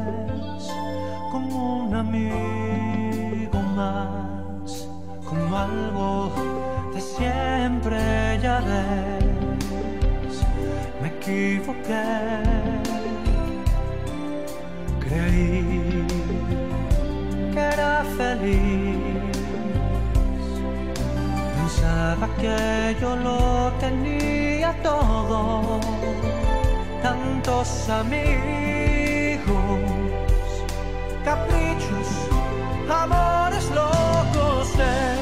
[1.30, 4.88] como un amigo más,
[5.28, 6.32] como algo
[6.94, 9.26] de siempre ya ves
[11.00, 12.04] me equivoqué.
[15.00, 16.06] Creí
[17.52, 18.96] que era feliz.
[21.56, 25.80] Pensaba que yo lo tenía todo.
[27.06, 28.18] Tantos amigos,
[31.24, 32.08] caprichos,
[32.90, 34.72] amores locos.
[34.72, 35.15] Tengo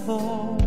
[0.00, 0.63] no